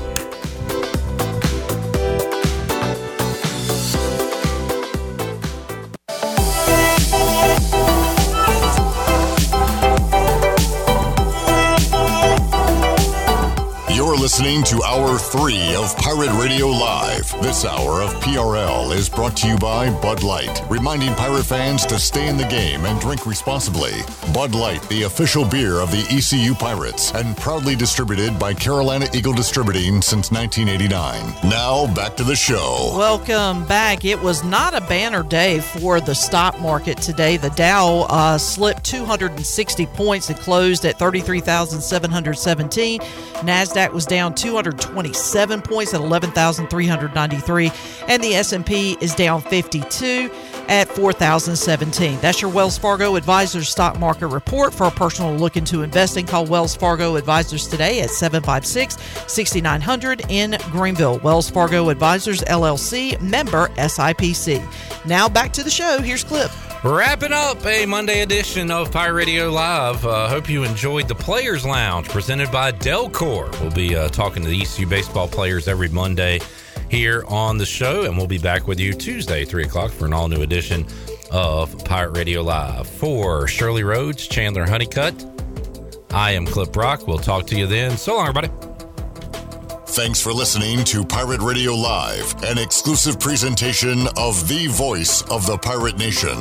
[14.20, 17.32] Listening to Hour 3 of Pirate Radio Live.
[17.40, 21.98] This hour of PRL is brought to you by Bud Light, reminding pirate fans to
[21.98, 23.92] stay in the game and drink responsibly.
[24.34, 29.32] Bud Light, the official beer of the ECU Pirates, and proudly distributed by Carolina Eagle
[29.32, 31.48] Distributing since 1989.
[31.48, 32.92] Now, back to the show.
[32.94, 34.04] Welcome back.
[34.04, 37.38] It was not a banner day for the stock market today.
[37.38, 43.00] The Dow uh, slipped 260 points and closed at 33,717.
[43.00, 47.72] Nasdaq was down 227 points at 11,393,
[48.08, 50.30] and the S&P is down 52
[50.68, 52.20] at 4,017.
[52.20, 54.74] That's your Wells Fargo Advisors stock market report.
[54.74, 58.98] For a personal look into investing, call Wells Fargo Advisors today at 756
[59.32, 61.18] 6900 in Greenville.
[61.20, 65.06] Wells Fargo Advisors LLC, member SIPC.
[65.06, 66.00] Now back to the show.
[66.00, 66.69] Here's Cliff.
[66.82, 70.06] Wrapping up a Monday edition of Pirate Radio Live.
[70.06, 73.60] Uh, hope you enjoyed the Players Lounge presented by Delcor.
[73.60, 76.40] We'll be uh, talking to the ECU baseball players every Monday
[76.88, 80.14] here on the show, and we'll be back with you Tuesday, 3 o'clock, for an
[80.14, 80.86] all new edition
[81.30, 82.88] of Pirate Radio Live.
[82.88, 85.22] For Shirley Rhodes, Chandler Honeycutt,
[86.12, 87.06] I am Cliff Brock.
[87.06, 87.98] We'll talk to you then.
[87.98, 88.48] So long, everybody.
[89.88, 95.58] Thanks for listening to Pirate Radio Live, an exclusive presentation of the voice of the
[95.58, 96.38] pirate nation.